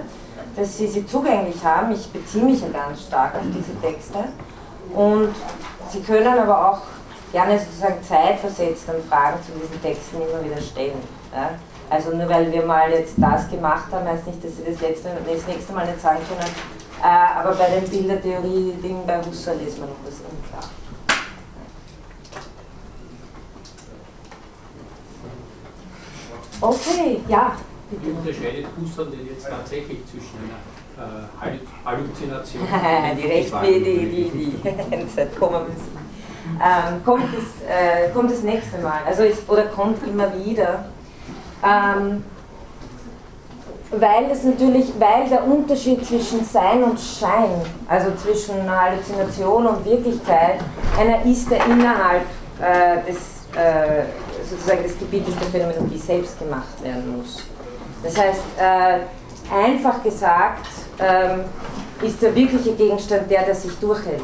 [0.57, 1.93] dass Sie sie zugänglich haben.
[1.93, 4.19] Ich beziehe mich ja ganz stark auf diese Texte.
[4.95, 5.35] Und
[5.91, 6.81] Sie können aber auch
[7.33, 10.97] gerne sozusagen zeitversetzt dann Fragen zu diesen Texten immer wieder stellen.
[11.35, 11.51] Ja?
[11.91, 15.11] Also nur weil wir mal jetzt das gemacht haben, heißt nicht, dass Sie das, letzte,
[15.11, 16.51] das nächste Mal nicht sagen können.
[17.03, 17.07] Äh,
[17.39, 20.71] aber bei den Bildertheorie-Dingen bei Husserl ist mir noch das unklar.
[26.61, 27.53] Okay, ja.
[27.91, 32.63] Wie unterscheidet Husserl denn jetzt tatsächlich zwischen einer äh, Hallu- Halluzination
[33.17, 35.97] die Rechten, die, die, die, die kommen müssen.
[36.63, 40.87] Ähm, kommt, das, äh, kommt das nächste Mal, also ist, oder kommt immer wieder.
[41.63, 42.25] Ähm,
[43.91, 50.61] weil das natürlich, weil der Unterschied zwischen Sein und Schein, also zwischen Halluzination und Wirklichkeit,
[50.99, 52.23] einer ist, der innerhalb
[52.61, 53.17] äh, des,
[53.55, 54.05] äh,
[54.49, 57.45] sozusagen des Gebietes der Phänomenologie selbst gemacht werden muss.
[58.03, 60.67] Das heißt, äh, einfach gesagt,
[60.99, 61.45] ähm,
[62.03, 64.23] ist der wirkliche Gegenstand der, der sich durchhält.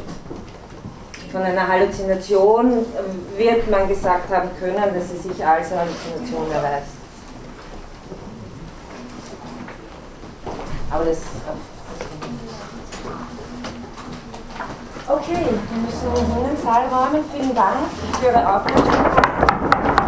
[1.31, 7.02] Von einer Halluzination äh, wird man gesagt haben können, dass sie sich als Halluzination erweist.
[10.93, 11.17] Aber das.
[15.07, 17.25] Okay, wir müssen den Saal räumen.
[17.33, 17.77] Vielen Dank
[18.19, 20.02] für Ihre Aufmerksamkeit.